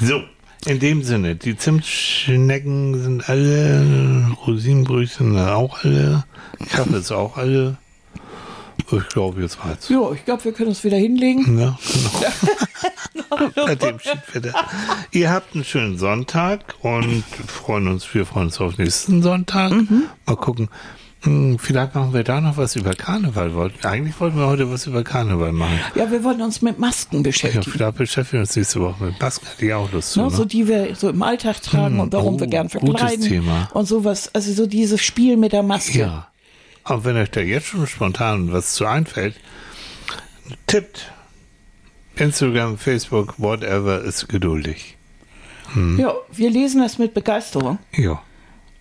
so, 0.06 0.22
in 0.66 0.78
dem 0.80 1.02
Sinne, 1.02 1.36
die 1.36 1.56
Zimtschnecken 1.56 3.02
sind 3.02 3.28
alle, 3.28 4.30
Rosinenbrötchen 4.46 5.32
sind 5.34 5.38
auch 5.40 5.84
alle, 5.84 6.24
Kaffee 6.70 6.96
ist 6.98 7.12
auch 7.12 7.36
alle. 7.36 7.76
Ich 8.98 9.08
glaube, 9.08 9.42
jetzt 9.42 9.64
reicht's. 9.64 9.88
Ja, 9.88 10.10
ich 10.12 10.24
glaube, 10.24 10.44
wir 10.44 10.52
können 10.52 10.68
uns 10.70 10.84
wieder 10.84 10.96
hinlegen. 10.96 11.58
Ja, 11.58 11.78
genau. 13.12 13.50
Bei 13.66 13.74
dem 13.74 13.98
Schiedwetter. 13.98 14.54
Ihr 15.10 15.30
habt 15.30 15.54
einen 15.54 15.64
schönen 15.64 15.98
Sonntag 15.98 16.74
und 16.82 17.24
freuen 17.46 17.88
uns, 17.88 18.12
wir 18.14 18.26
freuen 18.26 18.46
uns 18.46 18.60
auf 18.60 18.78
nächsten 18.78 19.22
Sonntag. 19.22 19.72
Mal 20.26 20.36
gucken. 20.36 20.68
Hm, 21.22 21.58
vielleicht 21.58 21.94
machen 21.94 22.12
wir 22.12 22.22
da 22.22 22.40
noch 22.42 22.58
was 22.58 22.76
über 22.76 22.92
Karneval. 22.92 23.54
Wollten- 23.54 23.86
Eigentlich 23.86 24.20
wollten 24.20 24.36
wir 24.36 24.46
heute 24.46 24.70
was 24.70 24.86
über 24.86 25.02
Karneval 25.02 25.52
machen. 25.52 25.80
Ja, 25.94 26.10
wir 26.10 26.22
wollen 26.22 26.42
uns 26.42 26.60
mit 26.60 26.78
Masken 26.78 27.16
Ja, 27.16 27.22
beschäftigen. 27.22 27.62
vielleicht 27.64 27.96
beschäftigen 27.96 28.38
wir 28.38 28.40
uns 28.42 28.54
nächste 28.56 28.80
Woche 28.80 29.04
mit 29.04 29.18
Masken. 29.20 29.46
Ich 29.58 29.72
auch 29.72 29.90
Lust 29.90 30.12
zu. 30.12 30.20
Ne, 30.20 30.26
Ne? 30.26 30.32
so 30.36 30.44
die 30.44 30.68
wir 30.68 30.94
so 30.94 31.08
im 31.08 31.22
Alltag 31.22 31.62
tragen 31.62 31.98
und 31.98 32.12
warum 32.12 32.34
oh, 32.34 32.40
wir 32.40 32.46
gern 32.46 32.68
gutes 32.68 32.86
verkleiden 32.90 33.24
Thema. 33.26 33.70
und 33.72 33.86
sowas. 33.86 34.30
Also 34.34 34.52
so 34.52 34.66
dieses 34.66 35.00
Spiel 35.02 35.38
mit 35.38 35.52
der 35.52 35.62
Maske. 35.62 35.98
Ja. 36.00 36.28
Aber 36.84 37.04
wenn 37.04 37.16
euch 37.16 37.30
da 37.30 37.40
jetzt 37.40 37.66
schon 37.66 37.86
spontan 37.86 38.52
was 38.52 38.74
zu 38.74 38.84
einfällt, 38.86 39.34
tippt. 40.66 41.10
Instagram, 42.16 42.78
Facebook, 42.78 43.34
whatever, 43.38 44.00
ist 44.02 44.28
geduldig. 44.28 44.96
ja, 45.98 46.14
wir 46.32 46.50
lesen 46.50 46.80
das 46.82 46.98
mit 46.98 47.12
Begeisterung. 47.14 47.78
Ja. 47.96 48.22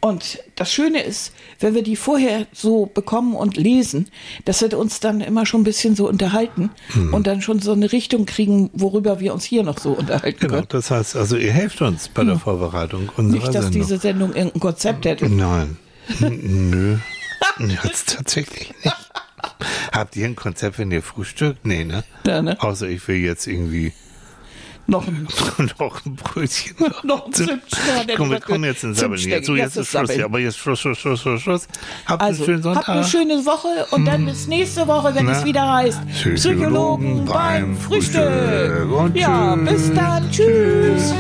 Und 0.02 0.40
das 0.56 0.72
Schöne 0.72 1.02
ist, 1.02 1.34
wenn 1.62 1.74
wir 1.74 1.82
die 1.82 1.96
vorher 1.96 2.46
so 2.52 2.86
bekommen 2.88 3.34
und 3.36 3.56
lesen, 3.56 4.10
dass 4.44 4.62
wir 4.62 4.78
uns 4.78 5.00
dann 5.00 5.22
immer 5.22 5.46
schon 5.46 5.62
ein 5.62 5.64
bisschen 5.64 5.96
so 5.96 6.08
unterhalten 6.10 6.72
Hm. 6.92 7.14
und 7.14 7.26
dann 7.26 7.42
schon 7.42 7.60
so 7.60 7.72
eine 7.72 7.92
Richtung 7.94 8.26
kriegen, 8.26 8.70
worüber 8.74 9.22
wir 9.22 9.34
uns 9.34 9.46
hier 9.46 9.64
noch 9.64 9.80
so 9.80 9.94
unterhalten 9.94 10.42
Genau, 10.42 10.56
können. 10.56 10.68
das 10.70 10.92
heißt, 10.92 11.16
also 11.16 11.38
ihr 11.38 11.54
helft 11.54 11.82
uns 11.82 12.10
bei 12.10 12.26
der 12.26 12.38
Vorbereitung 12.38 13.10
unserer 13.16 13.40
Nicht, 13.40 13.48
dass 13.56 13.64
Sendung. 13.66 13.72
diese 13.72 13.98
Sendung 13.98 14.34
irgendein 14.36 14.60
Konzept 14.60 15.06
hätte. 15.06 15.30
Nein. 15.30 15.78
Nö. 16.20 16.98
Jetzt 17.84 18.16
tatsächlich 18.16 18.74
nicht. 18.84 18.96
Habt 19.92 20.16
ihr 20.16 20.26
ein 20.26 20.36
Konzept, 20.36 20.80
wenn 20.80 20.92
ihr 20.92 21.02
frühstückt? 21.04 21.66
Nee, 21.66 21.84
ne? 21.84 22.04
Ja, 22.26 22.42
ne? 22.42 22.58
Außer 22.62 22.88
ich 22.88 23.06
will 23.08 23.18
jetzt 23.18 23.46
irgendwie 23.48 23.94
Noch 24.88 25.06
ein, 25.08 25.28
noch 25.80 26.06
ein 26.06 26.16
Brötchen. 26.16 26.76
noch 27.04 27.26
ein 27.28 27.34
Zimtstern. 27.34 28.08
Komm, 28.18 28.32
wir 28.32 28.40
kommen 28.42 28.64
jetzt 28.66 28.84
in 28.84 28.94
Sabbeln. 28.94 29.20
Jetzt, 29.22 29.46
so, 29.46 29.56
jetzt 29.56 29.78
ist 29.78 29.90
Schluss. 29.92 30.16
Ja, 30.16 30.26
aber 30.26 30.40
jetzt 30.40 30.58
Schluss, 30.58 30.80
Schluss, 30.80 30.98
Schluss, 30.98 31.22
Schluss, 31.22 31.42
Schluss. 31.42 31.68
Habt 32.06 32.22
Also, 32.22 32.44
einen 32.44 32.46
schönen 32.46 32.64
Sonntag. 32.64 32.88
habt 32.88 32.98
eine 32.98 33.06
schöne 33.06 33.46
Woche 33.46 33.88
und 33.92 34.06
dann 34.06 34.26
bis 34.26 34.48
nächste 34.48 34.88
Woche, 34.88 35.14
wenn 35.16 35.26
Na, 35.26 35.32
es 35.34 35.46
wieder 35.46 35.72
heißt 35.74 36.02
Psychologen 36.10 36.36
Psychologen 36.36 37.26
beim 37.26 37.78
Frühstück. 37.78 38.22
Frühstück. 38.90 39.16
Ja, 39.22 39.56
tschüss. 39.56 39.70
bis 39.70 39.94
dann. 39.94 40.32
Tschüss. 40.32 41.14